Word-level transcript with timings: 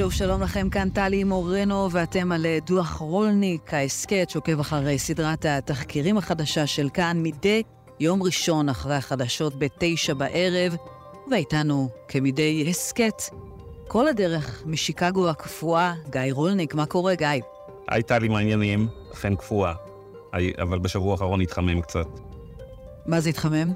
שוב 0.00 0.12
שלום 0.12 0.42
לכם, 0.42 0.70
כאן 0.70 0.90
טלי 0.90 1.24
מורנו, 1.24 1.88
ואתם 1.90 2.32
על 2.32 2.46
דוח 2.66 2.96
רולניק, 2.96 3.74
ההסכת 3.74 4.30
שעוקב 4.30 4.60
אחרי 4.60 4.98
סדרת 4.98 5.44
התחקירים 5.44 6.18
החדשה 6.18 6.66
של 6.66 6.88
כאן 6.94 7.22
מדי 7.22 7.62
יום 8.00 8.22
ראשון 8.22 8.68
אחרי 8.68 8.94
החדשות 8.94 9.58
בתשע 9.58 10.14
בערב, 10.14 10.76
ואיתנו 11.30 11.88
כמדי 12.08 12.66
הסכת, 12.70 13.22
כל 13.88 14.08
הדרך 14.08 14.62
משיקגו 14.66 15.28
הקפואה, 15.28 15.94
גיא 16.10 16.20
רולניק, 16.32 16.74
מה 16.74 16.86
קורה, 16.86 17.14
גיא? 17.14 17.28
היי 17.88 18.02
טלי, 18.02 18.28
מעניינים, 18.28 18.88
אכן 19.12 19.36
קפואה, 19.36 19.72
אבל 20.62 20.78
בשבוע 20.78 21.12
האחרון 21.12 21.40
התחמם 21.40 21.80
קצת. 21.80 22.06
מה 23.06 23.20
זה 23.20 23.30
התחמם? 23.30 23.72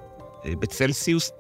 אה, 0.47 0.57
בצלסיוס 0.59 1.31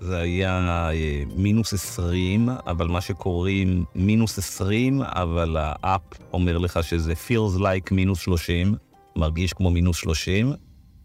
זה 0.00 0.18
היה 0.18 0.90
אה, 0.90 1.22
מינוס 1.36 1.72
20, 1.72 2.48
אבל 2.66 2.86
מה 2.86 3.00
שקוראים 3.00 3.84
מינוס 3.94 4.38
20, 4.38 5.02
אבל 5.02 5.56
האפ 5.58 6.02
אומר 6.32 6.58
לך 6.58 6.78
שזה 6.82 7.12
feels 7.12 7.58
like 7.58 7.94
מינוס 7.94 8.20
30, 8.20 8.74
מרגיש 9.16 9.52
כמו 9.52 9.70
מינוס 9.70 9.96
30, 9.96 10.52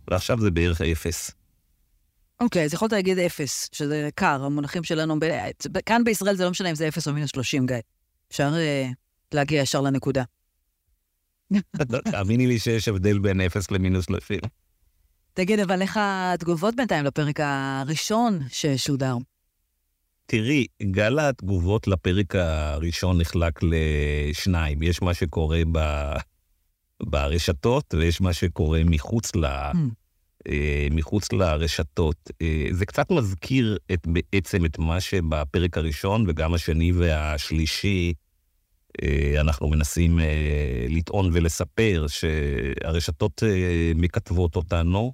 ועכשיו 0.07 0.39
זה 0.39 0.51
בערך 0.51 0.81
0. 0.81 1.31
אוקיי, 2.39 2.65
אז 2.65 2.73
יכולת 2.73 2.91
להגיד 2.91 3.19
0, 3.19 3.69
שזה 3.71 4.09
קר, 4.15 4.43
המונחים 4.43 4.83
שלנו, 4.83 5.19
ב... 5.19 5.25
כאן 5.85 6.03
בישראל 6.03 6.35
זה 6.35 6.43
לא 6.43 6.51
משנה 6.51 6.69
אם 6.69 6.75
זה 6.75 6.87
0 6.87 7.07
או 7.07 7.13
מינוס 7.13 7.29
30, 7.29 7.67
גיא. 7.67 7.75
אפשר 8.31 8.51
uh, 8.53 8.93
להגיע 9.33 9.61
ישר 9.61 9.81
לנקודה. 9.81 10.23
תאמיני 12.11 12.47
לי 12.47 12.59
שיש 12.59 12.87
הבדל 12.87 13.19
בין 13.19 13.41
0 13.41 13.71
למינוס 13.71 14.05
30. 14.05 14.39
תגיד, 15.33 15.59
אבל 15.59 15.81
איך 15.81 15.99
התגובות 16.01 16.75
בינתיים 16.75 17.05
לפרק 17.05 17.39
הראשון 17.39 18.39
ששודר? 18.49 19.15
תראי, 20.25 20.65
גל 20.83 21.19
התגובות 21.19 21.87
לפרק 21.87 22.35
הראשון 22.35 23.21
נחלק 23.21 23.59
לשניים. 23.63 24.83
יש 24.83 25.01
מה 25.01 25.13
שקורה 25.13 25.61
ב... 25.71 25.79
ברשתות, 27.03 27.93
ויש 27.97 28.21
מה 28.21 28.33
שקורה 28.33 28.81
מחוץ, 28.85 29.35
ל... 29.35 29.45
mm. 29.45 29.75
אה, 30.47 30.87
מחוץ 30.91 31.31
לרשתות. 31.31 32.31
אה, 32.41 32.67
זה 32.71 32.85
קצת 32.85 33.11
מזכיר 33.11 33.77
את, 33.93 34.07
בעצם 34.07 34.65
את 34.65 34.79
מה 34.79 35.01
שבפרק 35.01 35.77
הראשון 35.77 36.25
וגם 36.27 36.53
השני 36.53 36.91
והשלישי 36.91 38.13
אה, 39.03 39.41
אנחנו 39.41 39.69
מנסים 39.69 40.19
לטעון 40.89 41.29
ולספר 41.33 42.05
שהרשתות 42.07 43.43
מכתבות 43.95 44.55
אותנו, 44.55 45.13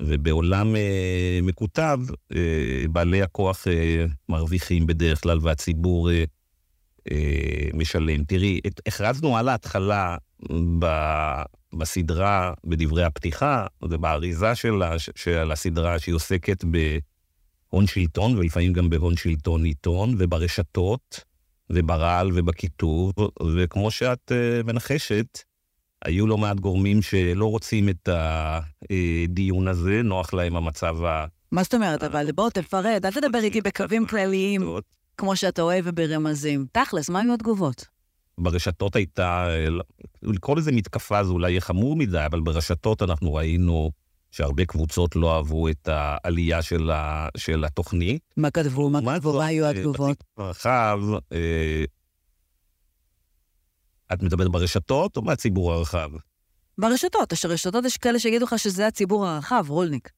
ובעולם 0.00 0.76
אה, 0.76 1.38
מקוטב, 1.42 1.98
אה, 2.36 2.84
בעלי 2.90 3.22
הכוח 3.22 3.68
אה, 3.68 4.06
מרוויחים 4.28 4.86
בדרך 4.86 5.22
כלל 5.22 5.38
והציבור 5.42 6.10
אה, 6.10 6.24
אה, 7.10 7.68
משלם. 7.74 8.24
תראי, 8.24 8.60
את, 8.66 8.80
הכרזנו 8.86 9.36
על 9.36 9.48
ההתחלה 9.48 10.16
ב, 10.78 10.86
בסדרה, 11.74 12.52
בדברי 12.64 13.04
הפתיחה, 13.04 13.66
ובאריזה 13.82 14.54
של, 14.54 14.82
של 15.16 15.52
הסדרה 15.52 15.98
שהיא 15.98 16.14
עוסקת 16.14 16.64
בהון 16.64 17.86
שלטון, 17.86 18.38
ולפעמים 18.38 18.72
גם 18.72 18.90
בהון 18.90 19.16
שלטון 19.16 19.64
עיתון, 19.64 20.14
וברשתות, 20.18 21.24
וברעל 21.70 22.30
ובכיתוב, 22.34 23.12
וכמו 23.56 23.90
שאת 23.90 24.32
אה, 24.32 24.62
מנחשת, 24.64 25.38
היו 26.04 26.26
לא 26.26 26.38
מעט 26.38 26.60
גורמים 26.60 27.02
שלא 27.02 27.50
רוצים 27.50 27.88
את 27.88 28.08
הדיון 28.12 29.68
הזה, 29.68 30.02
נוח 30.04 30.34
להם 30.34 30.56
המצב 30.56 31.04
ה... 31.04 31.26
מה 31.52 31.62
זאת 31.62 31.74
אומרת? 31.74 32.02
אבל 32.02 32.32
בוא 32.32 32.50
תפרט, 32.50 33.04
אל 33.04 33.10
תדבר 33.10 33.38
איתי 33.38 33.60
בקווים 33.60 34.06
כלליים, 34.06 34.62
כמו 35.16 35.36
שאתה 35.36 35.62
אוהב 35.62 35.84
וברמזים. 35.88 36.66
תכלס, 36.72 37.10
מה 37.10 37.20
היו 37.20 37.34
התגובות? 37.34 37.86
ברשתות 38.38 38.96
הייתה, 38.96 39.48
לקרוא 40.22 40.56
לזה 40.56 40.72
מתקפה 40.72 41.24
זה 41.24 41.30
אולי 41.30 41.50
יהיה 41.50 41.60
חמור 41.60 41.96
מדי, 41.96 42.26
אבל 42.26 42.40
ברשתות 42.40 43.02
אנחנו 43.02 43.34
ראינו 43.34 43.90
שהרבה 44.30 44.64
קבוצות 44.64 45.16
לא 45.16 45.36
אהבו 45.36 45.68
את 45.68 45.88
העלייה 45.92 46.62
של, 46.62 46.90
ה, 46.90 47.28
של 47.36 47.64
התוכנית. 47.64 48.22
מה 48.36 48.50
כתבו? 48.50 48.90
מה 48.90 49.00
כתבו? 49.14 49.38
מה 49.38 49.46
היו 49.46 49.66
התגובות? 49.66 50.24
רחב, 50.38 51.00
אה, 51.32 51.84
את 54.12 54.22
מדברת 54.22 54.48
ברשתות 54.48 55.16
או 55.16 55.22
מהציבור 55.22 55.72
הרחב? 55.72 56.10
ברשתות, 56.78 57.32
יש 57.32 57.44
רשתות 57.44 57.84
יש 57.84 57.96
כאלה 57.96 58.18
שיגידו 58.18 58.44
לך 58.44 58.58
שזה 58.58 58.86
הציבור 58.86 59.26
הרחב, 59.26 59.64
רולניק. 59.68 60.10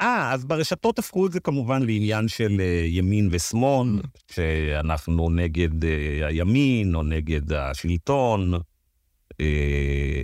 אה, 0.00 0.32
אז 0.32 0.44
ברשתות 0.44 0.98
הפכו 0.98 1.26
את 1.26 1.32
זה 1.32 1.40
כמובן 1.40 1.82
לעניין 1.82 2.28
של 2.28 2.50
uh, 2.50 2.86
ימין 2.86 3.28
ושמאל, 3.32 3.88
שאנחנו 4.32 5.30
נגד 5.30 5.84
uh, 5.84 5.86
הימין 6.26 6.94
או 6.94 7.02
נגד 7.02 7.52
השלטון. 7.52 8.54
Uh, 8.54 9.36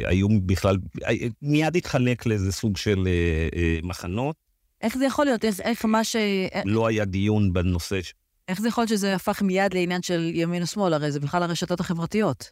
היו 0.04 0.28
בכלל, 0.46 0.76
uh, 0.76 1.06
מיד 1.42 1.76
התחלק 1.76 2.26
לאיזה 2.26 2.52
סוג 2.52 2.76
של 2.76 2.98
uh, 2.98 3.54
uh, 3.54 3.86
מחנות. 3.86 4.36
איך 4.80 4.98
זה 4.98 5.06
יכול 5.06 5.24
להיות? 5.24 5.44
איך, 5.44 5.60
איך 5.60 5.84
מה 5.84 6.04
ש... 6.04 6.16
לא 6.64 6.86
היה 6.86 7.04
דיון 7.04 7.52
בנושא. 7.52 8.00
איך 8.48 8.60
זה 8.60 8.68
יכול 8.68 8.82
להיות 8.82 8.90
שזה 8.90 9.14
הפך 9.14 9.42
מיד 9.42 9.74
לעניין 9.74 10.02
של 10.02 10.30
ימין 10.34 10.62
ושמאל? 10.62 10.94
הרי 10.94 11.12
זה 11.12 11.20
בכלל 11.20 11.42
הרשתות 11.42 11.80
החברתיות. 11.80 12.50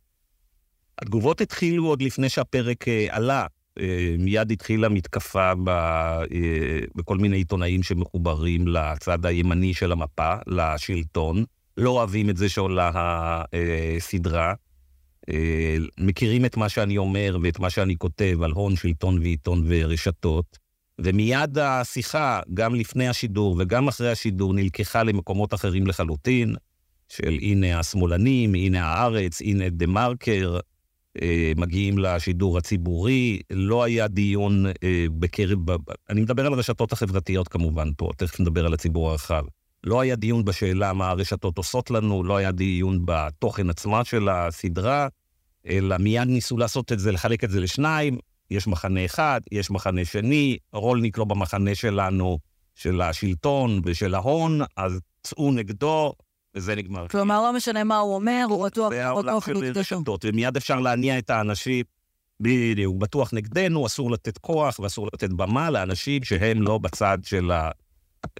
התגובות 0.98 1.40
התחילו 1.40 1.86
עוד 1.86 2.02
לפני 2.02 2.28
שהפרק 2.28 2.88
אה, 2.88 3.06
עלה. 3.10 3.46
אה, 3.80 4.14
מיד 4.18 4.52
התחילה 4.52 4.88
מתקפה 4.88 5.54
ב, 5.54 5.68
אה, 5.68 6.26
בכל 6.94 7.18
מיני 7.18 7.36
עיתונאים 7.36 7.82
שמחוברים 7.82 8.68
לצד 8.68 9.26
הימני 9.26 9.74
של 9.74 9.92
המפה, 9.92 10.34
לשלטון. 10.46 11.44
לא 11.76 11.90
אוהבים 11.90 12.30
את 12.30 12.36
זה 12.36 12.48
שעולה 12.48 12.90
הסדרה. 13.96 14.54
מכירים 15.98 16.44
את 16.44 16.56
מה 16.56 16.68
שאני 16.68 16.98
אומר 16.98 17.38
ואת 17.42 17.58
מה 17.58 17.70
שאני 17.70 17.96
כותב 17.98 18.38
על 18.42 18.50
הון, 18.50 18.76
שלטון 18.76 19.18
ועיתון 19.18 19.64
ורשתות. 19.68 20.58
ומיד 21.00 21.58
השיחה, 21.58 22.40
גם 22.54 22.74
לפני 22.74 23.08
השידור 23.08 23.56
וגם 23.58 23.88
אחרי 23.88 24.10
השידור, 24.10 24.54
נלקחה 24.54 25.02
למקומות 25.02 25.54
אחרים 25.54 25.86
לחלוטין, 25.86 26.54
של 27.08 27.38
הנה 27.40 27.78
השמאלנים, 27.78 28.54
הנה 28.54 28.84
הארץ, 28.84 29.40
הנה 29.40 29.68
דה 29.68 29.86
מרקר, 29.86 30.58
מגיעים 31.56 31.98
לשידור 31.98 32.58
הציבורי, 32.58 33.40
לא 33.50 33.84
היה 33.84 34.08
דיון 34.08 34.66
אה, 34.66 35.06
בקרב, 35.18 35.58
אני 36.10 36.20
מדבר 36.20 36.46
על 36.46 36.52
הרשתות 36.52 36.92
החברתיות 36.92 37.48
כמובן 37.48 37.88
פה, 37.96 38.10
תכף 38.16 38.40
נדבר 38.40 38.66
על 38.66 38.74
הציבור 38.74 39.10
הרחב. 39.10 39.44
לא 39.84 40.00
היה 40.00 40.16
דיון 40.16 40.44
בשאלה 40.44 40.92
מה 40.92 41.10
הרשתות 41.10 41.58
עושות 41.58 41.90
לנו, 41.90 42.24
לא 42.24 42.36
היה 42.36 42.52
דיון 42.52 43.00
בתוכן 43.04 43.70
עצמה 43.70 44.04
של 44.04 44.28
הסדרה, 44.28 45.08
אלא 45.66 45.96
מיד 45.96 46.28
ניסו 46.28 46.56
לעשות 46.56 46.92
את 46.92 46.98
זה, 46.98 47.12
לחלק 47.12 47.44
את 47.44 47.50
זה 47.50 47.60
לשניים, 47.60 48.18
יש 48.50 48.66
מחנה 48.66 49.04
אחד, 49.04 49.40
יש 49.52 49.70
מחנה 49.70 50.04
שני, 50.04 50.56
רולניק 50.72 51.18
לא 51.18 51.24
במחנה 51.24 51.74
שלנו, 51.74 52.38
של 52.74 53.00
השלטון 53.00 53.80
ושל 53.84 54.14
ההון, 54.14 54.60
אז 54.76 55.00
צאו 55.22 55.52
נגדו, 55.52 56.12
וזה 56.54 56.74
נגמר. 56.74 57.08
כלומר, 57.08 57.42
לא 57.42 57.52
משנה 57.52 57.84
מה 57.84 57.98
הוא 57.98 58.14
אומר, 58.14 58.46
הוא 58.48 58.68
בטוח 58.68 58.92
נגדנו. 58.92 60.18
ומיד 60.24 60.56
אפשר 60.56 60.80
להניע 60.80 61.18
את 61.18 61.30
האנשים, 61.30 61.84
בדיוק, 62.40 62.96
בטוח 62.96 63.34
נגדנו, 63.34 63.86
אסור 63.86 64.10
לתת 64.10 64.38
כוח 64.38 64.78
ואסור 64.78 65.08
לתת 65.14 65.30
במה 65.30 65.70
לאנשים 65.70 66.24
שהם 66.24 66.62
לא 66.62 66.78
בצד 66.78 67.18
של 67.24 67.50
ה... 67.50 67.70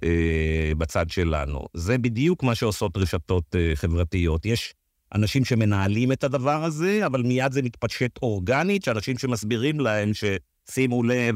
אה, 0.03 0.71
בצד 0.77 1.09
שלנו. 1.09 1.65
זה 1.73 1.97
בדיוק 1.97 2.43
מה 2.43 2.55
שעושות 2.55 2.97
רשתות 2.97 3.55
אה, 3.55 3.71
חברתיות. 3.75 4.45
יש 4.45 4.73
אנשים 5.15 5.45
שמנהלים 5.45 6.11
את 6.11 6.23
הדבר 6.23 6.63
הזה, 6.63 7.05
אבל 7.05 7.21
מיד 7.21 7.51
זה 7.51 7.61
מתפשט 7.61 8.11
אורגנית, 8.21 8.83
שאנשים 8.83 9.17
שמסבירים 9.17 9.79
להם 9.79 10.11
ששימו 10.13 11.03
לב, 11.03 11.35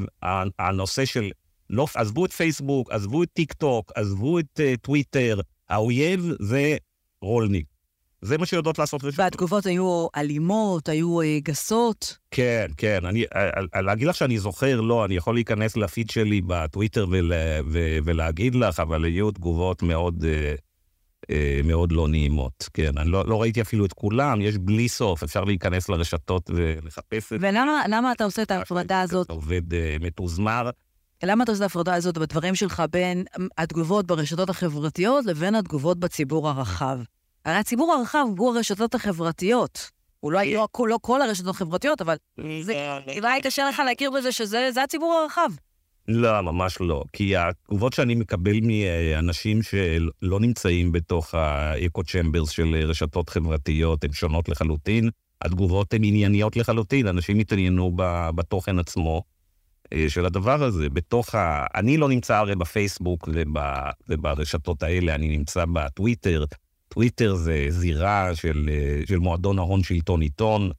הנושא 0.59 1.05
של... 1.05 1.29
לא, 1.69 1.87
עזבו 1.95 2.25
את 2.25 2.31
פייסבוק, 2.31 2.91
עזבו 2.91 3.23
את 3.23 3.29
טיק 3.33 3.53
טוק, 3.53 3.91
עזבו 3.95 4.39
את 4.39 4.59
uh, 4.59 4.77
טוויטר, 4.81 5.39
האויב 5.69 6.31
זה 6.39 6.77
רולניק. 7.21 7.65
זה 8.21 8.37
מה 8.37 8.45
שיודעות 8.45 8.79
לעשות 8.79 9.03
רשתות. 9.03 9.19
והתגובות 9.19 9.65
היו 9.65 10.07
אלימות, 10.15 10.89
היו 10.89 11.21
אה, 11.21 11.39
גסות? 11.43 12.17
כן, 12.31 12.65
כן. 12.77 13.05
אני, 13.05 13.23
אה, 13.35 13.49
אה, 13.75 13.81
להגיד 13.81 14.07
לך 14.07 14.15
שאני 14.15 14.39
זוכר, 14.39 14.81
לא, 14.81 15.05
אני 15.05 15.15
יכול 15.15 15.35
להיכנס 15.35 15.77
לפיד 15.77 16.09
שלי 16.09 16.41
בטוויטר 16.41 17.05
ול, 17.09 17.31
ו, 17.71 17.97
ולהגיד 18.03 18.55
לך, 18.55 18.79
אבל 18.79 19.03
היו 19.03 19.31
תגובות 19.31 19.83
מאוד, 19.83 20.25
אה, 20.27 20.55
אה, 21.29 21.61
מאוד 21.63 21.91
לא 21.91 22.07
נעימות. 22.07 22.69
כן, 22.73 22.97
אני 22.97 23.09
לא, 23.09 23.23
לא 23.27 23.41
ראיתי 23.41 23.61
אפילו 23.61 23.85
את 23.85 23.93
כולם, 23.93 24.41
יש 24.41 24.57
בלי 24.57 24.89
סוף, 24.89 25.23
אפשר 25.23 25.43
להיכנס 25.43 25.89
לרשתות 25.89 26.49
ולחפש 26.53 27.33
את 27.33 27.41
זה. 27.41 27.47
ולמה 27.47 28.11
אתה 28.11 28.23
עושה 28.23 28.41
את 28.41 28.51
ההפרדה 28.51 29.01
הזאת? 29.01 29.29
עובד 29.29 29.73
אה, 29.73 29.97
מתוזמר. 29.99 30.69
למה 31.23 31.43
אתה 31.43 31.51
עושה 31.51 31.59
את 31.59 31.63
ההפרדה 31.63 31.93
הזאת 31.93 32.17
בדברים 32.17 32.55
שלך 32.55 32.83
בין 32.91 33.23
התגובות 33.57 34.07
ברשתות 34.07 34.49
החברתיות 34.49 35.25
לבין 35.25 35.55
התגובות 35.55 35.99
בציבור 35.99 36.49
הרחב? 36.49 36.99
הרי 37.45 37.55
הציבור 37.55 37.93
הרחב 37.93 38.25
הוא 38.37 38.55
הרשתות 38.55 38.95
החברתיות. 38.95 39.91
אולי 40.23 40.53
לא, 40.53 40.67
לא 40.79 40.97
כל 41.01 41.21
הרשתות 41.21 41.47
החברתיות, 41.55 42.01
אבל 42.01 42.15
זה, 42.61 42.97
אולי 43.17 43.41
קשה 43.41 43.69
לך 43.69 43.81
להכיר 43.85 44.11
בזה 44.11 44.31
שזה 44.31 44.83
הציבור 44.83 45.13
הרחב. 45.13 45.49
לא, 46.07 46.41
ממש 46.41 46.77
לא. 46.81 47.03
כי 47.13 47.37
התגובות 47.37 47.93
שאני 47.93 48.15
מקבל 48.15 48.59
מאנשים 48.61 49.61
שלא 49.61 50.39
נמצאים 50.39 50.91
בתוך 50.91 51.33
האקו 51.33 52.03
צ'מברס 52.03 52.49
של 52.49 52.75
רשתות 52.87 53.29
חברתיות, 53.29 54.03
הן 54.03 54.13
שונות 54.13 54.49
לחלוטין. 54.49 55.09
התגובות 55.41 55.93
הן 55.93 56.03
ענייניות 56.03 56.57
לחלוטין, 56.57 57.07
אנשים 57.07 57.39
התעניינו 57.39 57.91
בתוכן 58.35 58.79
עצמו 58.79 59.15
אה, 59.15 59.36
של 60.07 60.25
הדבר 60.25 60.63
הזה. 60.63 60.89
בתוך 60.89 61.35
ה... 61.35 61.65
אני 61.75 61.97
לא 61.97 62.09
נמצא 62.09 62.35
הרי 62.35 62.55
בפייסבוק 62.55 63.29
וב... 63.33 63.57
וברשתות 64.09 64.83
האלה, 64.83 65.15
אני 65.15 65.37
נמצא 65.37 65.65
בטוויטר. 65.73 66.45
טוויטר 66.89 67.35
זה 67.35 67.65
זירה 67.69 68.35
של, 68.35 68.69
אה, 68.71 69.01
של 69.07 69.17
מועדון 69.17 69.59
ההון 69.59 69.83
שלטון 69.83 70.21
עיתון. 70.21 70.71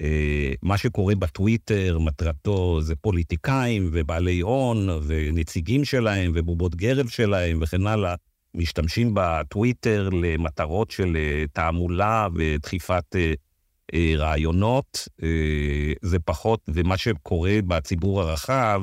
אה, 0.00 0.52
מה 0.62 0.78
שקורה 0.78 1.14
בטוויטר, 1.14 1.98
מטרתו 1.98 2.80
זה 2.80 2.96
פוליטיקאים 2.96 3.90
ובעלי 3.92 4.40
הון 4.40 4.88
ונציגים 5.06 5.84
שלהם 5.84 6.32
ובובות 6.34 6.74
גרב 6.74 7.08
שלהם 7.08 7.58
וכן 7.62 7.86
הלאה, 7.86 8.14
משתמשים 8.54 9.10
בטוויטר 9.14 10.08
למטרות 10.12 10.90
של 10.90 11.16
תעמולה 11.52 12.28
ודחיפת 12.34 13.16
אה, 13.16 13.32
רעיונות, 14.16 15.08
אה, 15.22 15.28
זה 16.02 16.18
פחות, 16.18 16.60
ומה 16.68 16.96
שקורה 16.96 17.58
בציבור 17.66 18.20
הרחב, 18.20 18.82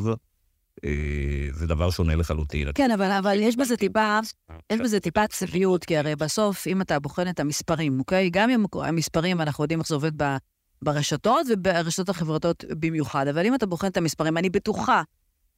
אה, 0.86 1.48
זה 1.52 1.68
דבר 1.68 1.90
שונה 1.90 2.16
לחלוטין. 2.16 2.68
כן, 2.76 2.92
אבל, 2.92 3.12
אבל 3.12 3.40
יש 3.40 3.56
בזה 3.56 3.78
טיפה, 3.78 4.20
יש 4.72 4.80
בזה 4.80 5.00
טיפה 5.00 5.28
צביעות, 5.28 5.86
כי 5.86 5.98
הרי 5.98 6.16
בסוף, 6.16 6.68
אם 6.68 6.82
אתה 6.82 7.00
בוחן 7.00 7.30
את 7.30 7.40
המספרים, 7.40 8.00
אוקיי? 8.00 8.30
גם 8.30 8.50
אם 8.50 8.66
המספרים, 8.74 9.42
אנחנו 9.42 9.64
יודעים 9.64 9.80
איך 9.80 9.88
זה 9.88 9.96
עובד 9.96 10.12
ברשתות 10.82 11.48
וברשתות 11.50 12.10
החברתיות 12.10 12.64
במיוחד, 12.80 13.28
אבל 13.28 13.46
אם 13.46 13.56
אתה 13.56 13.66
בוחן 13.66 13.88
את 13.88 13.98
המספרים, 13.98 14.38
אני 14.38 14.50
בטוחה, 14.50 15.02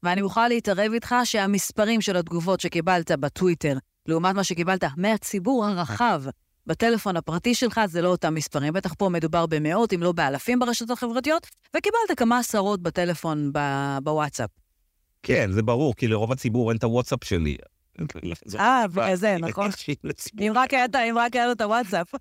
ואני 0.03 0.21
מוכנה 0.21 0.47
להתערב 0.47 0.91
איתך 0.93 1.15
שהמספרים 1.23 2.01
של 2.01 2.17
התגובות 2.17 2.59
שקיבלת 2.59 3.11
בטוויטר, 3.11 3.77
לעומת 4.05 4.35
מה 4.35 4.43
שקיבלת 4.43 4.83
מהציבור 4.97 5.65
הרחב, 5.65 6.23
בטלפון 6.69 7.17
הפרטי 7.17 7.55
שלך 7.55 7.81
זה 7.85 8.01
לא 8.01 8.07
אותם 8.07 8.33
מספרים. 8.33 8.73
בטח 8.73 8.93
פה 8.93 9.09
מדובר 9.09 9.45
במאות, 9.45 9.93
אם 9.93 10.03
לא 10.03 10.11
באלפים 10.11 10.59
ברשתות 10.59 10.89
החברתיות, 10.89 11.47
וקיבלת 11.77 12.17
כמה 12.17 12.39
עשרות 12.39 12.81
בטלפון 12.81 13.51
בוואטסאפ. 14.03 14.49
כן, 15.23 15.51
זה 15.51 15.61
ברור, 15.61 15.95
כי 15.95 16.07
לרוב 16.07 16.31
הציבור 16.31 16.71
אין 16.71 16.77
את 16.77 16.83
הוואטסאפ 16.83 17.23
שלי. 17.23 17.57
אה, 18.59 19.15
זה, 19.15 19.37
נכון. 19.39 19.69
אם 20.39 20.53
רק 21.15 21.35
היה 21.35 21.45
לו 21.45 21.51
את 21.51 21.61
הוואטסאפ. 21.61 22.13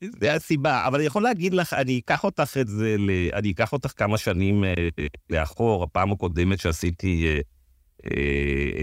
זה 0.20 0.34
הסיבה, 0.34 0.86
אבל 0.86 0.98
אני 0.98 1.06
יכול 1.06 1.22
להגיד 1.22 1.54
לך, 1.54 1.72
אני 1.72 1.98
אקח 1.98 2.24
אותך 2.24 2.56
את 2.60 2.68
זה, 2.68 2.96
אני 3.32 3.50
אקח 3.50 3.72
אותך 3.72 3.92
כמה 3.96 4.18
שנים 4.18 4.64
אה, 4.64 4.74
לאחור, 5.30 5.82
הפעם 5.82 6.12
הקודמת 6.12 6.58
שעשיתי 6.58 7.26
אה, 7.26 7.40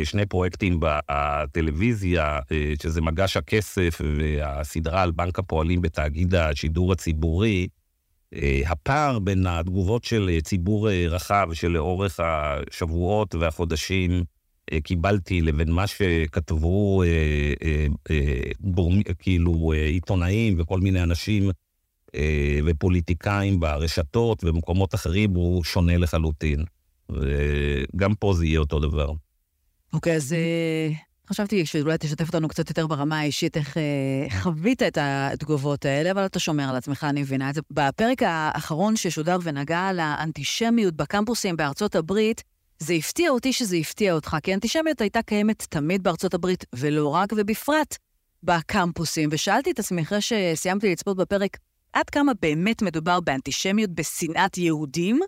שני 0.04 0.26
פרויקטים 0.26 0.80
בטלוויזיה, 0.80 2.40
אה, 2.52 2.74
שזה 2.84 3.02
מגש 3.02 3.38
הכסף 3.38 4.02
והסדרה 4.18 5.02
על 5.02 5.12
בנק 5.12 5.40
הפועלים 5.40 5.82
בתאגיד 5.82 6.36
השידור 6.36 6.92
הציבורי. 6.92 7.68
אה, 8.34 8.62
הפער 8.66 9.20
בין 9.20 9.48
התגובות 9.48 10.04
של 10.04 10.30
ציבור 10.44 10.90
רחב 10.90 11.50
שלאורך 11.54 12.20
השבועות 12.24 13.36
והחודשים 13.36 14.24
קיבלתי 14.84 15.42
לבין 15.42 15.72
מה 15.72 15.88
שכתבו 15.88 17.04
כאילו 19.20 19.72
עיתונאים 19.72 20.56
וכל 20.60 20.80
מיני 20.80 21.04
אנשים 21.04 21.50
ופוליטיקאים 22.66 23.60
ברשתות 23.60 24.44
ובמקומות 24.44 24.96
אחרים 24.96 25.32
הוא 25.32 25.64
שונה 25.64 25.98
לחלוטין. 25.98 26.66
וגם 27.10 28.16
פה 28.16 28.34
זה 28.34 28.46
יהיה 28.46 28.60
אותו 28.60 28.80
דבר. 28.80 29.12
אוקיי, 29.94 30.16
אז 30.16 30.34
אה, 30.34 30.90
חשבתי 31.30 31.66
שאולי 31.66 31.98
תשתף 32.00 32.28
אותנו 32.28 32.48
קצת 32.48 32.70
יותר 32.70 32.88
ברמה 32.88 33.20
האישית, 33.20 33.58
איך 33.58 33.78
אה, 33.78 34.40
חווית 34.42 34.84
את 34.84 34.98
התגובות 35.02 35.86
האלה, 35.86 36.12
אבל 36.12 36.26
אתה 36.26 36.40
שומר 36.40 36.70
על 36.70 36.76
עצמך, 36.76 37.04
אני 37.10 37.22
מבינה 37.22 37.50
את 37.50 37.56
זה. 37.56 37.62
בפרק 37.72 38.24
האחרון 38.26 38.96
ששודר 38.96 39.38
ונגע 39.44 39.94
לאנטישמיות 39.94 40.94
בקמפוסים 40.94 41.58
בארצות 41.58 41.96
הברית, 41.96 42.44
זה 42.80 42.94
הפתיע 42.94 43.30
אותי 43.30 43.54
שזה 43.54 43.76
הפתיע 43.76 44.14
אותך, 44.14 44.38
כי 44.44 44.54
אנטישמיות 44.54 45.02
הייתה 45.02 45.22
קיימת 45.22 45.66
תמיד 45.70 46.04
בארצות 46.04 46.34
הברית, 46.34 46.66
ולא 46.76 47.08
רק 47.08 47.34
ובפרט 47.38 47.98
בקמפוסים. 48.44 49.30
ושאלתי 49.32 49.72
את 49.72 49.80
עצמי, 49.80 50.02
אחרי 50.02 50.20
שסיימתי 50.22 50.92
לצפות 50.92 51.18
בפרק, 51.18 51.58
עד 51.94 52.10
כמה 52.10 52.32
באמת 52.42 52.82
מדובר 52.82 53.20
באנטישמיות 53.20 53.90
בשנאת 53.90 54.58
יהודים, 54.58 55.20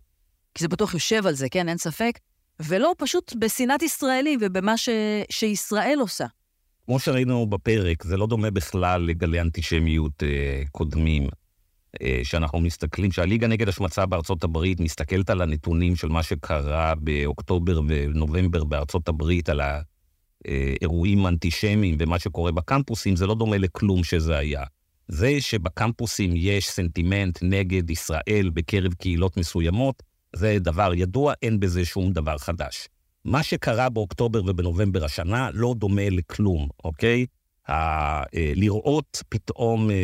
כי 0.56 0.64
זה 0.64 0.68
בטוח 0.68 0.94
יושב 0.94 1.28
על 1.28 1.34
זה, 1.34 1.50
כן, 1.50 1.70
אין 1.70 1.78
ספק, 1.78 2.20
ולא 2.60 2.94
פשוט 2.98 3.34
בשנאת 3.40 3.82
ישראלים 3.82 4.40
ובמה 4.42 4.78
ש... 4.78 4.90
שישראל 5.30 5.98
עושה. 6.00 6.26
כמו 6.86 7.00
שראינו 7.00 7.48
בפרק, 7.48 8.04
זה 8.04 8.18
לא 8.18 8.28
דומה 8.28 8.52
בכלל 8.52 9.02
לגלי 9.02 9.42
אנטישמיות 9.42 10.24
אה, 10.24 10.64
קודמים. 10.72 11.28
אה, 12.02 12.20
שאנחנו 12.24 12.60
מסתכלים, 12.60 13.12
שהליגה 13.12 13.48
נגד 13.48 13.70
השמצה 13.70 14.06
בארצות 14.06 14.44
הברית 14.44 14.80
מסתכלת 14.80 15.30
על 15.30 15.42
הנתונים 15.42 15.96
של 15.96 16.08
מה 16.08 16.24
שקרה 16.24 16.94
באוקטובר 16.96 17.82
ונובמבר 17.88 18.64
בארצות 18.64 19.08
הברית, 19.08 19.50
על 19.50 19.62
האירועים 20.46 21.26
האנטישמיים 21.26 21.98
ומה 22.00 22.20
שקורה 22.20 22.52
בקמפוסים, 22.52 23.16
זה 23.16 23.28
לא 23.28 23.36
דומה 23.36 23.58
לכלום 23.58 24.04
שזה 24.04 24.38
היה. 24.38 24.64
זה 25.08 25.36
שבקמפוסים 25.40 26.34
יש 26.36 26.70
סנטימנט 26.70 27.40
נגד 27.42 27.90
ישראל 27.90 28.50
בקרב 28.54 28.94
קהילות 28.94 29.38
מסוימות, 29.38 30.04
זה 30.36 30.58
דבר 30.60 30.92
ידוע, 30.94 31.34
אין 31.42 31.60
בזה 31.60 31.86
שום 31.86 32.12
דבר 32.12 32.38
חדש. 32.38 32.88
מה 33.26 33.44
שקרה 33.44 33.90
באוקטובר 33.90 34.42
ובנובמבר 34.46 35.06
השנה 35.06 35.50
לא 35.54 35.74
דומה 35.78 36.10
לכלום, 36.10 36.68
אוקיי? 36.84 37.26
אה, 37.70 38.24
לראות 38.34 39.24
פתאום 39.30 39.92
אה, 39.92 39.96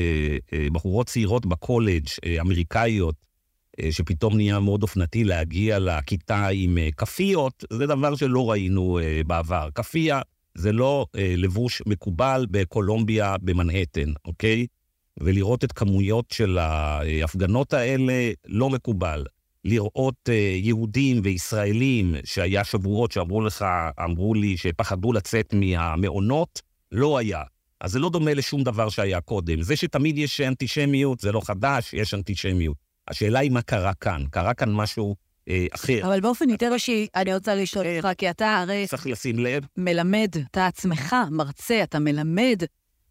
אה, 0.54 0.68
בחורות 0.72 1.08
צעירות 1.08 1.46
בקולג', 1.46 2.08
אמריקאיות, 2.42 3.16
שפתאום 3.92 4.36
נהיה 4.36 4.60
מאוד 4.60 4.84
אופנתי 4.84 5.24
להגיע 5.24 5.80
לכיתה 5.80 6.48
עם 6.48 6.78
כאפיות, 6.98 7.64
זה 7.74 7.88
דבר 7.88 8.16
שלא 8.16 8.52
ראינו 8.52 9.00
בעבר. 9.28 9.70
כאפיה 9.76 10.22
זה 10.56 10.72
לא 10.72 11.06
לבוש 11.16 11.82
מקובל 11.86 12.46
בקולומביה 12.52 13.36
במנהטן, 13.42 14.12
אוקיי? 14.26 14.68
ולראות 15.20 15.64
את 15.64 15.72
כמויות 15.72 16.26
של 16.32 16.58
ההפגנות 16.58 17.74
האלה 17.74 18.32
לא 18.46 18.70
מקובל. 18.70 19.24
לראות 19.66 20.30
uh, 20.30 20.32
יהודים 20.56 21.22
וישראלים, 21.24 22.16
שהיה 22.24 22.64
שבועות 22.64 23.12
שאמרו 23.12 23.42
לך, 23.42 23.66
אמרו 24.04 24.34
לי 24.34 24.58
שפחדו 24.58 25.14
לצאת 25.14 25.54
מהמעונות, 25.54 26.62
לא 26.92 27.18
היה. 27.18 27.44
אז 27.82 27.92
זה 27.92 28.00
לא 28.00 28.10
דומה 28.10 28.34
לשום 28.34 28.64
דבר 28.64 28.90
שהיה 28.90 29.22
קודם. 29.22 29.62
זה 29.62 29.76
שתמיד 29.76 30.18
יש 30.18 30.42
אנטישמיות, 30.42 31.20
זה 31.20 31.32
לא 31.32 31.42
חדש, 31.44 31.94
יש 31.94 32.14
אנטישמיות. 32.14 32.78
השאלה 33.08 33.40
היא 33.40 33.52
מה 33.52 33.62
קרה 33.62 33.94
כאן. 33.94 34.24
קרה 34.32 34.54
כאן 34.54 34.74
משהו 34.74 35.16
אה, 35.50 35.66
אחר. 35.76 36.00
אבל 36.08 36.20
באופן 36.20 36.50
יותר 36.50 36.74
אישי, 36.74 37.08
אני 37.16 37.34
רוצה 37.34 37.56
לשאול 37.56 37.86
אותך, 37.88 38.10
כי 38.18 38.30
אתה 38.30 38.58
הרי... 38.58 38.88
צריך 38.88 39.08
לשים 39.08 39.40
לב. 39.40 39.66
מלמד, 39.78 40.36
אתה 40.52 40.68
עצמך 40.68 41.16
מרצה, 41.32 41.84
אתה 41.84 42.00
מלמד 42.00 42.64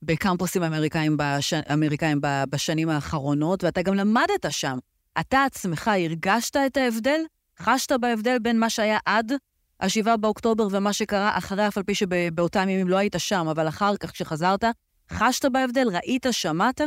בקמפוסים 0.03 0.63
אמריקאים, 0.63 1.17
בש... 1.19 1.55
אמריקאים 1.55 2.21
בשנים 2.51 2.89
האחרונות, 2.89 3.65
ואתה 3.65 3.83
גם 3.83 3.95
למדת 3.95 4.47
שם. 4.51 4.79
אתה 5.21 5.45
עצמך 5.45 5.89
הרגשת 5.89 6.57
את 6.57 6.77
ההבדל? 6.77 7.21
חשת 7.59 7.93
בהבדל 7.93 8.39
בין 8.39 8.59
מה 8.59 8.71
שהיה 8.71 8.99
עד 9.07 9.33
ה-7 9.81 10.17
באוקטובר 10.17 10.69
ומה 10.71 10.93
שקרה 10.93 11.39
אחרי, 11.39 11.69
אף 11.69 11.79
על 11.79 11.83
פי 11.85 11.95
שבאותם 11.95 12.69
ימים 12.69 12.89
לא 12.89 12.97
היית 12.97 13.15
שם, 13.19 13.49
אבל 13.49 13.69
אחר 13.69 13.97
כך, 13.97 14.11
כשחזרת, 14.11 14.65
חשת 15.13 15.45
בהבדל? 15.45 15.89
ראית? 15.93 16.27
שמעת? 16.31 16.81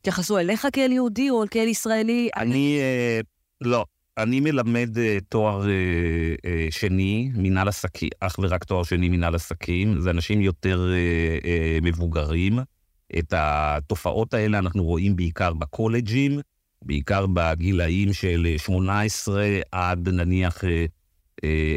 התייחסו 0.00 0.38
אליך 0.38 0.66
כאל 0.72 0.92
יהודי 0.92 1.30
או 1.30 1.44
כאל 1.50 1.68
ישראלי? 1.68 2.28
אני, 2.36 2.78
אה, 2.80 3.20
לא. 3.60 3.84
אני 4.18 4.40
מלמד 4.40 4.98
אה, 4.98 5.18
תואר 5.28 5.68
אה, 5.68 5.74
אה, 6.44 6.66
שני, 6.70 7.30
מנהל 7.34 7.68
עסקים, 7.68 8.08
אך 8.20 8.36
ורק 8.38 8.64
תואר 8.64 8.82
שני, 8.82 9.08
מנהל 9.08 9.34
עסקים. 9.34 10.00
זה 10.00 10.10
אנשים 10.10 10.40
יותר 10.40 10.88
אה, 10.92 11.38
אה, 11.50 11.78
מבוגרים. 11.82 12.58
את 13.18 13.34
התופעות 13.36 14.34
האלה 14.34 14.58
אנחנו 14.58 14.84
רואים 14.84 15.16
בעיקר 15.16 15.52
בקולג'ים. 15.52 16.40
בעיקר 16.84 17.26
בגילאים 17.32 18.12
של 18.12 18.54
18 18.56 19.46
עד 19.72 20.08
נניח 20.08 20.64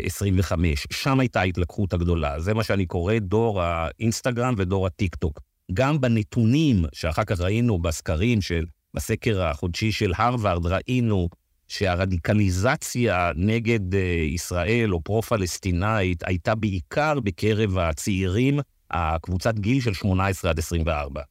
25. 0.04 0.80
אה, 0.80 0.98
שם 0.98 1.20
הייתה 1.20 1.40
ההתלקחות 1.40 1.94
הגדולה. 1.94 2.40
זה 2.40 2.54
מה 2.54 2.64
שאני 2.64 2.86
קורא 2.86 3.14
דור 3.20 3.62
האינסטגרם 3.62 4.54
ודור 4.58 4.88
הטיק-טוק. 4.88 5.40
גם 5.74 6.02
בנתונים 6.02 6.86
שאחר 6.94 7.24
כך 7.24 7.40
ראינו 7.40 7.80
בסקרים 7.80 8.42
של, 8.42 8.66
בסקר 8.94 9.42
החודשי 9.42 9.92
של 9.92 10.12
הרווארד, 10.18 10.66
ראינו 10.66 11.30
שהרדיקליזציה 11.68 13.32
נגד 13.36 13.96
אה, 13.96 14.00
ישראל 14.28 14.94
או 14.94 15.02
פרו-פלסטינאית 15.02 16.24
הייתה 16.28 16.56
בעיקר 16.56 17.20
בקרב 17.20 17.78
הצעירים, 17.78 18.60
הקבוצת 18.92 19.60
גיל 19.60 19.82
של 19.82 19.94
18 19.94 20.52
עד 20.52 20.60
24. 20.60 21.22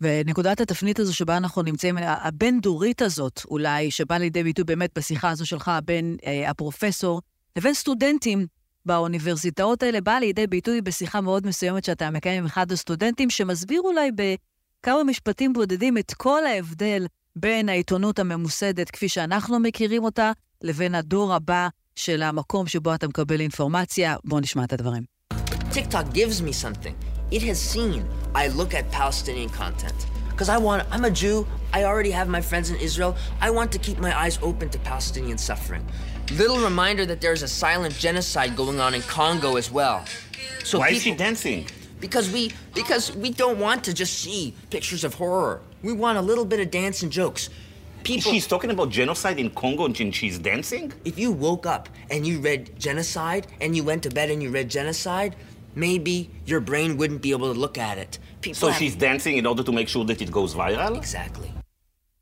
ונקודת 0.00 0.60
התפנית 0.60 0.98
הזו 0.98 1.14
שבה 1.14 1.36
אנחנו 1.36 1.62
נמצאים, 1.62 1.98
הבין-דורית 2.00 3.02
הזאת 3.02 3.40
אולי, 3.50 3.90
שבאה 3.90 4.18
לידי 4.18 4.42
ביטוי 4.42 4.64
באמת 4.64 4.90
בשיחה 4.98 5.30
הזו 5.30 5.46
שלך 5.46 5.70
בין 5.84 6.16
אה, 6.26 6.50
הפרופסור 6.50 7.22
לבין 7.56 7.74
סטודנטים 7.74 8.46
באוניברסיטאות 8.86 9.82
האלה 9.82 10.00
באה 10.00 10.20
לידי 10.20 10.46
ביטוי 10.46 10.80
בשיחה 10.80 11.20
מאוד 11.20 11.46
מסוימת 11.46 11.84
שאתה 11.84 12.10
מקיים 12.10 12.38
עם 12.38 12.46
אחד 12.46 12.72
הסטודנטים, 12.72 13.30
שמסביר 13.30 13.80
אולי 13.80 14.10
בכמה 14.12 15.04
משפטים 15.04 15.52
בודדים 15.52 15.98
את 15.98 16.14
כל 16.14 16.46
ההבדל 16.46 17.06
בין 17.36 17.68
העיתונות 17.68 18.18
הממוסדת, 18.18 18.90
כפי 18.90 19.08
שאנחנו 19.08 19.58
מכירים 19.58 20.04
אותה, 20.04 20.32
לבין 20.62 20.94
הדור 20.94 21.34
הבא 21.34 21.68
של 21.96 22.22
המקום 22.22 22.66
שבו 22.66 22.94
אתה 22.94 23.08
מקבל 23.08 23.40
אינפורמציה. 23.40 24.16
בואו 24.24 24.40
נשמע 24.40 24.64
את 24.64 24.72
הדברים. 24.72 25.02
TikTok 25.72 26.14
gives 26.14 26.40
me 26.40 26.52
something. 26.64 27.15
It 27.30 27.42
has 27.42 27.60
seen 27.60 28.08
I 28.34 28.48
look 28.48 28.74
at 28.74 28.90
Palestinian 28.92 29.48
content. 29.48 30.06
Because 30.30 30.48
I 30.48 30.58
want, 30.58 30.86
I'm 30.90 31.04
a 31.04 31.10
Jew, 31.10 31.46
I 31.72 31.84
already 31.84 32.10
have 32.10 32.28
my 32.28 32.40
friends 32.40 32.70
in 32.70 32.76
Israel, 32.76 33.16
I 33.40 33.50
want 33.50 33.72
to 33.72 33.78
keep 33.78 33.98
my 33.98 34.16
eyes 34.16 34.38
open 34.42 34.68
to 34.68 34.78
Palestinian 34.78 35.38
suffering. 35.38 35.84
Little 36.32 36.58
reminder 36.58 37.06
that 37.06 37.20
there's 37.20 37.42
a 37.42 37.48
silent 37.48 37.94
genocide 37.94 38.54
going 38.54 38.78
on 38.78 38.94
in 38.94 39.02
Congo 39.02 39.56
as 39.56 39.70
well. 39.70 40.04
So 40.62 40.78
Why 40.78 40.88
people, 40.88 40.96
is 40.96 41.02
she 41.02 41.14
dancing? 41.14 41.66
Because 42.00 42.30
we, 42.30 42.52
because 42.74 43.16
we 43.16 43.30
don't 43.30 43.58
want 43.58 43.82
to 43.84 43.94
just 43.94 44.20
see 44.20 44.54
pictures 44.70 45.02
of 45.02 45.14
horror. 45.14 45.62
We 45.82 45.94
want 45.94 46.18
a 46.18 46.22
little 46.22 46.44
bit 46.44 46.60
of 46.60 46.70
dance 46.70 47.02
and 47.02 47.10
jokes. 47.10 47.48
People, 48.04 48.30
she's 48.30 48.46
talking 48.46 48.70
about 48.70 48.90
genocide 48.90 49.40
in 49.40 49.50
Congo 49.50 49.86
and 49.86 50.14
she's 50.14 50.38
dancing? 50.38 50.92
If 51.04 51.18
you 51.18 51.32
woke 51.32 51.66
up 51.66 51.88
and 52.10 52.24
you 52.24 52.38
read 52.38 52.78
genocide 52.78 53.48
and 53.60 53.74
you 53.74 53.82
went 53.82 54.02
to 54.04 54.10
bed 54.10 54.30
and 54.30 54.40
you 54.42 54.50
read 54.50 54.68
genocide, 54.68 55.34
maybe 55.76 56.16
your 56.50 56.60
brain 56.70 56.90
wouldn't 56.98 57.22
be 57.26 57.30
able 57.36 57.52
to 57.54 57.58
look 57.64 57.78
at 57.78 57.96
it. 58.04 58.12
People 58.40 58.60
so 58.62 58.68
have... 58.68 58.78
she's 58.80 58.96
dancing 58.96 59.34
in 59.40 59.44
order 59.50 59.62
to 59.68 59.72
make 59.72 59.88
sure 59.94 60.04
that 60.10 60.18
it 60.24 60.30
goes 60.30 60.54
viral? 60.54 60.96
Exactly. 60.96 61.48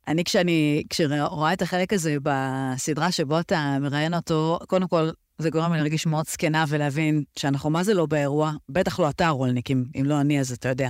אני, 0.09 0.25
כשאני, 0.25 0.83
כשרואה 0.91 1.53
את 1.53 1.63
החלק 1.63 1.93
הזה 1.93 2.17
בסדרה 2.23 3.13
שבו 3.13 3.41
אתה 3.41 3.77
מראיין 3.81 4.15
אותו, 4.15 4.59
קודם 4.69 4.89
כל, 4.89 5.11
זה 5.39 5.51
גורם 5.51 5.73
לי 5.73 5.79
להרגיש 5.79 6.07
מאוד 6.07 6.27
זקנה 6.29 6.65
ולהבין 6.69 7.23
שאנחנו 7.39 7.71
מה 7.71 7.85
זה 7.85 7.95
לא 7.95 8.07
באירוע, 8.07 8.53
בטח 8.69 9.01
לא 9.01 9.11
אתה, 9.11 9.29
רולניק, 9.29 9.71
אם, 9.71 9.85
אם 10.01 10.05
לא 10.05 10.21
אני, 10.21 10.41
אז 10.41 10.53
אתה 10.53 10.69
יודע, 10.69 10.89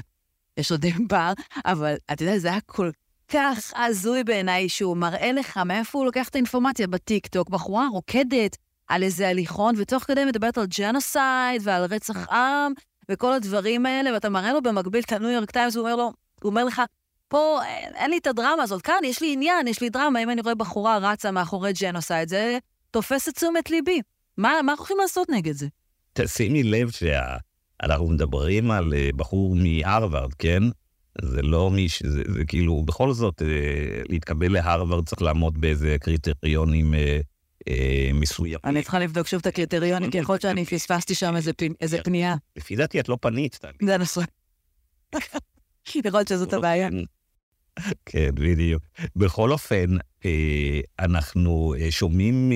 יש 0.56 0.71
עוד 0.71 0.85
דבר, 1.08 1.32
אבל 1.64 1.94
אתה 2.12 2.23
יודע, 2.23 2.38
זה 2.38 2.49
היה 2.49 2.61
כל 2.66 2.90
כך 3.28 3.73
הזוי 3.76 4.25
בעיניי, 4.25 4.68
שהוא 4.68 4.97
מראה 4.97 5.33
לך 5.33 5.56
מאיפה 5.56 5.99
הוא 5.99 6.06
לוקח 6.06 6.28
את 6.28 6.35
האינפורמציה 6.35 6.87
בטיקטוק, 6.87 7.49
בחורה 7.49 7.87
רוקדת 7.92 8.56
על 8.94 9.02
איזה 9.02 9.28
הליכון, 9.28 9.74
ותוך 9.78 10.02
כדי 10.02 10.24
מדברת 10.24 10.58
על 10.58 10.66
genocide 10.78 11.62
ועל 11.62 11.84
רצח 11.84 12.28
עם, 12.28 12.72
וכל 13.08 13.32
הדברים 13.32 13.86
האלה, 13.86 14.14
ואתה 14.14 14.28
מראה 14.28 14.52
לו 14.52 14.62
במקביל 14.62 15.02
את 15.06 15.12
הניו 15.12 15.30
יורק 15.30 15.50
טיימס, 15.50 15.76
הוא 15.76 15.84
אומר 15.84 15.96
לו, 15.96 16.12
הוא 16.42 16.50
אומר 16.50 16.64
לך, 16.64 16.82
פה 17.28 17.60
אין, 17.66 17.92
אין 17.94 18.10
לי 18.10 18.18
את 18.18 18.26
הדרמה 18.26 18.62
הזאת, 18.62 18.82
כאן 18.82 18.94
יש 19.04 19.20
לי 19.20 19.32
עניין, 19.32 19.68
יש 19.68 19.80
לי 19.80 19.90
דרמה, 19.90 20.22
אם 20.22 20.30
אני 20.30 20.40
רואה 20.40 20.54
בחורה 20.54 20.98
רצה 20.98 21.30
מאחורי 21.30 21.72
ג'נוסייד, 21.80 22.28
זה 22.28 22.58
תופס 22.90 23.28
את 23.28 23.34
תשומת 23.34 23.70
ליבי. 23.70 24.00
מה, 24.36 24.60
מה 24.62 24.72
אנחנו 24.72 24.84
יכולים 24.84 25.00
לעשות 25.00 25.28
נגד 25.30 25.52
זה? 25.52 25.66
תשימי 26.12 26.62
לב 26.62 26.90
שאנחנו 26.90 28.08
מדברים 28.08 28.70
על 28.70 28.94
אה, 28.94 29.10
בחור 29.16 29.56
מהרווארד, 29.56 30.34
כן? 30.34 30.62
זה 31.22 31.42
לא 31.42 31.70
מי 31.70 31.88
ש... 31.88 32.02
זה, 32.02 32.22
זה 32.34 32.44
כאילו, 32.44 32.82
בכל 32.82 33.12
זאת, 33.12 33.42
אה, 33.42 34.02
להתקבל 34.08 34.52
להרווארד 34.52 35.06
צריך 35.06 35.22
לעמוד 35.22 35.60
באיזה 35.60 35.96
קריטריונים 36.00 36.94
אה, 36.94 37.00
אה, 37.00 37.20
מסוימים. 38.14 38.59
אני 38.64 38.83
צריכה 38.83 38.99
לבדוק 38.99 39.26
שוב 39.26 39.40
את 39.40 39.47
הקריטריונים, 39.47 40.11
כי 40.11 40.18
יכול 40.18 40.33
להיות 40.33 40.42
שאני 40.42 40.64
פספסתי 40.64 41.14
שם 41.14 41.37
איזה, 41.37 41.52
פ... 41.52 41.62
איזה 41.80 42.02
פנייה. 42.04 42.35
לפי 42.56 42.76
דעתי 42.76 43.00
את 43.00 43.09
לא 43.09 43.18
פנית, 43.21 43.54
טלי. 43.54 43.73
זה 43.83 43.99
נכון. 43.99 44.25
יכול 45.94 46.11
להיות 46.12 46.28
שזאת 46.28 46.52
הבעיה. 46.52 46.88
כן, 48.06 48.30
בדיוק. 48.35 48.83
בכל 49.16 49.52
אופן, 49.52 49.87
אה, 50.25 50.80
אנחנו 50.99 51.75
אה, 51.80 51.90
שומעים 51.90 52.52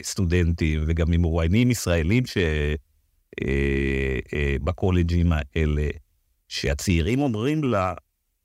מסטודנטים 0.00 0.84
וגם 0.86 1.10
ממרואיינים 1.10 1.70
ישראלים 1.70 2.22
שבקולג'ים 4.60 5.32
האלה, 5.32 5.88
שהצעירים 6.48 7.20
אומרים 7.20 7.64
לה, 7.64 7.94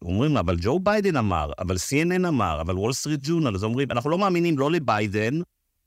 אומרים 0.02 0.34
לה, 0.34 0.40
אבל 0.40 0.58
ג'ו 0.62 0.80
ביידן 0.80 1.16
אמר, 1.18 1.52
אבל 1.60 1.76
CNN 1.76 2.28
אמר, 2.28 2.62
אבל 2.62 2.78
וול 2.78 2.94
סטריט 2.94 3.20
ג'ורנל, 3.24 3.56
אז 3.56 3.64
אומרים, 3.64 3.92
אנחנו 3.92 4.10
לא 4.10 4.18
מאמינים 4.18 4.60
לא 4.60 4.72
לביידן, 4.72 5.40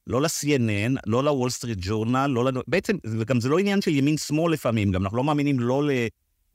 לא 0.06 0.22
ל-CNN, 0.22 1.00
לא 1.06 1.24
לוול 1.24 1.50
סטריט 1.50 1.78
ג'ורנל, 1.80 2.26
לא 2.26 2.44
לנו... 2.44 2.60
בעצם, 2.66 2.96
וגם 3.06 3.40
זה 3.40 3.48
לא 3.48 3.58
עניין 3.58 3.80
של 3.80 3.90
ימין-שמאל 3.90 4.52
לפעמים, 4.52 4.92
גם 4.92 5.02
אנחנו 5.02 5.16
לא 5.16 5.24
מאמינים 5.24 5.60
לא 5.60 5.82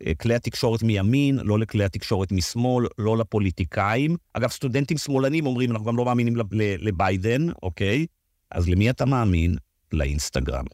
לכלי 0.01 0.35
התקשורת 0.35 0.83
מימין, 0.83 1.39
לא 1.43 1.59
לכלי 1.59 1.83
התקשורת 1.83 2.31
משמאל, 2.31 2.87
לא 2.97 3.17
לפוליטיקאים. 3.17 4.15
אגב, 4.33 4.49
סטודנטים 4.49 4.97
שמאלנים 4.97 5.45
אומרים, 5.45 5.71
אנחנו 5.71 5.85
גם 5.85 5.97
לא 5.97 6.05
מאמינים 6.05 6.35
לביידן, 6.79 7.47
אוקיי? 7.63 8.05
אז 8.51 8.69
למי 8.69 8.89
אתה 8.89 9.05
מאמין? 9.05 9.55
לאינסטגרם. 9.93 10.65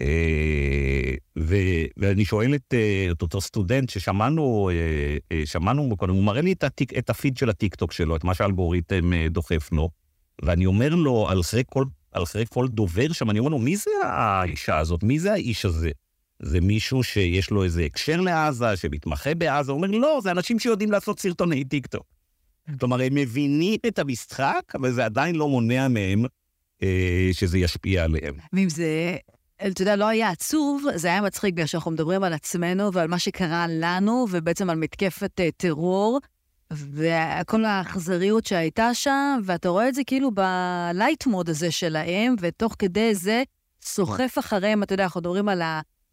אה, 0.00 1.14
ואני 1.96 2.24
שואל 2.24 2.54
את, 2.54 2.74
אה, 2.74 3.08
את 3.10 3.22
אותו 3.22 3.40
סטודנט 3.40 3.90
ששמענו, 3.90 4.70
אה, 5.32 5.46
שמענו 5.46 5.96
קודם, 5.96 6.14
הוא 6.14 6.24
מראה 6.24 6.40
לי 6.40 6.52
את, 6.52 6.64
הטיק, 6.64 6.98
את 6.98 7.10
הפיד 7.10 7.36
של 7.36 7.50
הטיקטוק 7.50 7.92
שלו, 7.92 8.16
את 8.16 8.24
מה 8.24 8.34
שהאלגוריתם 8.34 9.10
דוחף 9.30 9.72
לו, 9.72 9.90
ואני 10.42 10.66
אומר 10.66 10.88
לו, 10.88 11.28
על 11.28 11.40
אחרי 11.40 11.62
כל, 11.66 11.84
כל 12.48 12.68
דובר 12.68 13.12
שם, 13.12 13.30
אני 13.30 13.38
אומר 13.38 13.50
לו, 13.50 13.58
מי 13.58 13.76
זה 13.76 13.90
האישה 14.04 14.78
הזאת? 14.78 15.02
מי 15.02 15.18
זה 15.18 15.32
האיש 15.32 15.64
הזה? 15.64 15.90
זה 16.42 16.60
מישהו 16.60 17.02
שיש 17.02 17.50
לו 17.50 17.64
איזה 17.64 17.84
הקשר 17.84 18.20
לעזה, 18.20 18.76
שמתמחה 18.76 19.34
בעזה? 19.34 19.72
הוא 19.72 19.76
אומר, 19.76 19.98
לא, 19.98 20.20
זה 20.22 20.30
אנשים 20.30 20.58
שיודעים 20.58 20.90
לעשות 20.90 21.20
סרטוני 21.20 21.64
טיקטוק. 21.64 22.04
כלומר, 22.80 23.02
הם 23.02 23.14
מבינים 23.14 23.78
את 23.86 23.98
המשחק, 23.98 24.62
אבל 24.74 24.92
זה 24.92 25.04
עדיין 25.04 25.34
לא 25.34 25.48
מונע 25.48 25.88
מהם 25.88 26.24
אה, 26.82 27.28
שזה 27.32 27.58
ישפיע 27.58 28.04
עליהם. 28.04 28.34
ואם 28.52 28.68
זה 28.68 29.16
אתה 29.66 29.82
יודע, 29.82 29.96
לא 29.96 30.08
היה 30.08 30.30
עצוב, 30.30 30.84
זה 30.94 31.08
היה 31.08 31.20
מצחיק 31.20 31.54
בגלל 31.54 31.66
שאנחנו 31.66 31.90
מדברים 31.90 32.22
על 32.22 32.32
עצמנו 32.32 32.92
ועל 32.92 33.08
מה 33.08 33.18
שקרה 33.18 33.66
לנו, 33.68 34.26
ובעצם 34.30 34.70
על 34.70 34.76
מתקפת 34.76 35.40
uh, 35.40 35.52
טרור, 35.56 36.20
וכל 36.72 37.64
האכזריות 37.64 38.46
שהייתה 38.46 38.94
שם, 38.94 39.40
ואתה 39.44 39.68
רואה 39.68 39.88
את 39.88 39.94
זה 39.94 40.04
כאילו 40.06 40.30
בלייט 40.30 41.26
מוד 41.26 41.48
הזה 41.48 41.70
שלהם, 41.70 42.34
ותוך 42.40 42.76
כדי 42.78 43.14
זה 43.14 43.42
סוחף 43.82 44.38
אחריהם, 44.38 44.82
אתה 44.82 44.94
יודע, 44.94 45.04
אנחנו 45.04 45.20
מדברים 45.20 45.48
על 45.48 45.62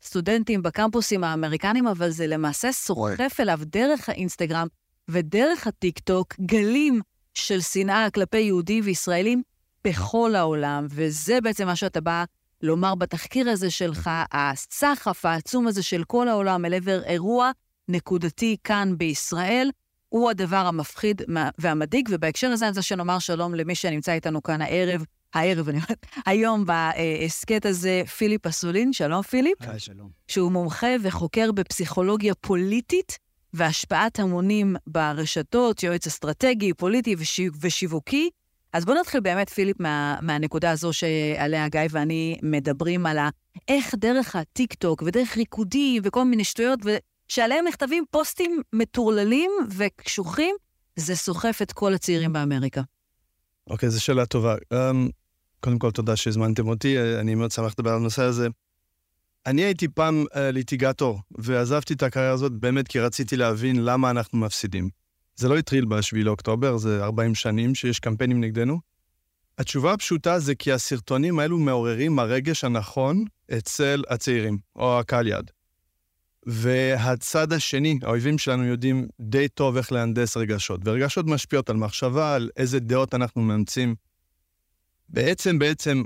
הסטודנטים 0.02 0.64
בקמפוסים 0.64 1.24
האמריקנים, 1.24 1.88
אבל 1.88 2.10
זה 2.10 2.28
למעשה 2.28 2.72
סוחף 2.72 3.38
אליו 3.40 3.60
דרך 3.64 4.10
האינסטגרם 4.10 4.68
ודרך 5.10 5.68
הטיקטוק 5.68 6.36
גלים 6.40 7.02
של 7.34 7.62
שנאה 7.62 8.10
כלפי 8.10 8.38
יהודים 8.38 8.84
וישראלים 8.86 9.42
בכל 9.84 10.36
העולם, 10.36 10.88
וזה 10.90 11.42
בעצם 11.42 11.66
מה 11.66 11.76
שאתה 11.76 12.02
בא 12.02 12.24
לומר 12.62 12.96
בתחקיר 12.96 13.50
הזה 13.50 13.72
שלך, 13.72 14.10
הסחף 14.32 15.26
העצום 15.26 15.68
הזה 15.68 15.84
של 15.84 16.04
כל 16.04 16.28
העולם 16.28 16.66
אל 16.66 16.74
עבר 16.74 17.04
אירוע 17.04 17.52
נקודתי 17.88 18.58
כאן 18.64 18.94
בישראל, 18.98 19.70
הוא 20.16 20.30
הדבר 20.30 20.56
המפחיד 20.56 21.22
והמדאיג, 21.58 22.10
ובהקשר 22.12 22.48
הזה 22.48 22.66
אני 22.66 22.70
רוצה 22.70 22.82
שנאמר 22.82 23.20
שלום 23.20 23.56
למי 23.56 23.76
שנמצא 23.76 24.12
איתנו 24.12 24.44
כאן 24.44 24.62
הערב, 24.62 25.04
הערב, 25.34 25.70
אני 25.70 25.78
אומרת, 25.78 26.06
היום 26.26 26.66
בהסכת 26.66 27.66
הזה, 27.66 28.04
פיליפ 28.18 28.48
אסולין. 28.48 28.94
שלום, 28.94 29.22
פיליפ. 29.22 29.58
היי, 29.60 29.80
שלום. 29.80 30.10
שהוא 30.28 30.52
מומחה 30.52 30.88
וחוקר 31.02 31.52
בפסיכולוגיה 31.52 32.36
פוליטית 32.36 33.20
והשפעת 33.54 34.20
המונים 34.20 34.76
ברשתות, 34.88 35.84
יועץ 35.84 36.08
אסטרטגי, 36.08 36.74
פוליטי 36.74 37.16
ושיווקי. 37.62 38.30
אז 38.74 38.86
בואו 38.86 39.00
נתחיל 39.00 39.20
באמת, 39.20 39.50
פיליפ, 39.50 39.80
מה, 39.80 40.18
מהנקודה 40.22 40.72
הזו 40.72 40.94
שעליה 40.94 41.68
גיא 41.68 41.82
ואני 41.90 42.38
מדברים 42.44 43.06
על 43.06 43.18
איך 43.68 43.96
דרך 43.96 44.36
הטיק-טוק 44.36 45.04
ודרך 45.06 45.38
ריקודים 45.38 46.02
וכל 46.06 46.24
מיני 46.24 46.44
שטויות, 46.44 46.80
שעליהם 47.28 47.66
נכתבים 47.68 48.04
פוסטים 48.12 48.62
מטורללים 48.74 49.52
וקשוחים, 49.78 50.56
זה 50.96 51.16
סוחף 51.16 51.60
את 51.62 51.72
כל 51.72 51.94
הצעירים 51.94 52.34
באמריקה. 52.34 52.82
אוקיי, 53.70 53.90
okay, 53.90 53.92
זו 53.92 54.04
שאלה 54.04 54.26
טובה. 54.26 54.56
Um, 54.56 55.12
קודם 55.60 55.80
כל, 55.80 55.92
תודה 55.92 56.16
שהזמנתם 56.16 56.68
אותי, 56.68 56.98
אני 57.20 57.36
מאוד 57.36 57.52
שמח 57.52 57.74
לדבר 57.80 57.90
על 57.90 57.98
הנושא 57.98 58.22
הזה. 58.22 58.48
אני 59.46 59.62
הייתי 59.62 59.88
פעם 59.88 60.26
uh, 60.32 60.38
ליטיגטור, 60.38 61.20
ועזבתי 61.38 61.94
את 61.94 62.04
הקריירה 62.04 62.34
הזאת 62.34 62.52
באמת 62.52 62.88
כי 62.88 63.00
רציתי 63.00 63.38
להבין 63.38 63.86
למה 63.86 64.10
אנחנו 64.10 64.38
מפסידים. 64.38 64.90
זה 65.36 65.50
לא 65.50 65.58
התחיל 65.58 65.86
ב-7 65.86 66.16
לאוקטובר, 66.16 66.78
זה 66.78 67.04
40 67.04 67.36
שנים 67.36 67.76
שיש 67.76 68.00
קמפיינים 68.00 68.42
נגדנו. 68.42 68.80
התשובה 69.58 69.94
הפשוטה 69.94 70.40
זה 70.40 70.56
כי 70.56 70.72
הסרטונים 70.72 71.40
האלו 71.40 71.58
מעוררים 71.58 72.20
הרגש 72.20 72.64
הנכון 72.64 73.26
אצל 73.58 74.04
הצעירים, 74.10 74.58
או 74.76 75.00
הקהל 75.00 75.28
יד. 75.28 75.52
והצד 76.46 77.54
השני, 77.54 78.00
האויבים 78.04 78.38
שלנו 78.38 78.66
יודעים 78.66 79.08
די 79.20 79.48
טוב 79.48 79.78
איך 79.78 79.92
להנדס 79.92 80.38
רגשות, 80.38 80.82
ורגשות 80.84 81.26
משפיעות 81.26 81.70
על 81.70 81.78
מחשבה, 81.78 82.36
על 82.36 82.50
איזה 82.58 82.80
דעות 82.80 83.14
אנחנו 83.14 83.42
מאמצים. 83.42 83.96
בעצם, 85.10 85.60
בעצם, 85.60 86.04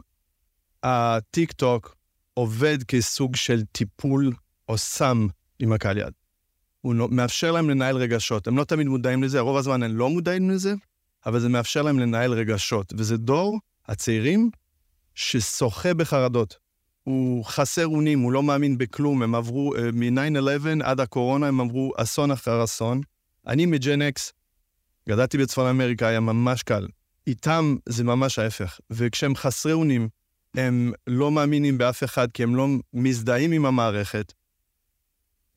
הטיק 0.83 1.51
טוק 1.51 1.95
עובד 2.33 2.83
כסוג 2.83 3.35
של 3.35 3.61
טיפול 3.71 4.31
או 4.69 4.77
סם 4.77 5.27
עם 5.59 5.73
הקהל 5.73 5.97
יד. 5.97 6.13
הוא 6.81 6.95
לא, 6.95 7.07
מאפשר 7.11 7.51
להם 7.51 7.69
לנהל 7.69 7.97
רגשות. 7.97 8.47
הם 8.47 8.57
לא 8.57 8.63
תמיד 8.63 8.87
מודעים 8.87 9.23
לזה, 9.23 9.39
רוב 9.39 9.57
הזמן 9.57 9.83
הם 9.83 9.97
לא 9.97 10.09
מודעים 10.09 10.49
לזה, 10.49 10.73
אבל 11.25 11.39
זה 11.39 11.49
מאפשר 11.49 11.81
להם 11.81 11.99
לנהל 11.99 12.33
רגשות. 12.33 12.93
וזה 12.97 13.17
דור, 13.17 13.59
הצעירים, 13.87 14.49
ששוחה 15.15 15.93
בחרדות. 15.93 16.68
הוא 17.09 17.45
חסר 17.45 17.87
אונים, 17.87 18.19
הוא 18.19 18.31
לא 18.31 18.43
מאמין 18.43 18.77
בכלום. 18.77 19.23
הם 19.23 19.35
עברו, 19.35 19.75
uh, 19.75 19.79
מ-9-11 19.93 20.83
עד 20.83 20.99
הקורונה, 20.99 21.47
הם 21.47 21.61
עברו 21.61 21.91
אסון 21.97 22.31
אחר 22.31 22.63
אסון. 22.63 23.01
אני 23.47 23.65
מג'ן 23.65 24.01
אקס, 24.01 24.33
גדלתי 25.09 25.37
בצפון 25.37 25.67
אמריקה, 25.67 26.07
היה 26.07 26.19
ממש 26.19 26.63
קל. 26.63 26.87
איתם 27.27 27.75
זה 27.85 28.03
ממש 28.03 28.39
ההפך. 28.39 28.79
וכשהם 28.89 29.35
חסרי 29.35 29.73
אונים, 29.73 30.09
הם 30.55 30.91
לא 31.07 31.31
מאמינים 31.31 31.77
באף 31.77 32.03
אחד, 32.03 32.31
כי 32.31 32.43
הם 32.43 32.55
לא 32.55 32.67
מזדהים 32.93 33.51
עם 33.51 33.65
המערכת. 33.65 34.33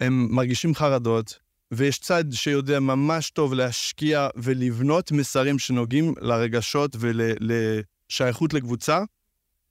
הם 0.01 0.29
מרגישים 0.31 0.75
חרדות, 0.75 1.39
ויש 1.71 1.99
צד 1.99 2.25
שיודע 2.33 2.81
ממש 2.81 3.31
טוב 3.31 3.55
להשקיע 3.55 4.29
ולבנות 4.37 5.13
מסרים 5.13 5.59
שנוגעים 5.59 6.15
לרגשות 6.21 6.97
ולשייכות 6.99 8.55
לקבוצה, 8.55 9.03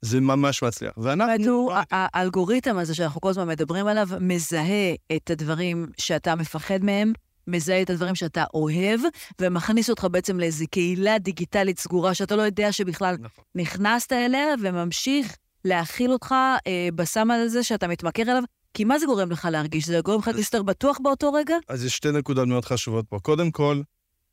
זה 0.02 0.22
ממש 0.22 0.64
מצליח. 0.64 0.94
ואנחנו... 0.98 1.70
האלגוריתם 1.92 2.78
הזה 2.78 2.96
שאנחנו 2.96 3.22
כל 3.22 3.30
הזמן 3.30 3.48
מדברים 3.48 3.88
עליו, 3.88 4.08
מזהה 4.20 4.94
את 5.16 5.30
הדברים 5.30 5.88
שאתה 5.98 6.36
מפחד 6.36 6.84
מהם, 6.84 7.14
מזהה 7.48 7.82
את 7.82 7.90
הדברים 7.90 8.16
שאתה 8.16 8.44
אוהב, 8.54 9.00
ומכניס 9.42 9.90
אותך 9.90 10.08
בעצם 10.12 10.40
לאיזו 10.40 10.66
קהילה 10.72 11.18
דיגיטלית 11.18 11.80
סגורה 11.80 12.14
שאתה 12.14 12.36
לא 12.36 12.42
יודע 12.42 12.72
שבכלל 12.72 13.16
נכון. 13.20 13.44
נכנסת 13.56 14.14
אליה, 14.14 14.46
וממשיך 14.62 15.36
להכיל 15.66 16.12
אותך 16.12 16.36
אה, 16.68 16.90
בסם 16.96 17.32
הזה 17.32 17.64
שאתה 17.64 17.88
מתמכר 17.88 18.24
אליו. 18.24 18.44
כי 18.74 18.84
מה 18.84 19.00
זה 19.00 19.06
גורם 19.06 19.32
לך 19.32 19.48
להרגיש? 19.52 19.86
זה 19.88 20.00
גורם 20.04 20.20
לך 20.20 20.28
להסתר 20.28 20.64
בטוח 20.64 21.00
באותו 21.04 21.34
רגע? 21.34 21.56
אז 21.68 21.86
יש 21.86 21.96
שתי 21.96 22.12
נקודות 22.12 22.48
מאוד 22.48 22.66
חשובות 22.66 23.06
פה. 23.10 23.20
קודם 23.20 23.52
כל, 23.52 23.82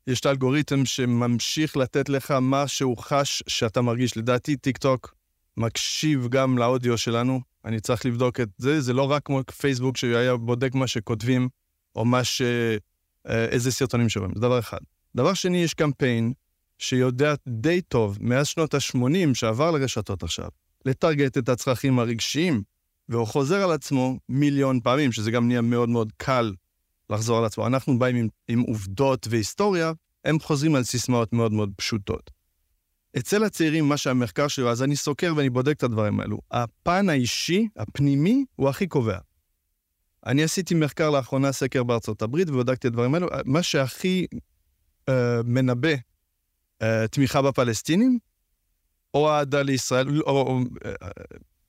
יש 0.07 0.19
את 0.19 0.25
האלגוריתם 0.25 0.85
שממשיך 0.85 1.77
לתת 1.77 2.09
לך 2.09 2.31
מה 2.31 2.67
שהוא 2.67 2.97
חש 2.97 3.43
שאתה 3.47 3.81
מרגיש. 3.81 4.17
לדעתי, 4.17 4.55
טיק 4.55 4.77
טוק 4.77 5.18
מקשיב 5.57 6.27
גם 6.27 6.57
לאודיו 6.57 6.97
שלנו. 6.97 7.41
אני 7.65 7.79
צריך 7.79 8.05
לבדוק 8.05 8.39
את 8.39 8.49
זה, 8.57 8.81
זה 8.81 8.93
לא 8.93 9.11
רק 9.11 9.25
כמו 9.25 9.41
פייסבוק 9.57 9.97
שהיה 9.97 10.35
בודק 10.35 10.75
מה 10.75 10.87
שכותבים, 10.87 11.49
או 11.95 12.05
מה 12.05 12.23
ש... 12.23 12.41
אה, 13.27 13.45
איזה 13.45 13.71
סרטונים 13.71 14.09
שרואים, 14.09 14.31
זה 14.35 14.41
דבר 14.41 14.59
אחד. 14.59 14.77
דבר 15.15 15.33
שני, 15.33 15.63
יש 15.63 15.73
קמפיין 15.73 16.33
שיודע 16.77 17.33
די 17.47 17.81
טוב, 17.81 18.17
מאז 18.21 18.47
שנות 18.47 18.73
ה-80, 18.73 19.33
שעבר 19.33 19.71
לרשתות 19.71 20.23
עכשיו, 20.23 20.49
לטרגט 20.85 21.37
את 21.37 21.49
הצרכים 21.49 21.99
הרגשיים, 21.99 22.63
והוא 23.09 23.27
חוזר 23.27 23.63
על 23.63 23.71
עצמו 23.71 24.17
מיליון 24.29 24.79
פעמים, 24.79 25.11
שזה 25.11 25.31
גם 25.31 25.47
נהיה 25.47 25.61
מאוד 25.61 25.89
מאוד 25.89 26.11
קל 26.17 26.53
לחזור 27.09 27.37
על 27.37 27.45
עצמו. 27.45 27.67
אנחנו 27.67 27.99
באים 27.99 28.15
עם, 28.15 28.27
עם 28.47 28.59
עובדות 28.59 29.27
והיסטוריה, 29.29 29.91
הם 30.25 30.39
חוזרים 30.39 30.75
על 30.75 30.83
סיסמאות 30.83 31.33
מאוד 31.33 31.53
מאוד 31.53 31.71
פשוטות. 31.75 32.31
אצל 33.17 33.43
הצעירים, 33.43 33.89
מה 33.89 33.97
שהמחקר 33.97 34.47
שלו, 34.47 34.69
אז 34.69 34.83
אני 34.83 34.95
סוקר 34.95 35.33
ואני 35.35 35.49
בודק 35.49 35.77
את 35.77 35.83
הדברים 35.83 36.19
האלו. 36.19 36.39
הפן 36.51 37.09
האישי, 37.09 37.67
הפנימי, 37.75 38.45
הוא 38.55 38.69
הכי 38.69 38.87
קובע. 38.87 39.17
אני 40.25 40.43
עשיתי 40.43 40.75
מחקר 40.75 41.09
לאחרונה, 41.09 41.51
סקר 41.51 41.83
בארצות 41.83 42.21
הברית, 42.21 42.49
ובדקתי 42.49 42.87
את 42.87 42.91
הדברים 42.91 43.13
האלו. 43.13 43.27
מה 43.45 43.63
שהכי 43.63 44.25
uh, 45.09 45.13
מנבא 45.45 45.93
uh, 45.93 46.85
תמיכה 47.11 47.41
בפלסטינים, 47.41 48.19
או 49.13 49.29
אהדה 49.29 49.61
לישראל, 49.61 50.21
או, 50.21 50.29
או 50.29 50.59
uh, 50.61 50.89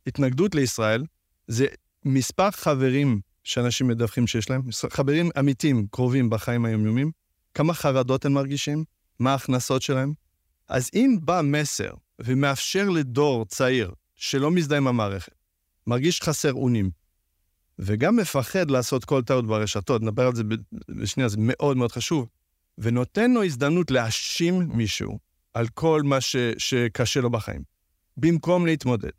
התנגדות 0.06 0.54
לישראל, 0.54 1.04
זה 1.48 1.66
מספר 2.04 2.50
חברים 2.50 3.20
שאנשים 3.44 3.88
מדווחים 3.88 4.26
שיש 4.26 4.50
להם, 4.50 4.62
חברים 4.90 5.30
אמיתיים, 5.38 5.86
קרובים 5.90 6.30
בחיים 6.30 6.64
היומיומיים, 6.64 7.10
כמה 7.54 7.74
חרדות 7.74 8.24
הם 8.24 8.32
מרגישים, 8.32 8.84
מה 9.18 9.32
ההכנסות 9.32 9.82
שלהם. 9.82 10.12
אז 10.70 10.90
אם 10.94 11.18
בא 11.22 11.40
מסר 11.44 11.90
ומאפשר 12.18 12.88
לדור 12.88 13.44
צעיר 13.44 13.90
שלא 14.16 14.50
מזדהה 14.50 14.78
עם 14.78 14.86
המערכת, 14.86 15.34
מרגיש 15.86 16.22
חסר 16.22 16.52
אונים, 16.52 16.90
וגם 17.78 18.16
מפחד 18.16 18.70
לעשות 18.70 19.04
כל 19.04 19.22
טעות 19.22 19.46
ברשתות, 19.46 20.02
נדבר 20.02 20.26
על 20.26 20.34
זה 20.34 20.42
בשנייה, 20.88 21.28
זה 21.28 21.36
מאוד 21.40 21.76
מאוד 21.76 21.92
חשוב, 21.92 22.28
ונותן 22.78 23.30
לו 23.30 23.44
הזדמנות 23.44 23.90
להאשים 23.90 24.68
מישהו 24.74 25.18
על 25.54 25.68
כל 25.68 26.02
מה 26.04 26.20
ש, 26.20 26.36
שקשה 26.58 27.20
לו 27.20 27.30
בחיים, 27.30 27.62
במקום 28.16 28.66
להתמודד. 28.66 29.10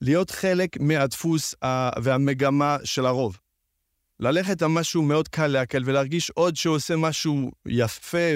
להיות 0.00 0.30
חלק 0.30 0.80
מהדפוס 0.80 1.54
והמגמה 2.02 2.76
של 2.84 3.06
הרוב. 3.06 3.38
ללכת 4.20 4.62
על 4.62 4.68
משהו 4.68 5.02
מאוד 5.02 5.28
קל 5.28 5.46
להקל 5.46 5.82
ולהרגיש 5.86 6.30
עוד 6.30 6.56
שהוא 6.56 6.74
עושה 6.74 6.96
משהו 6.96 7.50
יפה 7.66 8.28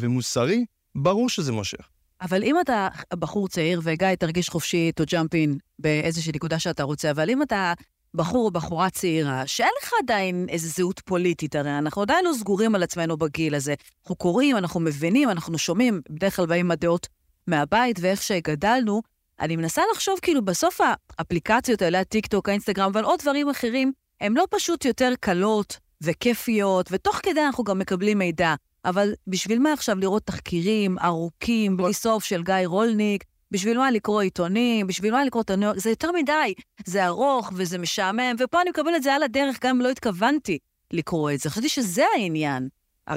ומוסרי, 0.00 0.64
ברור 0.94 1.28
שזה 1.28 1.52
מושך. 1.52 1.93
אבל 2.24 2.42
אם 2.42 2.60
אתה 2.60 2.88
בחור 3.14 3.48
צעיר, 3.48 3.80
וגיא, 3.84 4.14
תרגיש 4.14 4.48
חופשי 4.48 4.90
to 5.00 5.04
jump 5.04 5.34
in 5.34 5.58
באיזושהי 5.78 6.32
נקודה 6.34 6.58
שאתה 6.58 6.82
רוצה, 6.82 7.10
אבל 7.10 7.30
אם 7.30 7.42
אתה 7.42 7.72
בחור 8.14 8.46
או 8.46 8.50
בחורה 8.50 8.90
צעירה, 8.90 9.46
שאין 9.46 9.70
לך 9.82 9.90
עדיין 10.02 10.46
איזו 10.48 10.68
זהות 10.68 11.00
פוליטית, 11.04 11.56
הרי 11.56 11.78
אנחנו 11.78 12.02
עדיין 12.02 12.24
לא 12.24 12.32
סגורים 12.32 12.74
על 12.74 12.82
עצמנו 12.82 13.16
בגיל 13.16 13.54
הזה. 13.54 13.74
אנחנו 14.02 14.16
קוראים, 14.16 14.56
אנחנו 14.56 14.80
מבינים, 14.80 15.30
אנחנו 15.30 15.58
שומעים, 15.58 16.00
בדרך 16.10 16.36
כלל 16.36 16.46
באים 16.46 16.70
הדעות 16.70 17.08
מהבית 17.46 17.98
ואיך 18.00 18.22
שגדלנו. 18.22 19.02
אני 19.40 19.56
מנסה 19.56 19.82
לחשוב, 19.92 20.18
כאילו, 20.22 20.44
בסוף 20.44 20.80
האפליקציות 21.18 21.82
האלה, 21.82 22.00
הטיק 22.00 22.26
טוק, 22.26 22.48
האינסטגרם, 22.48 22.90
אבל 22.90 23.04
עוד 23.04 23.20
דברים 23.22 23.48
אחרים, 23.48 23.92
הן 24.20 24.34
לא 24.34 24.46
פשוט 24.50 24.84
יותר 24.84 25.12
קלות 25.20 25.78
וכיפיות, 26.00 26.88
ותוך 26.92 27.20
כדי 27.22 27.40
אנחנו 27.40 27.64
גם 27.64 27.78
מקבלים 27.78 28.18
מידע. 28.18 28.54
אבל 28.84 29.12
בשביל 29.26 29.58
מה 29.58 29.72
עכשיו 29.72 29.98
לראות 29.98 30.22
תחקירים 30.22 30.98
ארוכים, 30.98 31.76
בלי 31.76 31.92
סוף, 31.92 32.24
של 32.24 32.42
גיא 32.42 32.54
רולניק, 32.66 33.24
בשביל 33.50 33.78
מה 33.78 33.90
לקרוא 33.90 34.22
עיתונים, 34.22 34.86
בשביל 34.86 35.12
מה 35.12 35.24
לקרוא 35.24 35.42
את 35.42 35.50
הניו 35.50 35.72
זה 35.76 35.90
יותר 35.90 36.12
מדי. 36.12 36.54
זה 36.86 37.06
ארוך 37.06 37.52
וזה 37.56 37.78
משעמם, 37.78 38.36
ופה 38.38 38.62
אני 38.62 38.70
מקבל 38.70 38.96
את 38.96 39.02
זה 39.02 39.14
על 39.14 39.22
הדרך, 39.22 39.58
גם 39.62 39.76
אם 39.76 39.80
לא 39.80 39.90
התכוונתי 39.90 40.58
לקרוא 40.90 41.30
את 41.30 41.40
זה. 41.40 41.50
חשבתי 41.50 41.68
שזה 41.68 42.04
העניין. 42.16 42.68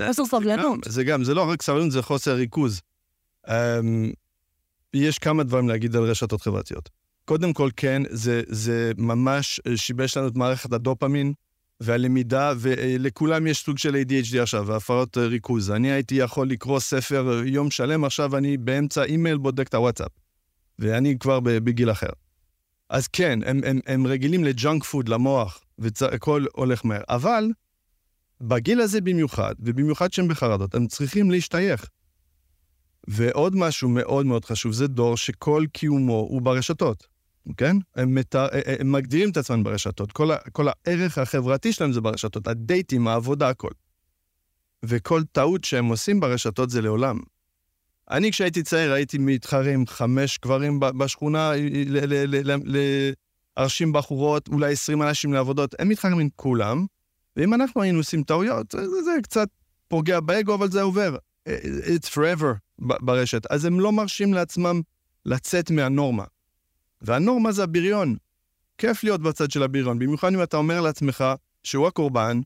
חוסר 0.08 0.26
סבלנות. 0.26 0.80
זה 0.86 1.04
גם, 1.04 1.24
זה 1.24 1.34
לא 1.34 1.50
רק 1.50 1.62
סבלנות, 1.62 1.92
זה 1.92 2.02
חוסר 2.02 2.34
ריכוז. 2.34 2.82
Um, 3.48 3.52
יש 4.94 5.20
כמה 5.20 5.44
דברים 5.44 5.70
להגיד 5.70 5.96
על 5.96 6.04
רשתות 6.04 6.42
חברתיות. 6.42 6.90
קודם 7.26 7.54
כל, 7.54 7.70
כן, 7.78 8.02
זה, 8.10 8.42
זה 8.48 8.92
ממש 8.98 9.60
שיבש 9.76 10.18
לנו 10.18 10.28
את 10.28 10.36
מערכת 10.36 10.74
הדופמין 10.74 11.34
והלמידה, 11.82 12.54
ולכולם 12.58 13.48
יש 13.48 13.64
סוג 13.64 13.78
של 13.78 13.96
ADHD 13.96 14.38
עכשיו, 14.42 14.68
והפרעות 14.68 15.18
ריכוז. 15.18 15.72
אני 15.72 15.92
הייתי 15.92 16.16
יכול 16.16 16.50
לקרוא 16.50 16.80
ספר 16.80 17.42
יום 17.46 17.72
שלם, 17.72 18.06
עכשיו 18.06 18.38
אני 18.38 18.58
באמצע 18.58 19.04
אימייל 19.04 19.38
בודק 19.38 19.68
את 19.68 19.74
הוואטסאפ. 19.74 20.12
ואני 20.80 21.20
כבר 21.20 21.40
בגיל 21.40 21.92
אחר. 21.92 22.10
אז 22.90 23.08
כן, 23.08 23.40
הם, 23.46 23.62
הם, 23.66 23.80
הם 23.88 24.08
רגילים 24.08 24.44
לג'אנק 24.44 24.84
פוד, 24.84 25.10
למוח, 25.10 25.62
והכל 25.80 26.46
הולך 26.54 26.86
מהר. 26.86 27.02
אבל 27.10 27.46
בגיל 28.42 28.82
הזה 28.82 29.02
במיוחד, 29.02 29.54
ובמיוחד 29.60 30.14
שהם 30.14 30.28
בחרדות, 30.28 30.76
הם 30.76 30.88
צריכים 30.88 31.32
להשתייך. 31.32 31.90
ועוד 33.08 33.56
משהו 33.56 33.90
מאוד 33.90 34.26
מאוד 34.26 34.46
חשוב, 34.46 34.72
זה 34.72 34.88
דור 34.88 35.18
שכל 35.18 35.66
קיומו 35.74 36.28
הוא 36.30 36.42
ברשתות, 36.42 37.08
כן? 37.58 37.78
הם, 37.96 38.16
מתאר, 38.16 38.48
הם 38.80 38.92
מגדירים 38.92 39.30
את 39.30 39.38
עצמם 39.38 39.64
ברשתות, 39.64 40.12
כל, 40.12 40.32
ה, 40.32 40.38
כל 40.52 40.68
הערך 40.68 41.18
החברתי 41.18 41.74
שלהם 41.74 41.92
זה 41.92 42.02
ברשתות, 42.02 42.48
הדייטים, 42.48 43.08
העבודה, 43.08 43.50
הכל. 43.50 43.72
וכל 44.84 45.24
טעות 45.32 45.64
שהם 45.64 45.86
עושים 45.86 46.20
ברשתות 46.20 46.70
זה 46.70 46.82
לעולם. 46.82 47.20
אני 48.12 48.32
כשהייתי 48.32 48.64
צעיר 48.64 48.94
הייתי 48.94 49.18
מתחרה 49.18 49.74
עם 49.74 49.88
חמש 49.88 50.40
גברים 50.44 50.80
בשכונה, 50.80 51.52
להרשים 53.58 53.94
בחורות, 53.94 54.48
אולי 54.48 54.74
עשרים 54.74 55.02
אנשים 55.02 55.34
לעבודות, 55.34 55.76
הם 55.80 55.90
מתחרים 55.90 56.20
עם 56.20 56.30
כולם, 56.36 56.86
ואם 57.36 57.54
אנחנו 57.54 57.82
היינו 57.82 57.98
עושים 57.98 58.24
טעויות, 58.24 58.72
זה, 58.72 59.02
זה 59.04 59.12
קצת 59.24 59.48
פוגע 59.88 60.20
באגו, 60.20 60.56
אבל 60.56 60.72
זה 60.72 60.82
עובר. 60.82 61.18
It's 61.48 62.10
forever 62.14 62.54
ברשת. 62.80 63.46
אז 63.50 63.66
הם 63.66 63.80
לא 63.80 63.92
מרשים 63.92 64.34
לעצמם 64.34 64.82
לצאת 65.26 65.72
מהנורמה. 65.72 66.24
והנורמה 67.02 67.52
זה 67.52 67.64
הבריון. 67.64 68.16
כיף 68.78 69.04
להיות 69.04 69.22
בצד 69.22 69.52
של 69.52 69.64
הבריון, 69.64 70.00
במיוחד 70.00 70.34
אם 70.34 70.44
אתה 70.44 70.58
אומר 70.58 70.82
לעצמך 70.82 71.26
שהוא 71.64 71.88
הקורבן, 71.88 72.42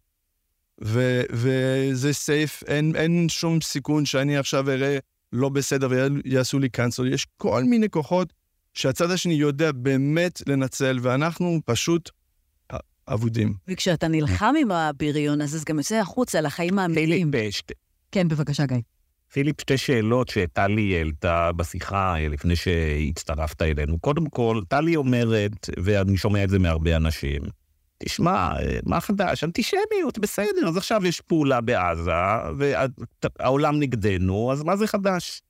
ו- 0.84 1.22
וזה 1.32 2.14
סייף, 2.14 2.64
אין, 2.68 2.96
אין 2.96 3.30
שום 3.30 3.62
סיכון 3.62 4.06
שאני 4.06 4.38
עכשיו 4.38 4.70
אראה 4.70 4.98
לא 5.34 5.50
בסדר 5.50 5.90
ויעשו 5.92 6.60
לי 6.60 6.70
קאנסל. 6.70 7.14
יש 7.14 7.28
כל 7.38 7.64
מיני 7.64 7.90
כוחות 7.90 8.34
שהצד 8.74 9.12
השני 9.12 9.34
יודע 9.34 9.72
באמת 9.72 10.42
לנצל, 10.48 11.00
ואנחנו 11.02 11.60
פשוט 11.66 12.10
אבודים. 13.08 13.54
וכשאתה 13.68 14.08
נלחם 14.08 14.54
עם 14.62 14.72
הבריון 14.72 15.42
הזה, 15.42 15.58
אז 15.58 15.66
גם 15.66 15.78
יוצא 15.78 15.96
החוצה 15.96 16.42
לחיים 16.42 16.80
האמיתיים. 16.80 17.32
כן, 18.12 18.28
בבקשה, 18.28 18.66
גיא. 18.66 18.78
פיליפ, 19.34 19.62
שתי 19.62 19.78
שאלות 19.78 20.30
שטלי 20.30 20.98
העלתה 20.98 21.52
בשיחה 21.52 22.16
אה, 22.16 22.28
לפני 22.28 22.56
שהצטרפת 22.56 23.62
אלינו. 23.62 24.00
קודם 24.00 24.26
כל, 24.26 24.62
טלי 24.68 24.96
אומרת, 24.96 25.70
ואני 25.84 26.18
שומע 26.18 26.44
את 26.44 26.50
זה 26.50 26.60
מהרבה 26.60 26.96
אנשים, 26.96 27.42
תשמע, 27.98 28.54
אה, 28.60 28.80
מה 28.86 29.02
חדש? 29.02 29.44
אנטישמיות, 29.44 30.20
בסדר, 30.20 30.68
אז 30.68 30.78
עכשיו 30.78 31.06
יש 31.06 31.22
פעולה 31.22 31.62
בעזה, 31.62 32.12
והעולם 32.58 33.80
נגדנו, 33.80 34.52
אז 34.52 34.64
מה 34.64 34.76
זה 34.76 34.88
חדש? 34.88 35.42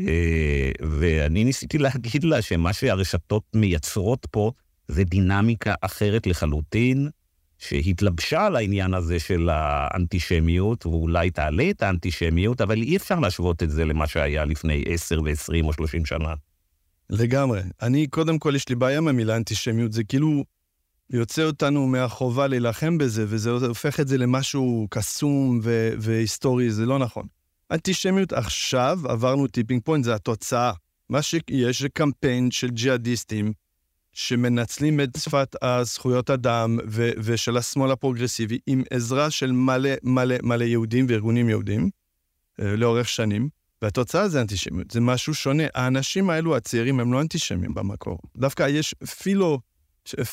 אה, 0.00 0.70
ואני 0.80 1.44
ניסיתי 1.44 1.78
להגיד 1.78 2.24
לה 2.24 2.42
שמה 2.42 2.72
שהרשתות 2.72 3.44
מייצרות 3.54 4.26
פה 4.30 4.52
זה 4.88 5.04
דינמיקה 5.04 5.74
אחרת 5.80 6.26
לחלוטין, 6.26 7.08
שהתלבשה 7.58 8.46
על 8.46 8.56
העניין 8.56 8.94
הזה 8.94 9.18
של 9.18 9.48
האנטישמיות, 9.52 10.86
ואולי 10.86 11.30
תעלה 11.30 11.70
את 11.70 11.82
האנטישמיות, 11.82 12.60
אבל 12.60 12.82
אי 12.82 12.96
אפשר 12.96 13.20
להשוות 13.20 13.62
את 13.62 13.70
זה 13.70 13.84
למה 13.84 14.06
שהיה 14.06 14.44
לפני 14.44 14.84
10 14.86 15.20
ו-20 15.22 15.64
או 15.64 15.72
30 15.72 16.06
שנה. 16.06 16.34
לגמרי. 17.10 17.60
אני, 17.82 18.06
קודם 18.06 18.38
כל, 18.38 18.52
יש 18.56 18.68
לי 18.68 18.74
בעיה 18.74 19.00
מהמילה 19.00 19.36
אנטישמיות, 19.36 19.92
זה 19.92 20.04
כאילו 20.04 20.44
יוצא 21.10 21.42
אותנו 21.44 21.86
מהחובה 21.86 22.46
להילחם 22.46 22.98
בזה, 22.98 23.24
וזה 23.28 23.50
הופך 23.50 24.00
את 24.00 24.08
זה 24.08 24.18
למשהו 24.18 24.86
קסום 24.90 25.60
ו- 25.62 25.92
והיסטורי, 25.98 26.70
זה 26.70 26.86
לא 26.86 26.98
נכון. 26.98 27.26
אנטישמיות 27.70 28.32
עכשיו, 28.32 28.98
עברנו 29.08 29.46
tipping 29.46 29.82
point, 29.84 30.04
זה 30.04 30.14
התוצאה. 30.14 30.72
מה 31.08 31.22
שיש 31.22 31.82
זה 31.82 31.88
קמפיין 31.88 32.50
של 32.50 32.70
ג'יהאדיסטים 32.70 33.52
שמנצלים 34.14 35.00
את 35.00 35.10
שפת 35.18 35.56
הזכויות 35.62 36.30
אדם 36.30 36.78
ו- 36.86 37.10
ושל 37.18 37.56
השמאל 37.56 37.90
הפרוגרסיבי 37.90 38.58
עם 38.66 38.82
עזרה 38.90 39.30
של 39.30 39.52
מלא 39.52 39.90
מלא 40.02 40.36
מלא 40.42 40.64
יהודים 40.64 41.06
וארגונים 41.08 41.48
יהודים 41.48 41.90
אה, 42.60 42.76
לאורך 42.76 43.08
שנים. 43.08 43.48
והתוצאה 43.82 44.28
זה 44.28 44.40
אנטישמיות, 44.40 44.90
זה 44.90 45.00
משהו 45.00 45.34
שונה. 45.34 45.62
האנשים 45.74 46.30
האלו, 46.30 46.56
הצעירים, 46.56 47.00
הם 47.00 47.12
לא 47.12 47.20
אנטישמים 47.20 47.74
במקור. 47.74 48.18
דווקא 48.36 48.68
יש 48.68 48.94
פילו, 49.22 49.60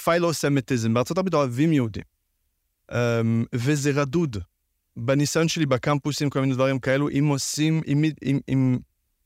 פיילוסמטיזם, 0.04 0.94
בארצות 0.94 1.18
הברית 1.18 1.34
אוהבים 1.34 1.74
יהודים. 1.74 2.04
Um, 2.92 2.96
וזה 3.54 3.92
רדוד. 3.92 4.38
בניסיון 4.98 5.48
שלי 5.48 5.66
בקמפוסים, 5.66 6.30
כל 6.30 6.42
מיני 6.42 6.54
דברים 6.54 6.80
כאלו, 6.80 7.10
אם 7.10 7.28
עושים, 7.28 7.82
אם, 7.88 8.04
אם, 8.26 8.40
אם 8.50 8.78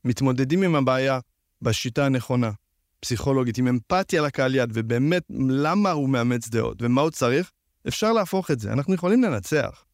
מתמודדים 0.04 0.62
עם 0.62 0.74
הבעיה 0.74 1.18
בשיטה 1.62 2.06
הנכונה, 2.06 2.50
פסיכולוגית, 3.00 3.58
עם 3.58 3.68
אמפתיה 3.68 4.22
לקהל 4.22 4.54
יד, 4.54 4.70
ובאמת, 4.74 5.22
למה 5.48 5.90
הוא 5.90 6.08
מאמץ 6.08 6.48
דעות 6.48 6.82
ומה 6.82 7.00
הוא 7.00 7.10
צריך, 7.10 7.50
אפשר 7.88 8.12
להפוך 8.12 8.50
את 8.50 8.60
זה. 8.60 8.72
אנחנו 8.72 8.94
יכולים 8.94 9.22
לנצח. 9.22 9.84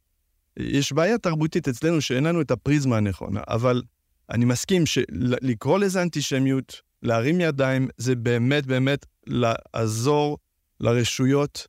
יש 0.57 0.93
בעיה 0.93 1.19
תרבותית 1.19 1.69
אצלנו 1.69 2.01
שאין 2.01 2.25
לנו 2.25 2.41
את 2.41 2.51
הפריזמה 2.51 2.97
הנכונה, 2.97 3.41
אבל 3.49 3.83
אני 4.31 4.45
מסכים 4.45 4.87
שלקרוא 4.87 5.79
לזה 5.79 6.03
אנטישמיות, 6.03 6.81
להרים 7.03 7.41
ידיים, 7.41 7.89
זה 7.97 8.15
באמת 8.15 8.67
באמת 8.67 9.07
לעזור 9.27 10.39
לרשויות 10.81 11.67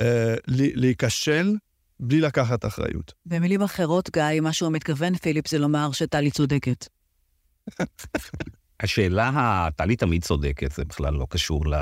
אה, 0.00 0.34
להיכשל 0.48 1.56
בלי 2.00 2.20
לקחת 2.20 2.64
אחריות. 2.64 3.12
במילים 3.26 3.62
אחרות, 3.62 4.10
גיא, 4.10 4.40
מה 4.40 4.52
שהוא 4.52 4.72
מתכוון, 4.72 5.16
פיליפ, 5.16 5.48
זה 5.48 5.58
לומר 5.58 5.92
שטלי 5.92 6.30
צודקת. 6.30 6.88
השאלה, 8.82 9.68
טלי 9.76 9.96
תמיד 9.96 10.24
צודקת, 10.24 10.72
זה 10.72 10.84
בכלל 10.84 11.14
לא 11.14 11.26
קשור 11.30 11.66
ל... 11.66 11.74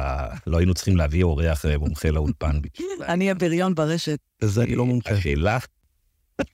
לא 0.46 0.58
היינו 0.58 0.74
צריכים 0.74 0.96
להביא 0.96 1.22
אורח 1.22 1.64
מומחה 1.78 2.10
לאולפן. 2.10 2.58
אני 3.12 3.30
הבריון 3.30 3.74
ברשת. 3.74 4.18
בזה 4.42 4.62
אני 4.62 4.74
לא 4.74 4.86
מומחה. 4.86 5.10
השאלה... 5.10 5.58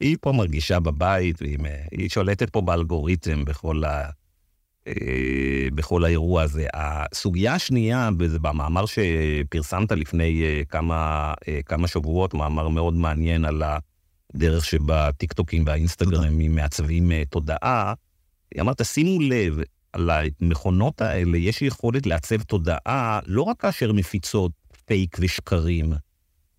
היא 0.00 0.16
פה 0.20 0.32
מרגישה 0.32 0.80
בבית, 0.80 1.42
והיא 1.42 2.08
שולטת 2.08 2.50
פה 2.50 2.60
באלגוריתם 2.60 3.44
בכל, 3.44 3.84
ה, 3.84 4.10
אה, 4.86 5.68
בכל 5.74 6.04
האירוע 6.04 6.42
הזה. 6.42 6.66
הסוגיה 6.74 7.54
השנייה, 7.54 8.10
וזה 8.18 8.38
במאמר 8.38 8.84
שפרסמת 8.86 9.92
לפני 9.92 10.42
אה, 10.42 10.62
כמה, 10.68 11.32
אה, 11.48 11.60
כמה 11.66 11.88
שבועות, 11.88 12.34
מאמר 12.34 12.68
מאוד 12.68 12.94
מעניין 12.94 13.44
על 13.44 13.62
הדרך 14.34 14.64
שבה 14.64 15.12
טיקטוקים 15.12 15.64
והאינסטגרמים 15.66 16.54
מעצבים 16.54 17.12
תודעה, 17.30 17.94
אמרת, 18.60 18.84
שימו 18.84 19.20
לב, 19.20 19.58
על 19.92 20.10
המכונות 20.10 21.00
האלה 21.00 21.38
יש 21.38 21.62
יכולת 21.62 22.06
לעצב 22.06 22.42
תודעה 22.42 23.20
לא 23.26 23.42
רק 23.42 23.60
כאשר 23.60 23.92
מפיצות 23.92 24.52
פייק 24.86 25.16
ושקרים, 25.20 25.92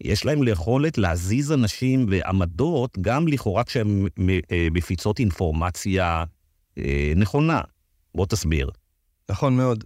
יש 0.02 0.26
להם 0.26 0.48
יכולת 0.48 0.98
להזיז 0.98 1.52
אנשים 1.52 2.06
ועמדות, 2.10 2.98
גם 3.02 3.28
לכאורה 3.28 3.64
כשהן 3.64 4.08
אה, 4.52 4.68
מפיצות 4.72 5.20
אינפורמציה 5.20 6.24
אה, 6.78 7.14
נכונה. 7.16 7.62
בוא 8.16 8.26
תסביר. 8.26 8.70
נכון 9.30 9.58
מאוד. 9.58 9.84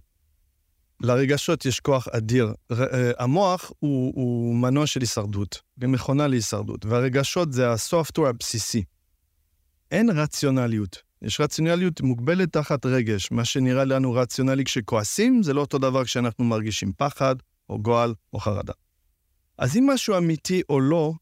לרגשות 1.00 1.66
יש 1.66 1.80
כוח 1.80 2.08
אדיר. 2.08 2.52
אה, 2.72 3.10
המוח 3.18 3.72
הוא, 3.78 4.12
הוא 4.14 4.54
מנוע 4.54 4.86
של 4.86 5.00
הישרדות, 5.00 5.62
מכונה 5.78 6.26
להישרדות, 6.26 6.86
והרגשות 6.86 7.52
זה 7.52 7.70
הסופטוור 7.70 8.28
הבסיסי. 8.28 8.84
אין 9.90 10.10
רציונליות. 10.10 11.07
יש 11.22 11.40
רציונליות 11.40 12.00
מוגבלת 12.00 12.52
תחת 12.52 12.86
רגש. 12.86 13.30
מה 13.30 13.44
שנראה 13.44 13.84
לנו 13.84 14.12
רציונלי 14.12 14.64
כשכועסים, 14.64 15.42
זה 15.42 15.54
לא 15.54 15.60
אותו 15.60 15.78
דבר 15.78 16.04
כשאנחנו 16.04 16.44
מרגישים 16.44 16.92
פחד, 16.96 17.36
או 17.68 17.82
גועל, 17.82 18.14
או 18.32 18.38
חרדה. 18.38 18.72
אז 19.58 19.76
אם 19.76 19.90
משהו 19.90 20.16
אמיתי 20.16 20.62
או 20.68 20.80
לא, 20.80 21.12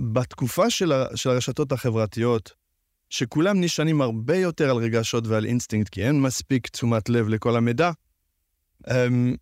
בתקופה 0.00 0.70
של, 0.70 0.92
ה, 0.92 1.06
של 1.14 1.30
הרשתות 1.30 1.72
החברתיות, 1.72 2.52
שכולם 3.10 3.60
נשענים 3.60 4.00
הרבה 4.00 4.36
יותר 4.36 4.70
על 4.70 4.76
רגשות 4.76 5.26
ועל 5.26 5.44
אינסטינקט, 5.44 5.88
כי 5.88 6.06
אין 6.06 6.20
מספיק 6.20 6.68
תשומת 6.68 7.08
לב 7.08 7.28
לכל 7.28 7.56
המידע, 7.56 7.90
אמ, 8.90 9.34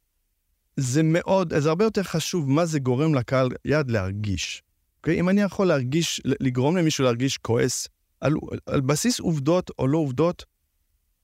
זה 0.76 1.02
מאוד, 1.02 1.58
זה 1.58 1.68
הרבה 1.68 1.84
יותר 1.84 2.02
חשוב 2.02 2.50
מה 2.50 2.66
זה 2.66 2.78
גורם 2.78 3.14
לקהל 3.14 3.48
יעד 3.64 3.90
להרגיש. 3.90 4.62
אוקיי? 4.96 5.20
אם 5.20 5.28
אני 5.28 5.40
יכול 5.40 5.66
להרגיש, 5.66 6.20
לגרום 6.24 6.76
למישהו 6.76 7.04
להרגיש 7.04 7.38
כועס, 7.38 7.88
על, 8.22 8.34
על 8.66 8.80
בסיס 8.80 9.20
עובדות 9.20 9.70
או 9.78 9.88
לא 9.88 9.98
עובדות, 9.98 10.44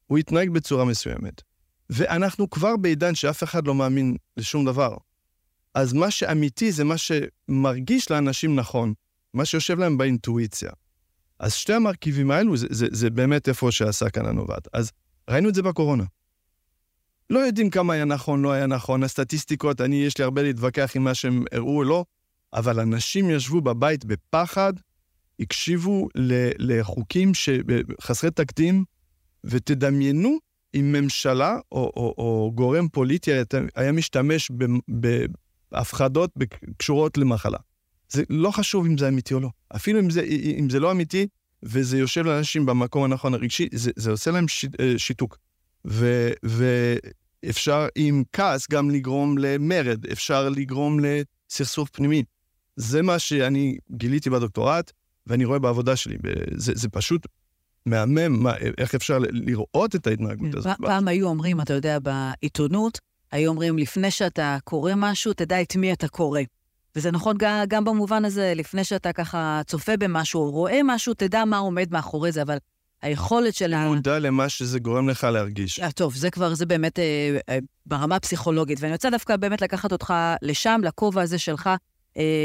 הוא 0.07 0.19
יתנהג 0.19 0.51
בצורה 0.51 0.85
מסוימת. 0.85 1.43
ואנחנו 1.91 2.51
כבר 2.51 2.77
בעידן 2.77 3.15
שאף 3.15 3.43
אחד 3.43 3.67
לא 3.67 3.75
מאמין 3.75 4.17
לשום 4.37 4.65
דבר. 4.65 4.97
אז 5.75 5.93
מה 5.93 6.11
שאמיתי 6.11 6.73
זה 6.73 6.85
מה 6.85 6.95
שמרגיש 6.99 8.11
לאנשים 8.11 8.57
נכון, 8.57 8.95
מה 9.35 9.45
שיושב 9.45 9.79
להם 9.79 9.99
באינטואיציה. 9.99 10.71
אז 11.39 11.55
שתי 11.55 11.73
המרכיבים 11.73 12.31
האלו, 12.31 12.57
זה, 12.57 12.67
זה, 12.71 12.87
זה 12.91 13.11
באמת 13.11 13.49
איפה 13.49 13.73
שעשה 13.73 14.11
כאן 14.11 14.27
הנובעת. 14.27 14.69
אז 14.73 14.91
ראינו 15.31 15.49
את 15.49 15.55
זה 15.55 15.63
בקורונה. 15.63 16.05
לא 17.31 17.39
יודעים 17.39 17.71
כמה 17.71 17.95
היה 17.95 18.05
נכון, 18.05 18.43
לא 18.43 18.53
היה 18.53 18.67
נכון, 18.67 19.03
הסטטיסטיקות, 19.03 19.81
אני, 19.81 19.97
יש 19.97 20.19
לי 20.19 20.25
הרבה 20.25 20.43
להתווכח 20.43 20.97
עם 20.97 21.05
מה 21.05 21.15
שהם 21.15 21.45
הראו 21.53 21.77
או 21.77 21.85
לא, 21.85 22.05
אבל 22.53 22.81
אנשים 22.81 23.31
ישבו 23.31 23.61
בבית 23.61 24.05
בפחד, 24.05 24.73
הקשיבו 25.41 26.09
לחוקים 26.59 27.33
חסרי 28.01 28.31
תקדים, 28.31 28.85
ותדמיינו 29.45 30.39
אם 30.75 30.93
ממשלה 30.93 31.59
או, 31.73 31.93
או, 31.97 32.15
או 32.19 32.53
גורם 32.55 32.89
פוליטי 32.89 33.31
היה 33.75 33.93
משתמש 33.93 34.51
בהפחדות 35.73 36.31
קשורות 36.77 37.19
למחלה. 37.19 37.59
זה 38.09 38.23
לא 38.31 38.51
חשוב 38.51 38.87
אם 38.87 38.99
זה 38.99 39.09
אמיתי 39.09 39.35
או 39.35 39.41
לא. 39.41 39.49
אפילו 39.77 40.01
אם 40.01 40.11
זה, 40.11 40.23
אם 40.59 40.71
זה 40.71 40.81
לא 40.81 40.93
אמיתי, 40.93 41.27
וזה 41.63 41.99
יושב 41.99 42.25
לאנשים 42.25 42.67
במקום 42.67 43.05
הנכון 43.05 43.35
הרגשי, 43.35 43.69
זה, 43.73 43.91
זה 43.97 44.11
עושה 44.11 44.31
להם 44.31 44.49
ש, 44.49 44.65
אה, 44.81 44.95
שיתוק. 44.99 45.39
ו, 45.87 46.31
ואפשר 46.43 47.87
עם 47.95 48.23
כעס 48.33 48.67
גם 48.71 48.91
לגרום 48.91 49.39
למרד, 49.39 50.07
אפשר 50.07 50.49
לגרום 50.49 50.99
לסכסוך 51.01 51.89
פנימי. 51.93 52.23
זה 52.77 53.03
מה 53.03 53.19
שאני 53.19 53.77
גיליתי 53.91 54.31
בדוקטורט, 54.31 54.93
ואני 55.29 55.45
רואה 55.45 55.59
בעבודה 55.59 55.97
שלי. 55.97 56.17
זה, 56.57 56.73
זה 56.77 56.89
פשוט 56.89 57.27
מהמם, 57.87 58.43
מה, 58.43 58.53
איך 58.79 58.95
אפשר 58.95 59.19
לראות 59.31 59.95
את 59.95 60.07
ההתנהגות 60.07 60.55
הזאת. 60.55 60.77
פעם 60.81 61.09
היו 61.09 61.29
אומרים, 61.29 61.61
אתה 61.61 61.73
יודע, 61.73 61.99
בעיתונות, 61.99 62.99
היו 63.33 63.51
אומרים, 63.51 63.79
לפני 63.79 64.11
שאתה 64.11 64.59
קורא 64.65 64.93
משהו, 64.97 65.33
תדע 65.33 65.63
את 65.63 65.77
מי 65.77 65.93
אתה 65.93 66.09
קורא. 66.09 66.41
וזה 66.97 67.11
נכון 67.11 67.37
גם, 67.39 67.65
גם 67.69 67.85
במובן 67.85 68.25
הזה, 68.25 68.53
לפני 68.57 68.85
שאתה 68.85 69.13
ככה 69.13 69.61
צופה 69.67 69.97
במשהו 69.97 70.41
או 70.41 70.51
רואה 70.51 70.81
משהו, 70.85 71.15
תדע 71.15 71.45
מה 71.45 71.59
עומד 71.59 71.89
מאחורי 71.91 72.33
זה, 72.33 72.43
אבל 72.43 72.57
היכולת 73.03 73.55
של 73.55 73.75
ה... 73.75 73.89
מודע 73.89 74.19
למה 74.19 74.49
שזה 74.49 74.79
גורם 74.79 75.09
לך 75.09 75.25
להרגיש. 75.25 75.81
아, 75.81 75.93
טוב, 75.95 76.15
זה 76.15 76.31
כבר, 76.31 76.55
זה 76.55 76.67
באמת 76.67 76.99
אה, 76.99 77.39
אה, 77.49 77.59
ברמה 77.87 78.17
הפסיכולוגית. 78.17 78.79
ואני 78.81 78.93
רוצה 78.93 79.11
דווקא 79.11 79.37
באמת 79.37 79.63
לקחת 79.63 79.93
אותך 79.93 80.15
לשם, 80.43 80.81
לכובע 80.85 81.23
הזה 81.23 81.39
שלך, 81.39 81.67
אה, 81.67 81.77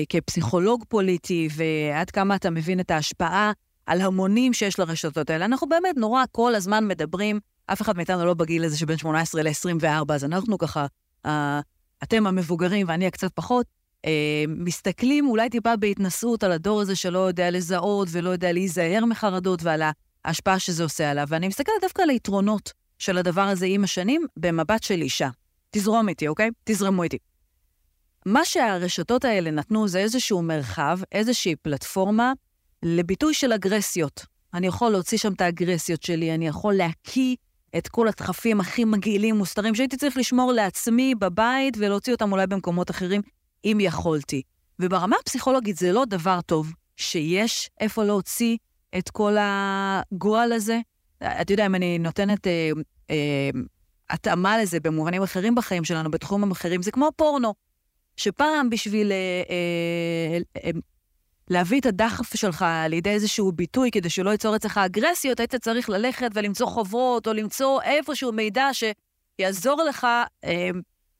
כפסיכולוג 0.09 0.83
פוליטי, 0.87 1.47
ועד 1.55 2.09
כמה 2.11 2.35
אתה 2.35 2.49
מבין 2.49 2.79
את 2.79 2.91
ההשפעה 2.91 3.51
על 3.85 4.01
המונים 4.01 4.53
שיש 4.53 4.79
לרשתות 4.79 5.29
האלה. 5.29 5.45
אנחנו 5.45 5.69
באמת 5.69 5.97
נורא 5.97 6.23
כל 6.31 6.55
הזמן 6.55 6.87
מדברים, 6.87 7.39
אף 7.65 7.81
אחד 7.81 7.97
מאיתנו 7.97 8.25
לא 8.25 8.33
בגיל 8.33 8.63
הזה 8.63 8.77
שבין 8.77 8.97
18 8.97 9.43
ל-24, 9.43 10.13
אז 10.13 10.23
אנחנו 10.23 10.57
ככה, 10.57 10.85
אה, 11.25 11.59
אתם 12.03 12.27
המבוגרים 12.27 12.87
ואני 12.89 13.07
הקצת 13.07 13.31
פחות, 13.35 13.65
אה, 14.05 14.43
מסתכלים 14.47 15.27
אולי 15.27 15.49
טיפה 15.49 15.75
בהתנשאות 15.75 16.43
על 16.43 16.51
הדור 16.51 16.81
הזה 16.81 16.95
שלא 16.95 17.19
יודע 17.19 17.51
לזהות 17.51 18.07
ולא 18.11 18.29
יודע 18.29 18.51
להיזהר 18.51 19.05
מחרדות 19.05 19.63
ועל 19.63 19.81
ההשפעה 20.25 20.59
שזה 20.59 20.83
עושה 20.83 21.11
עליו. 21.11 21.25
ואני 21.29 21.47
מסתכלת 21.47 21.75
דווקא 21.81 22.01
על 22.01 22.09
היתרונות 22.09 22.73
של 22.99 23.17
הדבר 23.17 23.41
הזה 23.41 23.65
עם 23.65 23.83
השנים 23.83 24.25
במבט 24.37 24.83
של 24.83 25.01
אישה. 25.01 25.29
תזרום 25.71 26.09
איתי, 26.09 26.27
אוקיי? 26.27 26.49
תזרמו 26.63 27.03
איתי. 27.03 27.17
מה 28.25 28.45
שהרשתות 28.45 29.25
האלה 29.25 29.51
נתנו 29.51 29.87
זה 29.87 29.99
איזשהו 29.99 30.41
מרחב, 30.41 30.99
איזושהי 31.11 31.55
פלטפורמה 31.55 32.33
לביטוי 32.83 33.33
של 33.33 33.53
אגרסיות. 33.53 34.25
אני 34.53 34.67
יכול 34.67 34.91
להוציא 34.91 35.17
שם 35.17 35.33
את 35.33 35.41
האגרסיות 35.41 36.03
שלי, 36.03 36.35
אני 36.35 36.47
יכול 36.47 36.73
להקיא 36.73 37.35
את 37.77 37.87
כל 37.87 38.07
הדחפים 38.07 38.59
הכי 38.59 38.85
מגעילים, 38.85 39.35
מוסתרים, 39.35 39.75
שהייתי 39.75 39.97
צריך 39.97 40.17
לשמור 40.17 40.51
לעצמי 40.51 41.15
בבית 41.15 41.77
ולהוציא 41.77 42.13
אותם 42.13 42.31
אולי 42.31 42.47
במקומות 42.47 42.91
אחרים, 42.91 43.21
אם 43.65 43.77
יכולתי. 43.81 44.41
וברמה 44.79 45.15
הפסיכולוגית 45.21 45.77
זה 45.77 45.91
לא 45.91 46.05
דבר 46.05 46.41
טוב 46.41 46.73
שיש 46.97 47.69
איפה 47.79 48.03
להוציא 48.03 48.57
את 48.97 49.09
כל 49.09 49.35
הגועל 49.39 50.51
הזה. 50.51 50.79
אתה 51.23 51.53
יודע, 51.53 51.65
אם 51.65 51.75
אני 51.75 51.99
נותנת 51.99 52.47
אה, 52.47 52.71
אה, 53.09 53.49
התאמה 54.09 54.57
לזה 54.57 54.79
במובנים 54.79 55.23
אחרים 55.23 55.55
בחיים 55.55 55.83
שלנו, 55.83 56.11
בתחומים 56.11 56.51
אחרים, 56.51 56.81
זה 56.81 56.91
כמו 56.91 57.09
פורנו. 57.15 57.53
שפעם 58.17 58.69
בשביל 58.69 59.11
אה, 59.11 59.17
אה, 59.49 60.61
אה, 60.65 60.71
להביא 61.49 61.79
את 61.79 61.85
הדחף 61.85 62.35
שלך 62.35 62.65
לידי 62.89 63.09
איזשהו 63.09 63.51
ביטוי 63.51 63.91
כדי 63.91 64.09
שלא 64.09 64.29
ייצור 64.29 64.55
אצלך 64.55 64.77
אגרסיות, 64.77 65.39
היית 65.39 65.55
צריך 65.55 65.89
ללכת 65.89 66.29
ולמצוא 66.33 66.67
חוברות 66.67 67.27
או 67.27 67.33
למצוא 67.33 67.81
איפשהו 67.81 68.31
מידע 68.31 68.69
שיעזור 68.73 69.83
לך, 69.83 70.07
אה, 70.43 70.69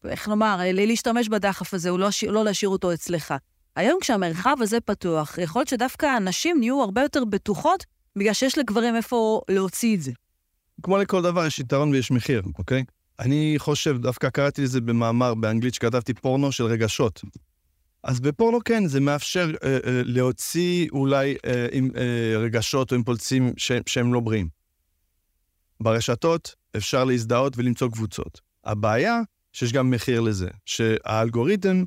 איך 0.05 0.27
נאמר, 0.29 0.57
אה, 0.59 0.71
להשתמש 0.71 1.29
בדחף 1.29 1.73
הזה, 1.73 1.91
לא, 1.91 2.09
לא 2.27 2.45
להשאיר 2.45 2.69
אותו 2.69 2.93
אצלך. 2.93 3.33
היום 3.75 3.97
כשהמרחב 4.01 4.55
הזה 4.61 4.79
פתוח, 4.79 5.37
יכול 5.37 5.59
להיות 5.59 5.69
שדווקא 5.69 6.05
הנשים 6.05 6.59
נהיו 6.59 6.81
הרבה 6.81 7.01
יותר 7.01 7.25
בטוחות, 7.25 7.85
בגלל 8.15 8.33
שיש 8.33 8.57
לגברים 8.57 8.95
איפה 8.95 9.41
להוציא 9.49 9.95
את 9.95 10.01
זה. 10.01 10.11
כמו 10.83 10.97
לכל 10.97 11.21
דבר, 11.21 11.45
יש 11.45 11.59
יתרון 11.59 11.91
ויש 11.91 12.11
מחיר, 12.11 12.41
אוקיי? 12.57 12.83
אני 13.19 13.55
חושב, 13.57 13.97
דווקא 13.97 14.29
קראתי 14.29 14.61
לזה 14.61 14.81
במאמר 14.81 15.33
באנגלית 15.33 15.73
שכתבתי 15.73 16.13
פורנו 16.13 16.51
של 16.51 16.63
רגשות. 16.63 17.21
אז 18.03 18.19
בפורנו 18.19 18.59
כן, 18.65 18.87
זה 18.87 18.99
מאפשר 18.99 19.51
אה, 19.63 19.69
אה, 19.73 20.01
להוציא 20.05 20.89
אולי 20.91 21.35
אה, 21.45 21.67
עם, 21.71 21.89
אה, 21.95 22.37
רגשות 22.37 22.91
או 22.91 22.95
אימפולסים 22.95 23.53
ש, 23.57 23.71
שהם 23.85 24.13
לא 24.13 24.19
בריאים. 24.19 24.47
ברשתות 25.79 26.55
אפשר 26.77 27.03
להזדהות 27.03 27.57
ולמצוא 27.57 27.89
קבוצות. 27.91 28.41
הבעיה, 28.65 29.21
שיש 29.53 29.73
גם 29.73 29.89
מחיר 29.89 30.21
לזה, 30.21 30.47
שהאלגוריתם 30.65 31.83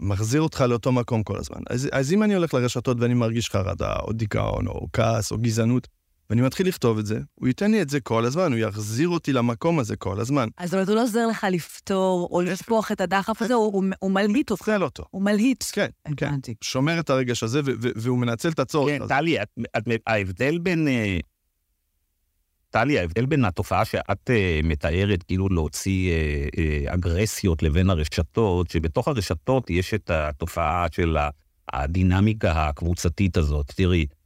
מחזיר 0.00 0.40
אותך 0.40 0.60
לאותו 0.60 0.92
מקום 0.92 1.22
כל 1.22 1.38
הזמן. 1.38 1.60
אז, 1.70 1.88
אז 1.92 2.12
אם 2.12 2.22
אני 2.22 2.34
הולך 2.34 2.54
לרשתות 2.54 2.96
ואני 3.00 3.14
מרגיש 3.14 3.50
חרדה, 3.50 3.96
או 3.96 4.12
דיכאון, 4.12 4.66
או 4.66 4.88
כעס, 4.92 5.32
או 5.32 5.38
גזענות, 5.38 5.88
ואני 6.32 6.42
מתחיל 6.42 6.68
לכתוב 6.68 6.98
את 6.98 7.06
זה, 7.06 7.20
הוא 7.34 7.48
ייתן 7.48 7.70
לי 7.70 7.82
את 7.82 7.90
זה 7.90 8.00
כל 8.00 8.24
הזמן, 8.24 8.52
הוא 8.52 8.58
יחזיר 8.58 9.08
אותי 9.08 9.32
למקום 9.32 9.78
הזה 9.78 9.96
כל 9.96 10.20
הזמן. 10.20 10.48
אז 10.56 10.74
הוא 10.74 10.94
לא 10.94 11.02
עוזר 11.02 11.26
לך 11.26 11.46
לפתור 11.50 12.28
או 12.30 12.40
לשפוך 12.40 12.92
את 12.92 13.00
הדחף 13.00 13.42
הזה, 13.42 13.54
הוא, 13.54 13.84
הוא 13.98 14.10
מלהיט 14.10 14.50
אותך. 14.50 14.60
אוכל 14.60 14.82
אותו. 14.82 15.04
הוא 15.10 15.22
מלהיט. 15.22 15.64
כן, 15.72 15.88
כן. 16.16 16.34
שומר 16.60 17.00
את 17.00 17.10
הרגש 17.10 17.42
הזה, 17.42 17.60
והוא 17.96 18.18
מנצל 18.18 18.48
את 18.48 18.58
הצורך 18.58 18.98
כן, 18.98 19.08
טלי, 19.08 19.36
ההבדל 20.06 20.58
בין... 20.58 20.88
אה, 20.88 21.18
טלי, 22.70 22.98
ההבדל 22.98 23.26
בין 23.26 23.44
התופעה 23.44 23.84
שאת 23.84 24.30
uh, 24.30 24.66
מתארת, 24.66 25.22
כאילו 25.22 25.48
להוציא 25.48 26.12
uh, 26.12 26.56
uh, 26.90 26.94
אגרסיות 26.94 27.62
לבין 27.62 27.90
הרשתות, 27.90 28.70
שבתוך 28.70 29.08
הרשתות 29.08 29.70
יש 29.70 29.94
את 29.94 30.10
התופעה 30.10 30.86
של 30.92 31.16
הדינמיקה 31.72 32.68
הקבוצתית 32.68 33.36
הזאת. 33.36 33.72
תראי, 33.76 34.00
אה, 34.00 34.21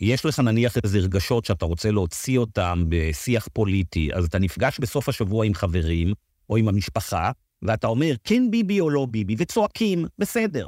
יש 0.00 0.26
לך 0.26 0.38
נניח 0.38 0.76
איזה 0.84 0.98
רגשות 0.98 1.44
שאתה 1.44 1.64
רוצה 1.64 1.90
להוציא 1.90 2.38
אותם 2.38 2.84
בשיח 2.88 3.48
פוליטי, 3.52 4.10
אז 4.14 4.24
אתה 4.24 4.38
נפגש 4.38 4.78
בסוף 4.78 5.08
השבוע 5.08 5.46
עם 5.46 5.54
חברים 5.54 6.12
או 6.50 6.56
עם 6.56 6.68
המשפחה, 6.68 7.30
ואתה 7.62 7.86
אומר, 7.86 8.14
כן 8.24 8.50
ביבי 8.50 8.80
או 8.80 8.90
לא 8.90 9.06
ביבי, 9.10 9.34
וצועקים, 9.38 10.04
בסדר. 10.18 10.66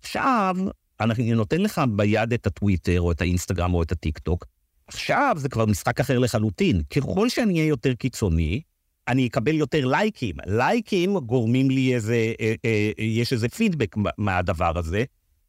עכשיו, 0.00 0.56
אני 1.00 1.32
נותן 1.32 1.60
לך 1.60 1.80
ביד 1.96 2.32
את 2.32 2.46
הטוויטר, 2.46 3.00
או 3.00 3.12
את 3.12 3.20
האינסטגרם, 3.20 3.74
או 3.74 3.82
את 3.82 3.92
הטיק-טוק, 3.92 4.46
עכשיו 4.86 5.36
זה 5.38 5.48
כבר 5.48 5.66
משחק 5.66 6.00
אחר 6.00 6.18
לחלוטין. 6.18 6.82
ככל 6.90 7.28
שאני 7.28 7.58
אהיה 7.58 7.68
יותר 7.68 7.94
קיצוני, 7.94 8.60
אני 9.08 9.26
אקבל 9.26 9.54
יותר 9.54 9.86
לייקים. 9.86 10.36
לייקים 10.46 11.18
גורמים 11.18 11.70
לי 11.70 11.94
איזה, 11.94 12.32
אה, 12.40 12.54
אה, 12.64 12.90
יש 12.98 13.32
איזה 13.32 13.48
פידבק 13.48 13.96
מהדבר 14.18 14.78
הזה, 14.78 15.04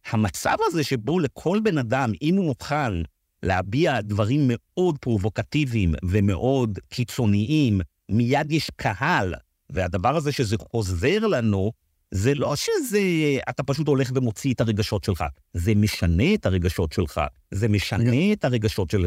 המצב 0.10 0.56
הזה 0.68 0.84
שבו 0.84 1.20
לכל 1.20 1.60
בן 1.64 1.78
אדם, 1.78 2.12
אם 2.22 2.36
הוא 2.36 2.46
מוכן 2.46 2.94
להביע 3.44 4.02
דברים 4.02 4.42
מאוד 4.48 4.98
פרובוקטיביים 4.98 5.94
ומאוד 6.04 6.80
קיצוניים, 6.90 7.82
מיד 8.10 8.52
יש 8.52 8.70
קהל, 8.76 9.34
והדבר 9.70 10.16
הזה 10.16 10.32
שזה 10.32 10.56
חוזר 10.72 11.28
לנו, 11.28 11.72
זה 12.12 12.34
לא 12.34 12.56
שזה, 12.56 13.00
אתה 13.50 13.64
פשוט 13.64 13.88
הולך 13.88 14.12
ומוציא 14.16 14.54
את 14.54 14.62
הרגשות 14.62 15.04
שלך, 15.04 15.24
זה 15.54 15.76
משנה 15.76 16.34
את 16.34 16.46
הרגשות 16.46 16.92
שלך, 16.92 17.22
זה 17.52 17.68
משנה 17.68 18.34
את 18.34 18.46
הרגשות 18.46 18.90
של... 18.90 19.06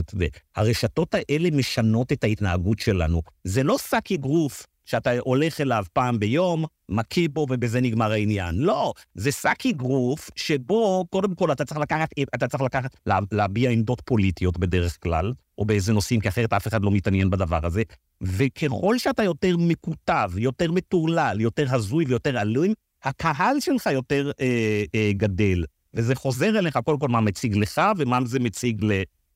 הרשתות 0.57 1.15
האלה 1.15 1.49
משנות 1.53 2.13
את 2.13 2.25
ההתנהגות 2.25 2.79
שלנו. 2.79 3.23
זה 3.45 3.63
לא 3.63 3.79
שק 3.79 4.13
אגרוף 4.15 4.67
שאתה 4.91 5.11
הולך 5.21 5.61
אליו 5.61 5.85
פעם 5.93 6.19
ביום, 6.19 6.65
מכה 6.89 7.21
בו 7.33 7.47
ובזה 7.51 7.81
נגמר 7.81 8.13
העניין. 8.13 8.55
לא, 8.55 8.93
זה 9.15 9.33
שק 9.33 9.67
אגרוף 9.71 10.31
שבו 10.37 11.07
קודם 11.11 11.35
כל 11.35 11.53
אתה 11.53 11.65
צריך 11.65 11.81
לקחת, 11.81 12.11
אתה 12.35 12.49
צריך 12.49 12.63
לקחת, 12.63 12.97
לה, 13.07 13.19
להביע 13.33 13.71
עמדות 13.71 14.03
פוליטיות 14.05 14.59
בדרך 14.59 14.99
כלל, 15.03 15.33
או 15.59 15.65
באיזה 15.65 15.93
נושאים, 15.93 16.21
כי 16.21 16.29
אחרת 16.29 16.53
אף 16.53 16.69
אחד 16.69 16.83
לא 16.83 16.91
מתעניין 16.91 17.31
בדבר 17.31 17.67
הזה. 17.67 17.83
וככל 18.23 18.99
שאתה 18.99 19.23
יותר 19.23 19.57
מקוטב, 19.59 20.31
יותר 20.37 20.73
מטורלל, 20.73 21.37
יותר 21.41 21.75
הזוי 21.75 22.05
ויותר 22.09 22.41
אלים, 22.41 22.75
הקהל 23.05 23.61
שלך 23.61 23.87
יותר 23.87 24.31
אה, 24.41 24.85
אה, 24.95 25.11
גדל. 25.13 25.65
וזה 25.95 26.15
חוזר 26.15 26.59
אליך 26.59 26.79
קודם 26.85 26.99
כל 26.99 27.09
מה 27.09 27.21
מציג 27.21 27.57
לך 27.57 27.81
ומה 27.99 28.19
זה 28.25 28.39
מציג 28.39 28.85
ל, 28.85 28.93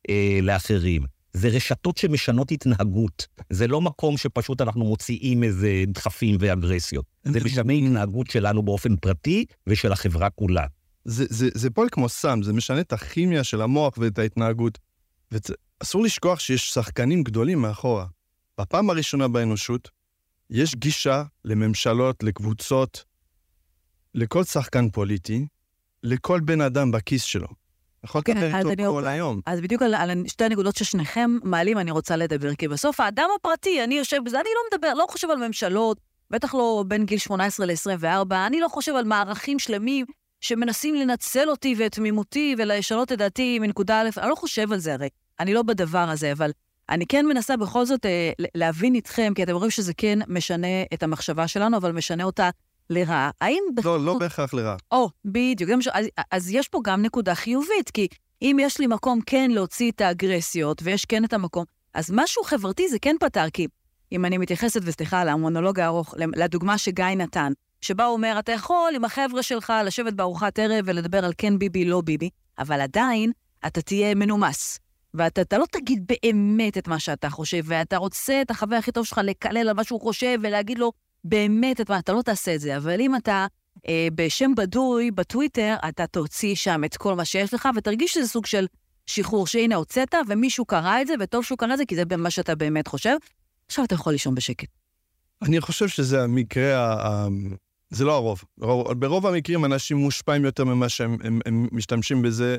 אה, 0.09 0.39
לאחרים. 0.43 1.14
זה 1.35 1.49
רשתות 1.49 1.97
שמשנות 1.97 2.53
התנהגות. 2.53 3.27
זה 3.51 3.67
לא 3.67 3.81
מקום 3.81 4.17
שפשוט 4.17 4.61
אנחנו 4.61 4.85
מוציאים 4.85 5.43
איזה 5.43 5.85
דחפים 5.87 6.37
ואגרסיות. 6.41 7.05
זה 7.25 7.41
משנה 7.45 7.73
התנהגות 7.73 8.31
שלנו 8.31 8.63
באופן 8.63 8.97
פרטי 8.97 9.45
ושל 9.67 9.93
החברה 9.93 10.31
כולה. 10.31 10.67
זה, 11.05 11.25
זה, 11.29 11.49
זה 11.55 11.71
פועל 11.71 11.89
כמו 11.93 12.09
סם, 12.09 12.43
זה 12.43 12.53
משנה 12.53 12.81
את 12.81 12.93
הכימיה 12.93 13.45
של 13.45 13.63
המוח 13.63 13.99
ואת 13.99 14.19
ההתנהגות. 14.19 14.79
ואסור 15.33 16.03
לשכוח 16.05 16.41
שיש 16.41 16.71
שחקנים 16.71 17.23
גדולים 17.23 17.59
מאחורה. 17.63 18.07
בפעם 18.61 18.91
הראשונה 18.91 19.29
באנושות, 19.29 19.91
יש 20.51 20.75
גישה 20.75 21.23
לממשלות, 21.45 22.23
לקבוצות, 22.23 23.05
לכל 24.15 24.45
שחקן 24.45 24.91
פוליטי, 24.91 25.47
לכל 26.03 26.41
בן 26.41 26.61
אדם 26.61 26.91
בכיס 26.91 27.23
שלו. 27.23 27.49
יכול 28.05 28.23
כן, 28.25 28.37
לדבר 28.37 28.71
איתו 28.71 28.93
כל 28.93 29.07
היום. 29.07 29.41
אז 29.47 29.61
בדיוק 29.61 29.83
על, 29.83 29.95
על 29.95 30.11
שתי 30.27 30.45
הנקודות 30.45 30.77
ששניכם 30.77 31.39
מעלים 31.43 31.79
אני 31.79 31.91
רוצה 31.91 32.17
לדבר, 32.17 32.55
כי 32.55 32.69
בסוף 32.69 33.01
האדם 33.01 33.29
הפרטי, 33.41 33.85
אני 33.85 33.95
יושב 33.95 34.19
בזה, 34.25 34.41
אני 34.41 34.49
לא 34.55 34.79
מדבר, 34.79 34.95
לא 34.95 35.07
חושב 35.09 35.31
על 35.31 35.47
ממשלות, 35.47 36.01
בטח 36.31 36.55
לא 36.55 36.85
בין 36.89 37.05
גיל 37.05 37.19
18 37.19 37.67
ל-24, 37.67 38.35
אני 38.47 38.61
לא 38.61 38.69
חושב 38.69 38.95
על 38.95 39.05
מערכים 39.05 39.59
שלמים 39.59 40.07
שמנסים 40.41 40.95
לנצל 40.95 41.51
אותי 41.51 41.75
ואת 41.79 41.93
תמימותי 41.93 42.55
ולשנות 42.59 43.13
את 43.13 43.19
דעתי 43.19 43.59
מנקודה 43.59 44.01
א', 44.01 44.09
אני 44.19 44.31
לא 44.31 44.35
חושב 44.35 44.73
על 44.73 44.79
זה 44.79 44.95
הרי, 44.95 45.09
אני 45.41 45.55
לא 45.55 45.63
בדבר 45.63 46.09
הזה, 46.11 46.33
אבל 46.33 46.51
אני 46.89 47.07
כן 47.07 47.27
מנסה 47.27 47.57
בכל 47.57 47.85
זאת 47.85 48.07
אה, 48.07 48.31
להבין 48.55 48.95
איתכם, 48.95 49.33
כי 49.37 49.43
אתם 49.43 49.53
רואים 49.53 49.71
שזה 49.71 49.95
כן 49.95 50.19
משנה 50.29 50.83
את 50.95 51.03
המחשבה 51.03 51.49
שלנו, 51.49 51.77
אבל 51.77 51.93
משנה 51.93 52.25
אותה 52.25 52.51
לרעה. 52.91 53.31
האם... 53.41 53.63
לא. 53.85 54.05
לא 54.05 54.19
בהכרח 54.19 54.55
לרעה. 54.55 54.77
או, 54.93 55.11
בדיוק. 55.25 55.71
אז, 55.93 56.07
אז 56.31 56.51
יש 56.51 56.69
פה 56.69 56.81
גם 56.85 57.03
נקודה 57.03 57.35
חיובית, 57.35 57.91
כי 57.91 58.09
אם 58.43 58.57
יש 58.61 58.81
לי 58.81 58.87
מקום 58.87 59.21
כן 59.27 59.51
להוציא 59.51 59.91
את 59.91 60.01
האגרסיות, 60.01 60.83
ויש 60.85 61.05
כן 61.05 61.25
את 61.25 61.33
המקום, 61.33 61.65
אז 61.95 62.11
משהו 62.15 62.45
חברתי 62.45 62.89
זה 62.89 62.99
כן 62.99 63.17
פתר, 63.21 63.51
כי 63.53 63.67
אם 64.13 64.25
אני 64.25 64.39
מתייחסת, 64.39 64.81
וסליחה 64.85 65.21
על 65.21 65.29
המונולוג 65.29 65.81
הארוך, 65.81 66.15
לדוגמה 66.19 66.79
שגיא 66.79 67.05
נתן, 67.05 67.53
שבה 67.81 68.05
הוא 68.05 68.13
אומר, 68.13 68.37
אתה 68.39 68.53
יכול 68.53 68.93
עם 68.95 69.05
החבר'ה 69.05 69.43
שלך 69.43 69.73
לשבת 69.85 70.13
בארוחת 70.13 70.59
ערב 70.59 70.85
ולדבר 70.85 71.25
על 71.25 71.33
כן 71.39 71.59
ביבי, 71.59 71.85
לא 71.85 72.01
ביבי, 72.01 72.31
אבל 72.59 72.81
עדיין 72.81 73.33
אתה 73.67 73.83
תהיה 73.83 74.15
מנומס. 74.15 74.79
ואתה 75.15 75.59
לא 75.59 75.65
תגיד 75.71 76.07
באמת 76.07 76.79
את 76.79 76.89
מה 76.89 76.99
שאתה 76.99 77.31
חושב, 77.31 77.61
ואתה 77.65 77.97
רוצה 77.97 78.43
את 78.43 78.51
החבר 78.51 78.77
הכי 78.77 78.93
טוב 78.93 79.05
שלך 79.05 79.21
לקלל 79.25 79.69
על 79.69 79.73
מה 79.73 79.85
שהוא 79.85 80.01
חושב 80.01 80.39
ולהגיד 80.43 80.79
לו, 80.79 80.93
באמת, 81.25 81.81
אתה, 81.81 82.13
לא 82.13 82.23
תעשה 82.23 82.55
את 82.55 82.61
זה, 82.61 82.77
אבל 82.77 83.01
אם 83.01 83.17
אתה 83.17 83.47
אה, 83.89 84.09
בשם 84.15 84.55
בדוי 84.57 85.11
בטוויטר, 85.11 85.77
אתה 85.89 86.07
תוציא 86.07 86.55
שם 86.55 86.85
את 86.85 86.97
כל 86.97 87.15
מה 87.15 87.25
שיש 87.25 87.55
לך, 87.55 87.69
ותרגיש 87.77 88.15
שזה 88.15 88.29
סוג 88.29 88.47
של 88.47 88.67
שחרור, 89.07 89.47
שהנה 89.47 89.75
הוצאת, 89.75 90.15
ומישהו 90.29 90.65
קרא 90.65 91.01
את 91.01 91.07
זה, 91.07 91.15
וטוב 91.21 91.45
שהוא 91.45 91.59
קרא 91.59 91.73
את 91.73 91.79
זה, 91.79 91.87
כי 91.87 91.97
זה 91.97 92.03
מה 92.17 92.31
שאתה 92.31 92.55
באמת 92.55 92.87
חושב. 92.87 93.17
עכשיו 93.67 93.85
אתה 93.85 93.95
יכול 93.95 94.13
לישון 94.13 94.35
בשקט. 94.35 94.69
אני 95.43 95.61
חושב 95.61 95.89
שזה 95.89 96.23
המקרה, 96.23 96.93
ה... 96.93 97.29
זה 97.91 98.05
לא 98.05 98.15
הרוב. 98.15 98.45
ברוב 98.99 99.27
המקרים 99.27 99.65
אנשים 99.65 99.97
מושפעים 99.97 100.45
יותר 100.45 100.65
ממה 100.65 100.89
שהם 100.89 101.17
הם, 101.25 101.41
הם 101.47 101.69
משתמשים 101.73 102.23
בזה 102.23 102.57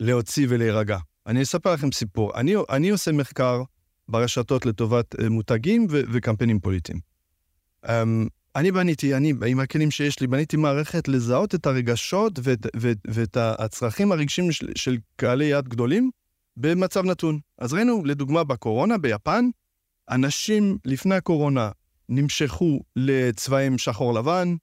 להוציא 0.00 0.46
ולהירגע. 0.48 0.98
אני 1.26 1.42
אספר 1.42 1.72
לכם 1.72 1.92
סיפור. 1.92 2.34
אני, 2.34 2.54
אני 2.70 2.90
עושה 2.90 3.12
מחקר 3.12 3.62
ברשתות 4.08 4.66
לטובת 4.66 5.20
אה, 5.20 5.28
מותגים 5.28 5.86
ו- 5.90 6.02
וקמפיינים 6.12 6.60
פוליטיים. 6.60 7.11
Um, 7.86 7.88
אני 8.56 8.72
בניתי, 8.72 9.14
אני, 9.14 9.32
עם 9.46 9.60
הכלים 9.60 9.90
שיש 9.90 10.20
לי, 10.20 10.26
בניתי 10.26 10.56
מערכת 10.56 11.08
לזהות 11.08 11.54
את 11.54 11.66
הרגשות 11.66 12.38
ואת, 12.42 12.66
ואת, 12.76 12.98
ואת 13.06 13.36
הצרכים 13.36 14.12
הרגשיים 14.12 14.52
של, 14.52 14.66
של 14.76 14.98
קהלי 15.16 15.44
יד 15.44 15.68
גדולים 15.68 16.10
במצב 16.56 17.04
נתון. 17.04 17.38
אז 17.58 17.72
ראינו, 17.72 18.02
לדוגמה, 18.04 18.44
בקורונה, 18.44 18.98
ביפן, 18.98 19.48
אנשים 20.10 20.78
לפני 20.84 21.14
הקורונה 21.14 21.70
נמשכו 22.08 22.80
לצבעים 22.96 23.78
שחור 23.78 24.14
לבן, 24.14 24.54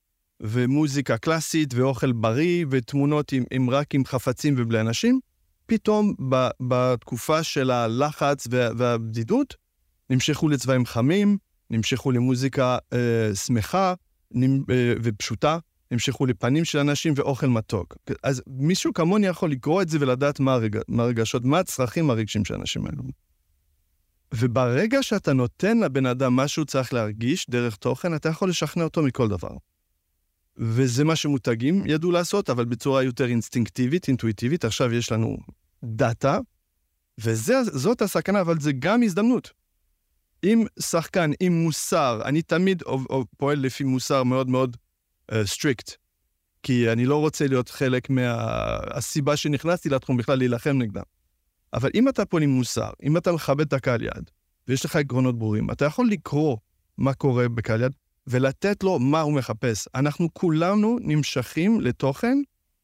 ומוזיקה 0.41 1.17
קלאסית, 1.17 1.73
ואוכל 1.73 2.11
בריא, 2.11 2.65
ותמונות 2.69 3.31
עם, 3.31 3.43
עם 3.51 3.69
רק 3.69 3.95
עם 3.95 4.05
חפצים 4.05 4.55
ובלי 4.57 4.81
אנשים. 4.81 5.19
פתאום, 5.65 6.13
ב, 6.29 6.47
בתקופה 6.59 7.43
של 7.43 7.71
הלחץ 7.71 8.47
וה, 8.51 8.69
והבדידות, 8.77 9.55
נמשכו 10.09 10.49
לצבעים 10.49 10.85
חמים, 10.85 11.37
נמשכו 11.69 12.11
למוזיקה 12.11 12.77
אה, 12.93 13.35
שמחה 13.35 13.93
נמ, 14.31 14.63
אה, 14.69 14.93
ופשוטה, 15.03 15.57
נמשכו 15.91 16.25
לפנים 16.25 16.65
של 16.65 16.79
אנשים 16.79 17.13
ואוכל 17.15 17.47
מתוק. 17.47 17.97
אז 18.23 18.41
מישהו 18.47 18.93
כמוני 18.93 19.27
יכול 19.27 19.51
לקרוא 19.51 19.81
את 19.81 19.89
זה 19.89 19.97
ולדעת 20.01 20.39
מה, 20.39 20.53
הרג... 20.53 20.77
מה 20.87 21.03
הרגשות, 21.03 21.45
מה 21.45 21.59
הצרכים 21.59 22.09
הרגשים 22.09 22.45
של 22.45 22.53
האנשים 22.53 22.85
האלו. 22.85 23.03
וברגע 24.33 25.03
שאתה 25.03 25.33
נותן 25.33 25.77
לבן 25.79 26.05
אדם 26.05 26.35
מה 26.35 26.47
שהוא 26.47 26.65
צריך 26.65 26.93
להרגיש 26.93 27.49
דרך 27.49 27.75
תוכן, 27.75 28.15
אתה 28.15 28.29
יכול 28.29 28.49
לשכנע 28.49 28.83
אותו 28.83 29.03
מכל 29.03 29.27
דבר. 29.27 29.51
וזה 30.57 31.03
מה 31.03 31.15
שמותגים 31.15 31.83
ידעו 31.85 32.11
לעשות, 32.11 32.49
אבל 32.49 32.65
בצורה 32.65 33.03
יותר 33.03 33.25
אינסטינקטיבית, 33.25 34.07
אינטואיטיבית. 34.07 34.65
עכשיו 34.65 34.93
יש 34.93 35.11
לנו 35.11 35.37
דאטה, 35.83 36.39
וזאת 37.17 38.01
הסכנה, 38.01 38.41
אבל 38.41 38.59
זה 38.59 38.71
גם 38.71 39.03
הזדמנות. 39.03 39.51
אם 40.43 40.65
שחקן 40.79 41.31
עם 41.39 41.63
מוסר, 41.63 42.21
אני 42.25 42.41
תמיד 42.41 42.83
פועל 43.37 43.59
לפי 43.59 43.83
מוסר 43.83 44.23
מאוד 44.23 44.49
מאוד 44.49 44.77
strict, 45.43 45.89
uh, 45.89 45.93
כי 46.63 46.91
אני 46.91 47.05
לא 47.05 47.15
רוצה 47.15 47.47
להיות 47.47 47.69
חלק 47.69 48.09
מהסיבה 48.09 49.31
מה... 49.31 49.37
שנכנסתי 49.37 49.89
לתחום 49.89 50.17
בכלל 50.17 50.37
להילחם 50.37 50.77
נגדם. 50.77 51.03
אבל 51.73 51.89
אם 51.95 52.09
אתה 52.09 52.25
פועל 52.25 52.43
עם 52.43 52.49
מוסר, 52.49 52.89
אם 53.03 53.17
אתה 53.17 53.31
מכבד 53.31 53.65
את 53.65 53.73
הקהל 53.73 54.01
יד, 54.01 54.31
ויש 54.67 54.85
לך 54.85 54.95
עקרונות 54.95 55.39
ברורים, 55.39 55.71
אתה 55.71 55.85
יכול 55.85 56.09
לקרוא 56.09 56.57
מה 56.97 57.13
קורה 57.13 57.49
בקהל 57.49 57.81
יד 57.81 57.91
ולתת 58.27 58.83
לו 58.83 58.99
מה 58.99 59.21
הוא 59.21 59.33
מחפש. 59.33 59.87
אנחנו 59.95 60.33
כולנו 60.33 60.97
נמשכים 61.01 61.81
לתוכן 61.81 62.37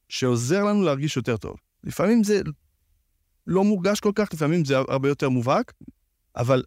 שעוזר 0.09 0.63
לנו 0.63 0.83
להרגיש 0.83 1.17
יותר 1.17 1.37
טוב. 1.37 1.55
לפעמים 1.83 2.23
זה 2.23 2.41
לא 3.47 3.63
מורגש 3.63 3.99
כל 3.99 4.11
כך, 4.15 4.33
לפעמים 4.33 4.65
זה 4.65 4.77
הרבה 4.77 5.09
יותר 5.09 5.29
מובהק, 5.29 5.73
אבל 6.35 6.63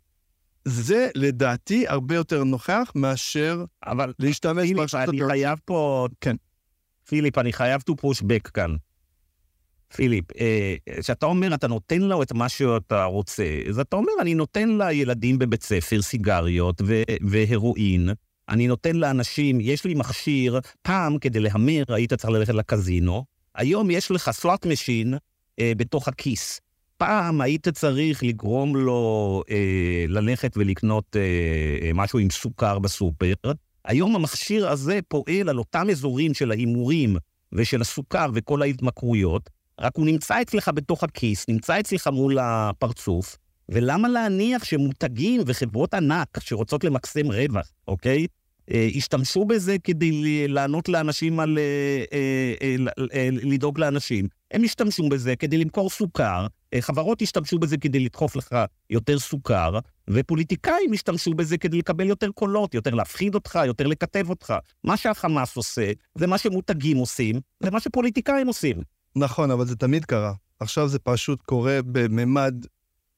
זה 0.68 1.08
לדעתי 1.14 1.88
הרבה 1.88 2.14
יותר 2.14 2.44
נוכח 2.44 2.92
מאשר 2.94 3.64
אבל 3.86 4.12
להשתמש 4.18 4.72
ברשתות... 4.72 5.08
אני 5.08 5.20
חייב 5.28 5.58
פה... 5.64 6.06
כן. 6.20 6.36
פיליפ, 7.08 7.38
אני 7.38 7.52
חייב 7.52 7.80
to 7.90 7.92
push 7.92 8.22
back 8.22 8.50
כאן. 8.54 8.76
פיליפ, 9.96 10.24
אה, 10.40 10.74
כשאתה 11.00 11.26
אומר, 11.26 11.54
אתה 11.54 11.68
נותן 11.68 12.00
לו 12.00 12.22
את 12.22 12.32
מה 12.32 12.48
שאתה 12.48 13.04
רוצה, 13.04 13.44
אז 13.68 13.78
אתה 13.78 13.96
אומר, 13.96 14.12
אני 14.20 14.34
נותן 14.34 14.68
לילדים 14.78 15.38
בבית 15.38 15.62
ספר 15.62 16.02
סיגריות 16.02 16.82
והרואין, 17.30 18.08
אני 18.48 18.66
נותן 18.66 18.96
לאנשים, 18.96 19.58
יש 19.60 19.84
לי 19.84 19.94
מכשיר, 19.94 20.60
פעם 20.82 21.18
כדי 21.18 21.40
להמר 21.40 21.82
היית 21.88 22.14
צריך 22.14 22.30
ללכת 22.32 22.54
לקזינו, 22.54 23.24
היום 23.54 23.90
יש 23.90 24.10
לך 24.10 24.30
slot 24.30 24.66
machine 24.66 25.14
אה, 25.60 25.72
בתוך 25.76 26.08
הכיס. 26.08 26.60
פעם 26.98 27.40
היית 27.40 27.68
צריך 27.68 28.24
לגרום 28.24 28.76
לו 28.76 29.42
אה, 29.50 30.04
ללכת 30.08 30.56
ולקנות 30.56 31.16
אה, 31.16 31.20
אה, 31.86 31.90
משהו 31.94 32.18
עם 32.18 32.30
סוכר 32.30 32.78
בסופר. 32.78 33.32
היום 33.84 34.16
המכשיר 34.16 34.68
הזה 34.68 35.00
פועל 35.08 35.48
על 35.48 35.58
אותם 35.58 35.86
אזורים 35.90 36.34
של 36.34 36.50
ההימורים 36.50 37.16
ושל 37.52 37.80
הסוכר 37.80 38.30
וכל 38.34 38.62
ההתמכרויות, 38.62 39.50
רק 39.80 39.92
הוא 39.96 40.06
נמצא 40.06 40.42
אצלך 40.42 40.70
בתוך 40.74 41.04
הכיס, 41.04 41.48
נמצא 41.48 41.80
אצלך 41.80 42.06
מול 42.06 42.38
הפרצוף, 42.40 43.36
ולמה 43.68 44.08
להניח 44.08 44.64
שמותגים 44.64 45.40
וחברות 45.46 45.94
ענק 45.94 46.40
שרוצות 46.40 46.84
למקסם 46.84 47.30
רווח, 47.30 47.70
אוקיי? 47.88 48.26
אה, 48.70 48.88
השתמשו 48.96 49.44
בזה 49.44 49.76
כדי 49.84 50.48
לענות 50.48 50.88
לאנשים 50.88 51.40
על... 51.40 51.58
אה, 51.58 52.76
אה, 53.14 53.28
לדאוג 53.32 53.78
לאנשים. 53.78 54.28
הם 54.50 54.64
השתמשו 54.64 55.08
בזה 55.08 55.36
כדי 55.36 55.58
למכור 55.58 55.90
סוכר, 55.90 56.46
חברות 56.80 57.22
השתמשו 57.22 57.58
בזה 57.58 57.76
כדי 57.76 58.00
לדחוף 58.00 58.36
לך 58.36 58.56
יותר 58.90 59.18
סוכר, 59.18 59.78
ופוליטיקאים 60.10 60.92
השתמשו 60.92 61.34
בזה 61.34 61.58
כדי 61.58 61.78
לקבל 61.78 62.06
יותר 62.06 62.30
קולות, 62.30 62.74
יותר 62.74 62.94
להפחיד 62.94 63.34
אותך, 63.34 63.58
יותר 63.66 63.86
לקטב 63.86 64.30
אותך. 64.30 64.54
מה 64.84 64.96
שהחמאס 64.96 65.56
עושה, 65.56 65.92
זה 66.14 66.26
מה 66.26 66.38
שמותגים 66.38 66.96
עושים, 66.96 67.40
זה 67.62 67.70
מה 67.70 67.80
שפוליטיקאים 67.80 68.46
עושים. 68.46 68.76
נכון, 69.16 69.50
אבל 69.50 69.66
זה 69.66 69.76
תמיד 69.76 70.04
קרה. 70.04 70.32
עכשיו 70.60 70.88
זה 70.88 70.98
פשוט 70.98 71.42
קורה 71.42 71.78
בממד 71.86 72.54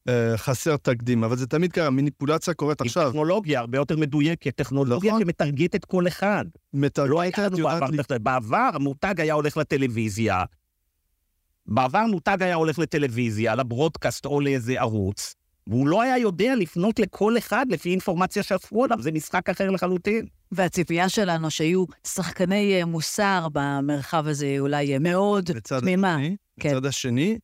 אה, 0.09 0.37
חסר 0.37 0.77
תקדים, 0.77 1.25
אבל 1.25 1.37
זה 1.37 1.47
תמיד 1.47 1.73
קרה, 1.73 1.91
מניפולציה 1.91 2.55
קורית 2.55 2.81
עכשיו. 2.81 3.09
טכנולוגיה 3.09 3.61
הרבה 3.61 3.79
יותר 3.79 3.97
מדויקת, 3.97 4.57
טכנולוגיה 4.57 5.11
נכון. 5.11 5.23
שמטרגטת 5.23 5.85
כל 5.85 6.07
אחד. 6.09 6.45
מטרגטת, 6.75 7.59
לא 7.59 7.69
בעבר, 7.69 7.87
לי... 7.91 8.19
בעבר 8.19 8.71
מותג 8.81 9.21
היה 9.21 9.35
הולך 9.35 9.57
לטלוויזיה, 9.57 10.45
בעבר 11.71 12.07
מותג 12.07 12.37
היה 12.41 12.55
הולך 12.55 12.79
לטלוויזיה, 12.79 13.55
לברודקאסט 13.55 14.27
או 14.27 14.41
לאיזה 14.41 14.81
ערוץ, 14.81 15.35
והוא 15.67 15.89
לא 15.89 16.03
היה 16.03 16.19
יודע 16.19 16.55
לפנות 16.55 16.99
לכל 16.99 17.39
אחד 17.39 17.67
לפי 17.69 17.91
אינפורמציה 17.91 18.43
שאספו 18.43 18.85
עליו, 18.85 19.03
זה 19.03 19.13
משחק 19.13 19.49
אחר 19.49 19.71
לחלוטין. 19.71 20.27
והציפייה 20.53 21.09
שלנו 21.09 21.51
שיהיו 21.51 21.85
שחקני 22.07 22.81
אה, 22.81 22.85
מוסר 22.85 23.47
במרחב 23.53 24.27
הזה 24.27 24.57
אולי 24.59 24.99
מאוד 24.99 25.51
תמימה. 25.63 26.19
כן. 26.61 26.69
בצד 26.71 26.87
השני, 26.87 27.39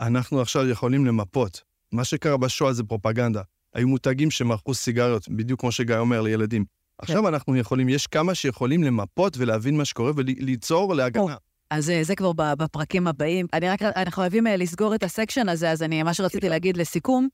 אנחנו 0.00 0.40
עכשיו 0.40 0.68
יכולים 0.68 1.06
למפות. 1.06 1.62
מה 1.92 2.04
שקרה 2.04 2.36
בשואה 2.36 2.72
זה 2.72 2.84
פרופגנדה. 2.84 3.42
היו 3.74 3.88
מותגים 3.88 4.30
שמכרו 4.30 4.74
סיגריות, 4.74 5.28
בדיוק 5.28 5.60
כמו 5.60 5.72
שגיא 5.72 5.96
אומר, 5.96 6.20
לילדים. 6.20 6.64
עכשיו 6.98 7.22
כן. 7.22 7.26
אנחנו 7.26 7.56
יכולים, 7.56 7.88
יש 7.88 8.06
כמה 8.06 8.34
שיכולים 8.34 8.84
למפות 8.84 9.36
ולהבין 9.36 9.76
מה 9.76 9.84
שקורה 9.84 10.12
וליצור 10.16 10.94
להגנה. 10.94 11.36
אז 11.74 11.90
אה, 11.90 12.04
זה 12.04 12.16
כבר 12.16 12.32
בפרקים 12.32 13.06
הבאים. 13.06 13.46
אני 13.52 13.68
רק, 13.68 13.82
אנחנו 13.82 14.22
חייבים 14.22 14.46
אה, 14.46 14.56
לסגור 14.56 14.94
את 14.94 15.02
הסקשן 15.02 15.48
הזה, 15.48 15.70
אז 15.70 15.82
אני, 15.82 16.02
מה 16.02 16.14
שרציתי 16.14 16.48
להגיד 16.48 16.76
לסיכום, 16.76 17.28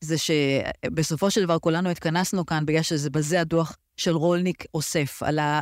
זה 0.00 0.16
שבסופו 0.18 1.30
של 1.30 1.44
דבר 1.44 1.58
כולנו 1.58 1.90
התכנסנו 1.90 2.46
כאן 2.46 2.66
בגלל 2.66 2.82
שבזה 2.82 3.40
הדוח 3.40 3.76
של 3.96 4.16
רולניק 4.16 4.64
אוסף, 4.74 5.22
על, 5.22 5.38
ה, 5.38 5.60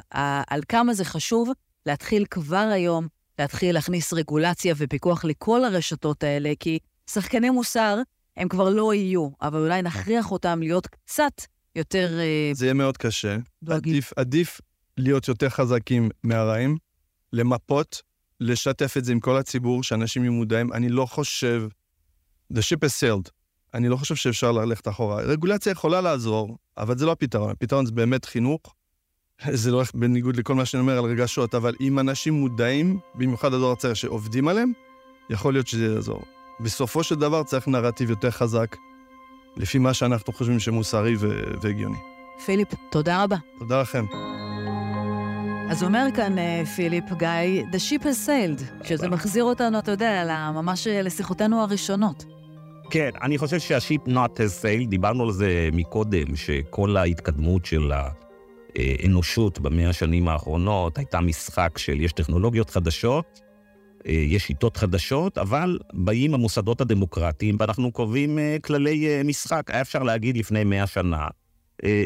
על 0.54 0.60
כמה 0.68 0.94
זה 0.94 1.04
חשוב 1.04 1.50
להתחיל 1.86 2.24
כבר 2.30 2.68
היום, 2.72 3.08
להתחיל 3.38 3.74
להכניס 3.74 4.12
רגולציה 4.12 4.74
ופיקוח 4.76 5.24
לכל 5.24 5.64
הרשתות 5.64 6.22
האלה, 6.22 6.52
כי 6.60 6.78
שחקני 7.10 7.50
מוסר 7.50 7.98
הם 8.36 8.48
כבר 8.48 8.68
לא 8.70 8.94
יהיו, 8.94 9.28
אבל 9.42 9.60
אולי 9.60 9.82
נכריח 9.82 10.32
אותם 10.32 10.58
להיות 10.62 10.86
קצת 10.86 11.42
יותר... 11.76 12.18
אה, 12.20 12.50
זה 12.54 12.66
יהיה 12.66 12.74
מאוד 12.74 12.96
קשה. 12.96 13.36
עדיף, 13.68 14.12
עדיף 14.16 14.60
להיות 14.96 15.28
יותר 15.28 15.48
חזקים 15.48 16.08
מהרעים, 16.22 16.76
למפות, 17.32 18.02
לשתף 18.40 18.96
את 18.96 19.04
זה 19.04 19.12
עם 19.12 19.20
כל 19.20 19.36
הציבור, 19.36 19.82
שאנשים 19.82 20.22
יהיו 20.22 20.32
מודעים. 20.32 20.72
אני 20.72 20.88
לא 20.88 21.06
חושב... 21.06 21.68
The 22.52 22.56
ship 22.60 22.80
is 22.84 23.00
sailed. 23.00 23.30
אני 23.74 23.88
לא 23.88 23.96
חושב 23.96 24.14
שאפשר 24.14 24.52
ללכת 24.52 24.88
אחורה. 24.88 25.22
רגולציה 25.22 25.70
יכולה 25.70 26.00
לעזור, 26.00 26.56
אבל 26.78 26.98
זה 26.98 27.06
לא 27.06 27.12
הפתרון. 27.12 27.50
הפתרון 27.50 27.86
זה 27.86 27.92
באמת 27.92 28.24
חינוך. 28.24 28.60
זה 29.52 29.70
לא 29.70 29.76
הולך 29.76 29.94
בניגוד 29.94 30.36
לכל 30.36 30.54
מה 30.54 30.64
שאני 30.64 30.80
אומר 30.80 30.98
על 30.98 31.04
רגשות, 31.04 31.54
אבל 31.54 31.74
אם 31.80 31.98
אנשים 31.98 32.34
מודעים, 32.34 32.98
במיוחד 33.14 33.54
הדור 33.54 33.72
הצעיר 33.72 33.94
שעובדים 33.94 34.48
עליהם, 34.48 34.72
יכול 35.30 35.52
להיות 35.52 35.66
שזה 35.66 35.86
יעזור. 35.86 36.22
בסופו 36.60 37.02
של 37.02 37.14
דבר 37.14 37.42
צריך 37.42 37.68
נרטיב 37.68 38.10
יותר 38.10 38.30
חזק, 38.30 38.76
לפי 39.56 39.78
מה 39.78 39.94
שאנחנו 39.94 40.32
חושבים 40.32 40.60
שמוסרי 40.60 41.14
והגיוני. 41.62 41.98
פיליפ, 42.46 42.68
תודה 42.90 43.22
רבה. 43.24 43.36
תודה 43.58 43.80
לכם. 43.80 44.04
אז 45.70 45.82
אומר 45.82 46.06
כאן 46.16 46.38
אה, 46.38 46.62
פיליפ 46.76 47.04
גיא, 47.18 47.64
The 47.72 47.76
ship 47.76 48.02
has 48.02 48.28
sailed, 48.28 48.86
שזה 48.86 49.08
מחזיר 49.08 49.44
אותנו, 49.44 49.78
אתה 49.78 49.90
יודע, 49.90 50.50
ממש 50.54 50.86
אה, 50.86 51.02
לשיחותינו 51.02 51.60
הראשונות. 51.62 52.24
כן, 52.90 53.10
אני 53.22 53.38
חושב 53.38 53.58
שהשיפ 53.58 54.00
not 54.06 54.36
has 54.36 54.62
sailed, 54.62 54.88
דיברנו 54.88 55.24
על 55.24 55.32
זה 55.32 55.68
מקודם, 55.72 56.36
שכל 56.36 56.96
ההתקדמות 56.96 57.64
של 57.64 57.92
האנושות 58.76 59.58
במאה 59.58 59.88
השנים 59.88 60.28
האחרונות 60.28 60.98
הייתה 60.98 61.20
משחק 61.20 61.78
של 61.78 62.00
יש 62.00 62.12
טכנולוגיות 62.12 62.70
חדשות, 62.70 63.40
אה, 64.06 64.12
יש 64.12 64.46
שיטות 64.46 64.76
חדשות, 64.76 65.38
אבל 65.38 65.78
באים 65.92 66.34
המוסדות 66.34 66.80
הדמוקרטיים 66.80 67.56
ואנחנו 67.60 67.92
קובעים 67.92 68.38
אה, 68.38 68.56
כללי 68.64 69.08
אה, 69.08 69.22
משחק. 69.24 69.70
היה 69.70 69.80
אפשר 69.80 70.02
להגיד 70.02 70.36
לפני 70.36 70.64
מאה 70.64 70.86
שנה, 70.86 71.26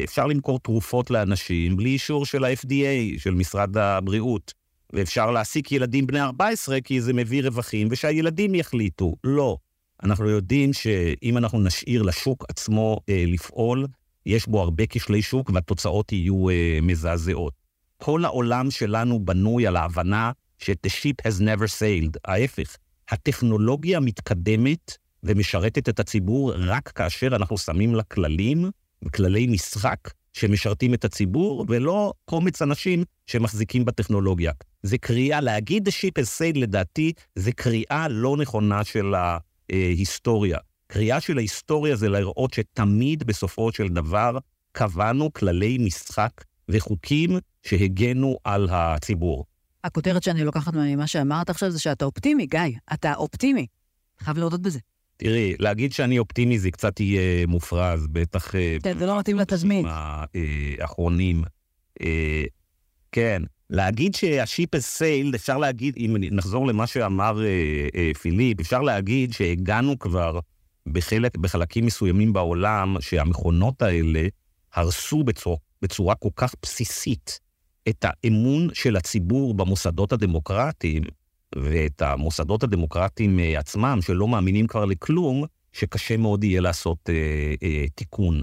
אפשר 0.03 0.27
למכור 0.27 0.59
תרופות 0.59 1.11
לאנשים 1.11 1.77
בלי 1.77 1.89
אישור 1.89 2.25
של 2.25 2.43
ה-FDA, 2.43 3.19
של 3.19 3.33
משרד 3.33 3.77
הבריאות, 3.77 4.53
ואפשר 4.93 5.31
להעסיק 5.31 5.71
ילדים 5.71 6.07
בני 6.07 6.21
14 6.21 6.81
כי 6.81 7.01
זה 7.01 7.13
מביא 7.13 7.43
רווחים, 7.43 7.87
ושהילדים 7.91 8.55
יחליטו. 8.55 9.15
לא. 9.23 9.57
אנחנו 10.03 10.29
יודעים 10.29 10.73
שאם 10.73 11.37
אנחנו 11.37 11.59
נשאיר 11.59 12.01
לשוק 12.01 12.45
עצמו 12.49 12.99
אה, 13.09 13.23
לפעול, 13.27 13.87
יש 14.25 14.47
בו 14.47 14.61
הרבה 14.61 14.83
כשלי 14.89 15.21
שוק 15.21 15.49
והתוצאות 15.53 16.11
יהיו 16.11 16.49
אה, 16.49 16.79
מזעזעות. 16.81 17.53
כל 17.97 18.25
העולם 18.25 18.71
שלנו 18.71 19.25
בנוי 19.25 19.67
על 19.67 19.75
ההבנה 19.75 20.31
ש-the 20.57 20.89
ship 20.89 21.27
has 21.27 21.41
never 21.41 21.67
sailed. 21.79 22.17
ההפך, 22.25 22.75
הטכנולוגיה 23.09 23.99
מתקדמת 23.99 24.97
ומשרתת 25.23 25.89
את 25.89 25.99
הציבור 25.99 26.53
רק 26.57 26.87
כאשר 26.87 27.27
אנחנו 27.27 27.57
שמים 27.57 27.95
לה 27.95 28.03
כללים 28.03 28.69
וכללי 29.05 29.47
משחק 29.47 29.97
שמשרתים 30.33 30.93
את 30.93 31.05
הציבור, 31.05 31.65
ולא 31.69 32.13
קומץ 32.25 32.61
אנשים 32.61 33.03
שמחזיקים 33.25 33.85
בטכנולוגיה. 33.85 34.51
זה 34.83 34.97
קריאה, 34.97 35.41
להגיד 35.41 35.87
has 35.87 35.91
sailed, 36.39 36.59
לדעתי, 36.59 37.13
זה 37.35 37.51
קריאה 37.51 38.07
לא 38.07 38.37
נכונה 38.37 38.83
של 38.83 39.13
ההיסטוריה. 39.69 40.57
קריאה 40.87 41.21
של 41.21 41.37
ההיסטוריה 41.37 41.95
זה 41.95 42.09
לראות 42.09 42.53
שתמיד 42.53 43.23
בסופו 43.23 43.71
של 43.71 43.87
דבר 43.87 44.37
קבענו 44.71 45.33
כללי 45.33 45.77
משחק 45.77 46.31
וחוקים 46.69 47.37
שהגנו 47.61 48.37
על 48.43 48.67
הציבור. 48.71 49.45
הכותרת 49.83 50.23
שאני 50.23 50.43
לוקחת 50.43 50.73
ממה 50.73 51.07
שאמרת 51.07 51.49
עכשיו 51.49 51.71
זה 51.71 51.79
שאתה 51.79 52.05
אופטימי, 52.05 52.45
גיא. 52.45 52.59
אתה 52.93 53.13
אופטימי. 53.13 53.67
חייב 54.19 54.37
להודות 54.37 54.61
בזה. 54.61 54.79
תראי, 55.17 55.53
להגיד 55.59 55.93
שאני 55.93 56.19
אופטימי 56.19 56.59
זה 56.59 56.71
קצת 56.71 56.99
יהיה 56.99 57.47
מופרז, 57.47 58.07
בטח... 58.11 58.55
אה, 58.55 58.77
כן, 58.83 58.97
זה 58.97 59.05
לא 59.05 59.19
מתאים 59.19 59.37
לתזמין. 59.37 59.85
האחרונים. 60.79 61.43
אה, 62.01 62.43
כן, 63.11 63.41
להגיד 63.69 64.15
שהשיפ 64.15 64.75
has 64.75 64.99
sailed, 64.99 65.35
אפשר 65.35 65.57
להגיד, 65.57 65.95
אם 65.97 66.15
נחזור 66.31 66.67
למה 66.67 66.87
שאמר 66.87 67.45
אה, 67.95 68.11
פיליפ, 68.21 68.59
אפשר 68.59 68.81
להגיד 68.81 69.33
שהגענו 69.33 69.99
כבר 69.99 70.39
בחלק, 70.87 71.37
בחלקים 71.37 71.85
מסוימים 71.85 72.33
בעולם, 72.33 72.95
שהמכונות 72.99 73.81
האלה 73.81 74.27
הרסו 74.73 75.23
בצורה, 75.23 75.57
בצורה 75.81 76.15
כל 76.15 76.29
כך 76.35 76.55
בסיסית 76.61 77.39
את 77.89 78.05
האמון 78.07 78.69
של 78.73 78.95
הציבור 78.95 79.53
במוסדות 79.53 80.13
הדמוקרטיים, 80.13 81.03
ואת 81.55 82.01
המוסדות 82.01 82.63
הדמוקרטיים 82.63 83.39
אה, 83.39 83.59
עצמם, 83.59 83.99
שלא 84.01 84.27
מאמינים 84.27 84.67
כבר 84.67 84.85
לכלום, 84.85 85.45
שקשה 85.71 86.17
מאוד 86.17 86.43
יהיה 86.43 86.61
לעשות 86.61 87.09
אה, 87.09 87.53
אה, 87.63 87.85
תיקון. 87.95 88.41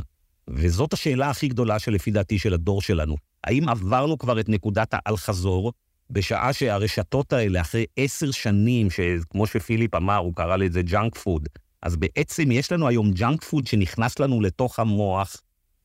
וזאת 0.49 0.93
השאלה 0.93 1.31
הכי 1.31 1.49
גדולה 1.49 1.79
שלפי 1.79 2.11
דעתי 2.11 2.39
של 2.39 2.55
הדור 2.55 2.83
שלנו. 2.83 3.17
האם 3.45 3.69
עברנו 3.69 4.19
כבר 4.19 4.41
את 4.41 4.49
נקודת 4.49 4.89
האל-חזור, 4.93 5.73
בשעה 6.11 6.53
שהרשתות 6.53 7.33
האלה, 7.33 7.61
אחרי 7.61 7.85
עשר 7.97 8.31
שנים, 8.31 8.91
שכמו 8.91 9.47
שפיליפ 9.47 9.95
אמר, 9.95 10.17
הוא 10.17 10.35
קרא 10.35 10.57
לזה 10.57 10.83
ג'אנק 10.83 11.19
פוד, 11.19 11.49
אז 11.83 11.97
בעצם 11.97 12.51
יש 12.51 12.73
לנו 12.73 12.89
היום 12.89 13.11
ג'אנק 13.13 13.45
פוד 13.45 13.67
שנכנס 13.67 14.19
לנו 14.19 14.41
לתוך 14.41 14.79
המוח 14.79 15.37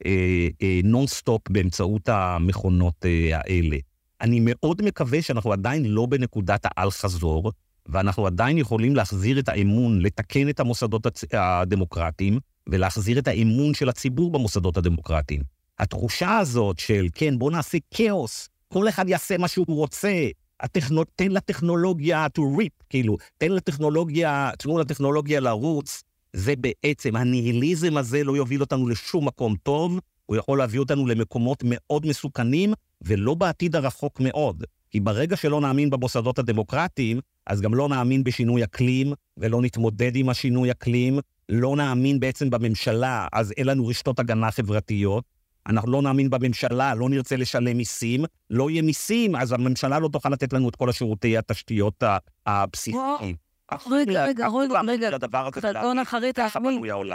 אה, 0.05 0.47
אה, 0.61 0.80
נונסטופ 0.84 1.41
באמצעות 1.49 2.09
המכונות 2.09 3.05
אה, 3.05 3.30
האלה. 3.34 3.78
אני 4.22 4.39
מאוד 4.43 4.82
מקווה 4.82 5.22
שאנחנו 5.22 5.53
עדיין 5.53 5.86
לא 5.86 6.05
בנקודת 6.05 6.66
האל-חזור, 6.66 7.51
ואנחנו 7.86 8.28
עדיין 8.28 8.57
יכולים 8.57 8.95
להחזיר 8.95 9.39
את 9.39 9.49
האמון, 9.49 10.01
לתקן 10.01 10.49
את 10.49 10.59
המוסדות 10.59 11.05
הצ... 11.05 11.24
הדמוקרטיים, 11.34 12.39
ולהחזיר 12.70 13.20
את 13.20 13.28
האמון 13.28 13.74
של 13.74 13.89
הציבור 13.89 14.32
במוסדות 14.32 14.78
הדמוקרטיים. 14.78 15.41
התחושה 15.80 16.38
הזאת 16.38 16.80
של, 16.80 17.07
כן, 17.13 17.39
בוא 17.39 17.51
נעשה 17.51 17.78
כאוס, 17.91 18.49
כל 18.68 18.89
אחד 18.89 19.09
יעשה 19.09 19.38
מה 19.38 19.47
שהוא 19.47 19.66
רוצה, 19.68 20.28
הטכנו... 20.59 21.03
תן 21.16 21.32
לטכנולוגיה 21.32 22.28
to 22.38 22.41
rip, 22.41 22.84
כאילו, 22.89 23.18
תן 23.38 23.51
לטכנולוגיה, 23.51 24.51
תנו 24.59 24.78
לטכנולוגיה 24.78 25.39
לרוץ, 25.39 26.03
זה 26.34 26.53
בעצם, 26.55 27.16
הניהיליזם 27.16 27.97
הזה 27.97 28.24
לא 28.24 28.38
יוביל 28.38 28.61
אותנו 28.61 28.88
לשום 28.88 29.28
מקום 29.28 29.55
טוב, 29.63 29.99
הוא 30.26 30.38
יכול 30.38 30.57
להביא 30.57 30.80
אותנו 30.80 31.07
למקומות 31.07 31.63
מאוד 31.65 32.05
מסוכנים, 32.05 32.73
ולא 33.01 33.34
בעתיד 33.34 33.76
הרחוק 33.76 34.19
מאוד. 34.19 34.63
כי 34.89 34.99
ברגע 34.99 35.36
שלא 35.36 35.61
נאמין 35.61 35.89
במוסדות 35.89 36.39
הדמוקרטיים, 36.39 37.19
אז 37.47 37.61
גם 37.61 37.73
לא 37.73 37.89
נאמין 37.89 38.23
בשינוי 38.23 38.63
אקלים, 38.63 39.13
ולא 39.38 39.61
נתמודד 39.61 40.15
עם 40.15 40.30
השינוי 40.30 40.71
אקלים, 40.71 41.19
לא 41.49 41.76
נאמין 41.76 42.19
בעצם 42.19 42.49
בממשלה, 42.49 43.28
אז 43.34 43.53
אין 43.57 43.67
לנו 43.67 43.88
רשתות 43.88 44.19
הגנה 44.19 44.51
חברתיות. 44.51 45.23
אנחנו 45.67 45.91
לא 45.91 46.01
נאמין 46.01 46.30
בממשלה, 46.30 46.95
לא 46.95 47.09
נרצה 47.09 47.36
לשלם 47.36 47.78
מיסים, 47.78 48.26
לא 48.49 48.69
יהיה 48.69 48.82
מיסים, 48.82 49.36
אז 49.36 49.51
הממשלה 49.51 49.99
לא 49.99 50.07
תוכל 50.07 50.30
לתת 50.30 50.53
לנו 50.53 50.69
את 50.69 50.76
כל 50.76 50.89
השירותי 50.89 51.38
התשתיות 51.38 52.03
הבסיסיים. 52.45 53.44
רגע, 53.91 54.26
רגע, 54.26 54.47
רגע, 54.47 54.82
רגע, 54.88 55.18
חלטון 55.61 55.99
אחרית 55.99 56.39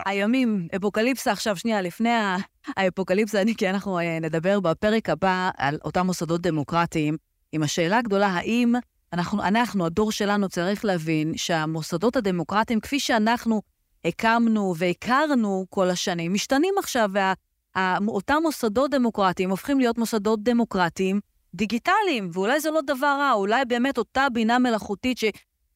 הימים, 0.07 0.69
אפוקליפסה 0.77 1.33
עכשיו, 1.33 1.57
שנייה, 1.57 1.83
לפני 1.83 2.11
האפוקליפסה, 2.77 3.43
כי 3.57 3.71
אנחנו 3.71 3.99
אה, 3.99 4.19
נדבר 4.21 4.61
בפרק 4.61 5.09
הבא 5.09 5.51
על 5.57 5.79
אותם 5.85 6.07
מוסדות 6.07 6.41
דמוקרטיים, 6.41 7.17
עם 7.53 7.63
השאלה 7.63 7.99
הגדולה, 7.99 8.27
האם 8.27 8.75
אנחנו, 9.13 9.43
אנחנו, 9.43 9.87
הדור 9.87 10.13
שלנו, 10.13 10.49
צריך 10.49 10.85
להבין 10.85 11.33
שהמוסדות 11.37 12.17
הדמוקרטיים, 12.17 12.81
כפי 12.81 13.01
שאנחנו 13.01 13.63
הקמנו 14.05 14.75
והכרנו 14.77 15.67
כל 15.71 15.91
השנים, 15.91 16.33
משתנים 16.33 16.75
עכשיו, 16.79 17.11
ואותם 17.77 18.39
מוסדות 18.43 18.91
דמוקרטיים 18.91 19.51
הופכים 19.51 19.81
להיות 19.81 19.99
מוסדות 19.99 20.43
דמוקרטיים 20.43 21.21
דיגיטליים, 21.55 22.31
ואולי 22.33 22.61
זה 22.61 22.71
לא 22.71 22.81
דבר 22.87 23.17
רע, 23.19 23.33
אולי 23.33 23.65
באמת 23.65 23.99
אותה 23.99 24.27
בינה 24.33 24.59
מלאכותית. 24.59 25.19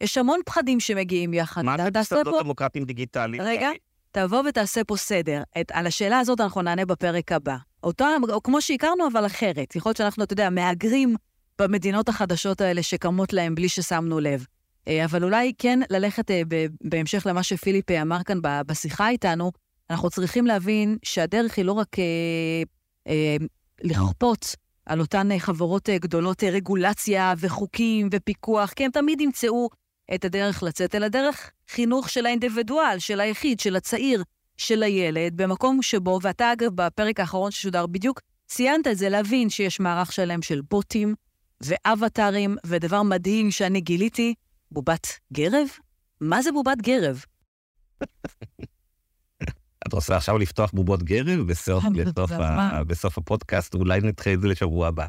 יש 0.00 0.18
המון 0.18 0.40
פחדים 0.46 0.80
שמגיעים 0.80 1.34
יחד. 1.34 1.62
מה 1.62 1.76
זה 1.76 1.98
מוסדות 1.98 2.24
פה... 2.24 2.42
דמוקרטיים 2.42 2.84
דיגיטליים? 2.84 3.42
רגע, 3.42 3.68
תבוא 4.10 4.42
ותעשה 4.48 4.84
פה 4.84 4.96
סדר. 4.96 5.42
את, 5.60 5.72
על 5.72 5.86
השאלה 5.86 6.18
הזאת 6.18 6.40
אנחנו 6.40 6.62
נענה 6.62 6.86
בפרק 6.86 7.32
הבא. 7.32 7.56
אותו, 7.82 8.04
או 8.28 8.42
כמו 8.42 8.60
שהכרנו, 8.60 9.06
אבל 9.12 9.26
אחרת. 9.26 9.76
יכול 9.76 9.90
להיות 9.90 9.96
שאנחנו, 9.96 10.24
אתה 10.24 10.32
יודע, 10.32 10.50
מהגרים 10.50 11.16
במדינות 11.58 12.08
החדשות 12.08 12.60
האלה 12.60 12.82
שקמות 12.82 13.32
להם 13.32 13.54
בלי 13.54 13.68
ששמנו 13.68 14.20
לב. 14.20 14.46
אה, 14.88 15.04
אבל 15.04 15.24
אולי 15.24 15.52
כן 15.58 15.80
ללכת 15.90 16.30
אה, 16.30 16.42
בהמשך 16.80 17.26
למה 17.26 17.42
שפיליפ 17.42 17.90
אה, 17.90 18.02
אמר 18.02 18.22
כאן 18.22 18.38
בשיחה 18.42 19.08
איתנו, 19.08 19.52
אנחנו 19.90 20.10
צריכים 20.10 20.46
להבין 20.46 20.98
שהדרך 21.02 21.56
היא 21.56 21.64
לא 21.64 21.72
רק 21.72 21.98
אה, 21.98 22.04
אה, 23.08 23.36
לכפות 23.82 24.56
על 24.86 25.00
אותן 25.00 25.38
חברות 25.38 25.88
גדולות 25.88 26.42
רגולציה 26.42 27.34
וחוקים 27.38 28.08
ופיקוח, 28.12 28.72
כי 28.72 28.84
הם 28.84 28.90
תמיד 28.90 29.20
ימצאו 29.20 29.68
את 30.14 30.24
הדרך 30.24 30.62
לצאת, 30.62 30.94
אלא 30.94 31.08
דרך 31.08 31.50
חינוך 31.68 32.10
של 32.10 32.26
האינדיבידואל, 32.26 32.98
של 32.98 33.20
היחיד, 33.20 33.60
של 33.60 33.76
הצעיר, 33.76 34.22
של 34.56 34.82
הילד, 34.82 35.36
במקום 35.36 35.82
שבו, 35.82 36.18
ואתה 36.22 36.52
אגב, 36.52 36.70
בפרק 36.74 37.20
האחרון 37.20 37.50
ששודר 37.50 37.86
בדיוק, 37.86 38.20
ציינת 38.46 38.86
את 38.86 38.98
זה, 38.98 39.08
להבין 39.08 39.50
שיש 39.50 39.80
מערך 39.80 40.12
שלם 40.12 40.42
של 40.42 40.60
בוטים 40.70 41.14
ואבטארים, 41.60 42.56
ודבר 42.66 43.02
מדהים 43.02 43.50
שאני 43.50 43.80
גיליתי, 43.80 44.34
בובת 44.70 45.06
גרב? 45.32 45.68
מה 46.20 46.42
זה 46.42 46.52
בובת 46.52 46.78
גרב? 46.82 47.24
את 49.86 49.92
רוצה 49.92 50.16
עכשיו 50.16 50.38
לפתוח 50.38 50.70
בובות 50.70 51.02
גרב 51.02 51.40
בסוף, 51.46 51.84
בסוף, 51.96 52.30
ה, 52.30 52.84
בסוף 52.84 53.18
הפודקאסט, 53.18 53.74
אולי 53.74 54.00
נדחה 54.00 54.32
את 54.32 54.40
זה 54.40 54.48
לשבוע 54.48 54.88
הבא. 54.88 55.06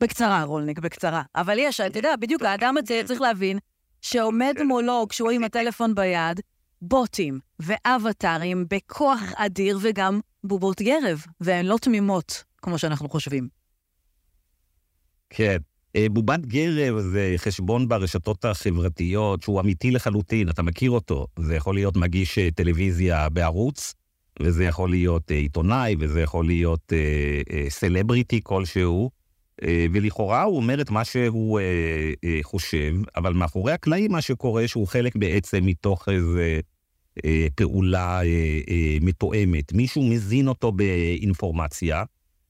בקצרה, 0.00 0.42
רולניק, 0.42 0.78
בקצרה. 0.78 1.22
אבל 1.34 1.56
יש, 1.58 1.80
אתה 1.80 1.98
יודע, 1.98 2.16
בדיוק, 2.20 2.42
האדם 2.42 2.74
הזה 2.76 3.02
צריך 3.04 3.20
להבין 3.20 3.58
שעומד 4.04 4.54
כן. 4.56 4.66
מולו, 4.66 5.06
כשהוא 5.08 5.30
עם 5.30 5.44
הטלפון 5.48 5.94
ביד, 5.94 6.40
בוטים 6.82 7.38
ואבטארים 7.60 8.66
בכוח 8.70 9.20
אדיר 9.36 9.78
וגם 9.82 10.20
בובות 10.44 10.82
גרב, 10.82 11.24
והן 11.40 11.66
לא 11.66 11.76
תמימות, 11.80 12.44
כמו 12.62 12.78
שאנחנו 12.78 13.08
חושבים. 13.08 13.48
כן. 15.30 15.56
אה, 15.96 16.06
בובת 16.10 16.40
גרב 16.40 16.98
זה 16.98 17.34
חשבון 17.36 17.88
ברשתות 17.88 18.44
החברתיות 18.44 19.42
שהוא 19.42 19.60
אמיתי 19.60 19.90
לחלוטין, 19.90 20.48
אתה 20.48 20.62
מכיר 20.62 20.90
אותו. 20.90 21.26
זה 21.38 21.54
יכול 21.54 21.74
להיות 21.74 21.96
מגיש 21.96 22.38
אה, 22.38 22.48
טלוויזיה 22.50 23.28
בערוץ, 23.28 23.94
וזה 24.40 24.64
יכול 24.64 24.90
להיות 24.90 25.30
אה, 25.30 25.36
עיתונאי, 25.36 25.96
וזה 26.00 26.20
יכול 26.20 26.46
להיות 26.46 26.92
סלבריטי 27.68 28.40
כלשהו. 28.42 29.10
אה, 29.62 29.86
ולכאורה 29.92 30.42
הוא 30.42 30.56
אומר 30.56 30.80
את 30.80 30.90
מה 30.90 31.04
שהוא 31.04 31.60
אה, 31.60 31.64
אה, 32.24 32.38
חושב, 32.42 32.94
אבל 33.16 33.32
מאחורי 33.32 33.72
הקלעים 33.72 34.12
מה 34.12 34.20
שקורה 34.20 34.68
שהוא 34.68 34.86
חלק 34.88 35.16
בעצם 35.16 35.66
מתוך 35.66 36.08
איזה 36.08 36.60
אה, 37.24 37.46
פעולה 37.54 38.20
אה, 38.22 38.60
אה, 38.68 38.96
מתואמת. 39.00 39.72
מישהו 39.72 40.02
מזין 40.02 40.48
אותו 40.48 40.72
באינפורמציה, 40.72 42.04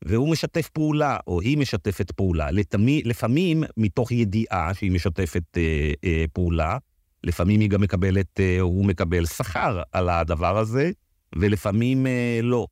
והוא 0.05 0.29
משתף 0.29 0.69
פעולה, 0.69 1.17
או 1.27 1.41
היא 1.41 1.59
משתפת 1.59 2.11
פעולה. 2.11 2.51
לתמי, 2.51 3.03
לפעמים 3.05 3.65
מתוך 3.77 4.13
ידיעה 4.13 4.75
שהיא 4.75 4.93
משתפת 4.93 5.43
אה, 5.57 5.93
אה, 6.05 6.25
פעולה, 6.33 6.79
לפעמים 7.25 7.61
היא 7.61 7.71
גם 7.71 7.81
מקבלת, 7.81 8.41
אה, 8.41 8.61
הוא 8.61 8.85
מקבל 8.87 9.27
שכר 9.27 9.83
על 9.93 10.09
הדבר 10.09 10.59
הזה, 10.59 10.91
ולפעמים 11.37 12.07
אה, 12.07 12.41
לא. 12.43 12.67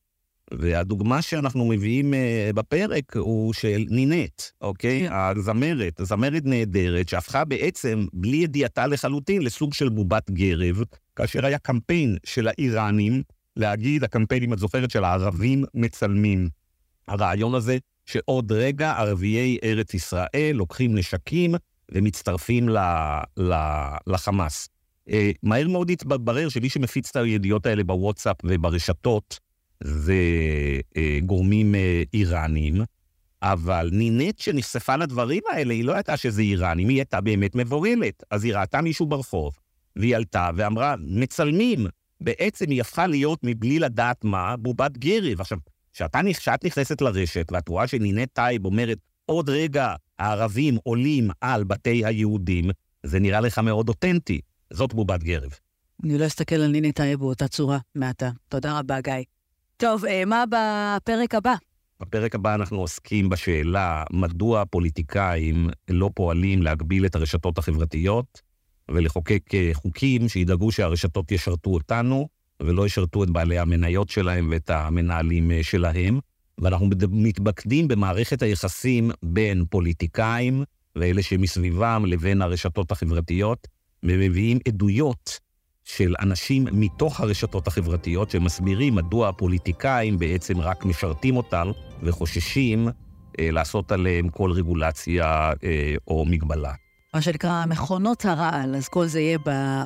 והדוגמה 0.58 1.22
שאנחנו 1.22 1.64
מביאים 1.64 2.14
uh, 2.14 2.52
בפרק 2.52 3.16
הוא 3.16 3.52
של 3.52 3.84
נינט, 3.90 4.42
אוקיי? 4.60 5.08
כן. 5.08 5.12
הזמרת, 5.12 6.00
הזמרת 6.00 6.42
נהדרת, 6.44 7.08
שהפכה 7.08 7.44
בעצם, 7.44 8.06
בלי 8.12 8.36
ידיעתה 8.36 8.86
לחלוטין, 8.86 9.42
לסוג 9.42 9.74
של 9.74 9.88
בובת 9.88 10.30
גרב, 10.30 10.82
כאשר 11.16 11.46
היה 11.46 11.58
קמפיין 11.58 12.16
של 12.24 12.48
האיראנים 12.48 13.22
להגיד, 13.56 14.04
הקמפיין, 14.04 14.42
אם 14.42 14.52
את 14.52 14.58
זוכרת, 14.58 14.90
של 14.90 15.04
הערבים 15.04 15.64
מצלמים. 15.74 16.48
הרעיון 17.08 17.54
הזה 17.54 17.78
שעוד 18.06 18.52
רגע 18.52 18.90
ערביי 18.90 19.58
ארץ 19.64 19.94
ישראל 19.94 20.52
לוקחים 20.54 20.94
נשקים 20.94 21.54
ומצטרפים 21.92 22.68
ל, 22.68 22.78
ל, 23.36 23.54
לחמאס. 24.06 24.68
אה, 25.10 25.30
מהר 25.42 25.68
מאוד 25.68 25.90
התברר 25.90 26.48
שמי 26.48 26.68
שמפיץ 26.68 27.10
את 27.10 27.16
הידיעות 27.16 27.66
האלה 27.66 27.84
בוואטסאפ 27.84 28.36
וברשתות 28.44 29.40
זה 29.84 30.14
אה, 30.96 31.18
אה, 31.74 32.04
איראנים, 32.14 32.82
אבל 33.42 33.88
נינט 33.92 34.38
שנחשפה 34.38 34.96
לדברים 34.96 35.42
האלה, 35.52 35.74
היא 35.74 35.84
לא 35.84 35.98
ידעה 35.98 36.16
שזה 36.16 36.42
איראנים, 36.42 36.88
היא 36.88 36.96
הייתה 36.96 37.20
באמת 37.20 37.54
מבוהלת. 37.54 38.22
אז 38.30 38.44
היא 38.44 38.54
ראתה 38.54 38.80
מישהו 38.80 39.06
ברחוב, 39.06 39.52
והיא 39.96 40.16
עלתה 40.16 40.50
ואמרה, 40.56 40.94
מצלמים. 40.98 41.86
בעצם 42.20 42.70
היא 42.70 42.80
הפכה 42.80 43.06
להיות, 43.06 43.38
מבלי 43.42 43.78
לדעת 43.78 44.24
מה, 44.24 44.56
בובת 44.56 44.98
גרב. 44.98 45.40
עכשיו, 45.40 45.58
כשאת 45.92 46.64
נכנסת 46.64 47.00
לרשת 47.00 47.52
ואת 47.52 47.68
רואה 47.68 47.86
שניני 47.86 48.28
טייב 48.32 48.64
אומרת, 48.64 48.98
עוד 49.26 49.50
רגע 49.50 49.94
הערבים 50.18 50.78
עולים 50.82 51.30
על 51.40 51.64
בתי 51.64 52.06
היהודים, 52.06 52.70
זה 53.02 53.20
נראה 53.20 53.40
לך 53.40 53.58
מאוד 53.58 53.88
אותנטי. 53.88 54.40
זאת 54.72 54.94
בובת 54.94 55.22
גרב. 55.22 55.50
אני 56.04 56.18
לא 56.18 56.26
אסתכל 56.26 56.54
על 56.54 56.70
ניני 56.70 56.92
טייב 56.92 57.18
באותה 57.18 57.48
צורה 57.48 57.78
מעתה. 57.94 58.30
תודה 58.48 58.78
רבה, 58.78 59.00
גיא. 59.00 59.12
טוב, 59.82 60.04
אה, 60.04 60.24
מה 60.24 60.44
בפרק 60.48 61.34
הבא? 61.34 61.54
בפרק 62.00 62.34
הבא 62.34 62.54
אנחנו 62.54 62.80
עוסקים 62.80 63.28
בשאלה 63.28 64.04
מדוע 64.12 64.64
פוליטיקאים 64.64 65.68
לא 65.88 66.10
פועלים 66.14 66.62
להגביל 66.62 67.06
את 67.06 67.14
הרשתות 67.14 67.58
החברתיות 67.58 68.42
ולחוקק 68.88 69.54
אה, 69.54 69.70
חוקים 69.72 70.28
שידאגו 70.28 70.72
שהרשתות 70.72 71.32
ישרתו 71.32 71.70
אותנו 71.70 72.28
ולא 72.60 72.86
ישרתו 72.86 73.24
את 73.24 73.30
בעלי 73.30 73.58
המניות 73.58 74.08
שלהם 74.08 74.48
ואת 74.50 74.70
המנהלים 74.70 75.50
אה, 75.50 75.62
שלהם. 75.62 76.18
ואנחנו 76.58 76.88
מתמקדים 77.10 77.88
במערכת 77.88 78.42
היחסים 78.42 79.10
בין 79.22 79.64
פוליטיקאים 79.70 80.64
ואלה 80.96 81.22
שמסביבם 81.22 82.04
לבין 82.06 82.42
הרשתות 82.42 82.90
החברתיות, 82.90 83.68
ומביאים 84.02 84.58
עדויות 84.68 85.40
של 85.84 86.14
אנשים 86.20 86.64
מתוך 86.72 87.20
הרשתות 87.20 87.66
החברתיות 87.66 88.30
שמסבירים 88.30 88.94
מדוע 88.94 89.28
הפוליטיקאים 89.28 90.18
בעצם 90.18 90.60
רק 90.60 90.84
משרתים 90.84 91.36
אותם 91.36 91.70
וחוששים 92.02 92.88
אה, 93.38 93.50
לעשות 93.50 93.92
עליהם 93.92 94.28
כל 94.28 94.52
רגולציה 94.52 95.52
אה, 95.64 95.94
או 96.08 96.24
מגבלה. 96.24 96.72
מה 97.14 97.22
שנקרא 97.22 97.64
מכונות 97.66 98.24
הרעל, 98.24 98.76
אז 98.76 98.88
כל 98.88 99.06
זה 99.06 99.20
יהיה 99.20 99.38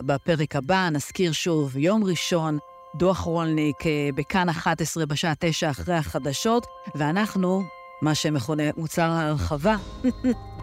בפרק 0.06 0.56
הבא. 0.56 0.88
נזכיר 0.92 1.32
שוב, 1.32 1.76
יום 1.76 2.04
ראשון, 2.04 2.58
דוח 2.98 3.20
רולניק 3.20 3.86
אה, 3.86 4.08
בכאן 4.14 4.48
11 4.48 5.06
בשעה 5.06 5.32
9 5.38 5.70
אחרי 5.70 5.94
החדשות, 5.94 6.66
ואנחנו, 6.94 7.62
מה 8.02 8.14
שמכונה 8.14 8.62
מוצר 8.76 9.10
ההרחבה, 9.10 9.76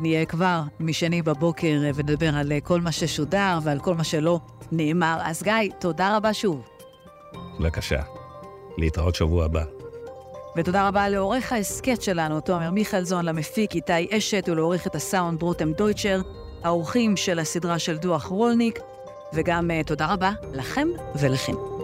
נהיה 0.00 0.24
כבר 0.26 0.62
משני 0.80 1.22
בבוקר 1.22 1.80
אה, 1.84 1.90
ונדבר 1.94 2.36
על 2.36 2.52
כל 2.64 2.80
מה 2.80 2.92
ששודר 2.92 3.58
ועל 3.62 3.78
כל 3.78 3.94
מה 3.94 4.04
שלא 4.04 4.40
נאמר. 4.72 5.18
אז 5.22 5.42
גיא, 5.42 5.54
תודה 5.78 6.16
רבה 6.16 6.34
שוב. 6.34 6.68
בבקשה. 7.60 8.02
להתראות 8.78 9.14
שבוע 9.14 9.44
הבא. 9.44 9.64
ותודה 10.56 10.88
רבה 10.88 11.08
לעורך 11.08 11.52
ההסכת 11.52 12.02
שלנו, 12.02 12.40
תומר 12.40 12.70
מיכלזון, 12.70 13.24
למפיק 13.24 13.74
איתי 13.74 14.18
אשת 14.18 14.48
ולעורך 14.48 14.86
את 14.86 14.94
הסאונד 14.94 15.42
רותם 15.42 15.72
דויטשר, 15.72 16.20
האורחים 16.64 17.16
של 17.16 17.38
הסדרה 17.38 17.78
של 17.78 17.96
דוח 17.96 18.26
רולניק, 18.26 18.78
וגם 19.34 19.70
תודה 19.86 20.12
רבה 20.12 20.32
לכם 20.52 20.88
ולכם. 21.14 21.79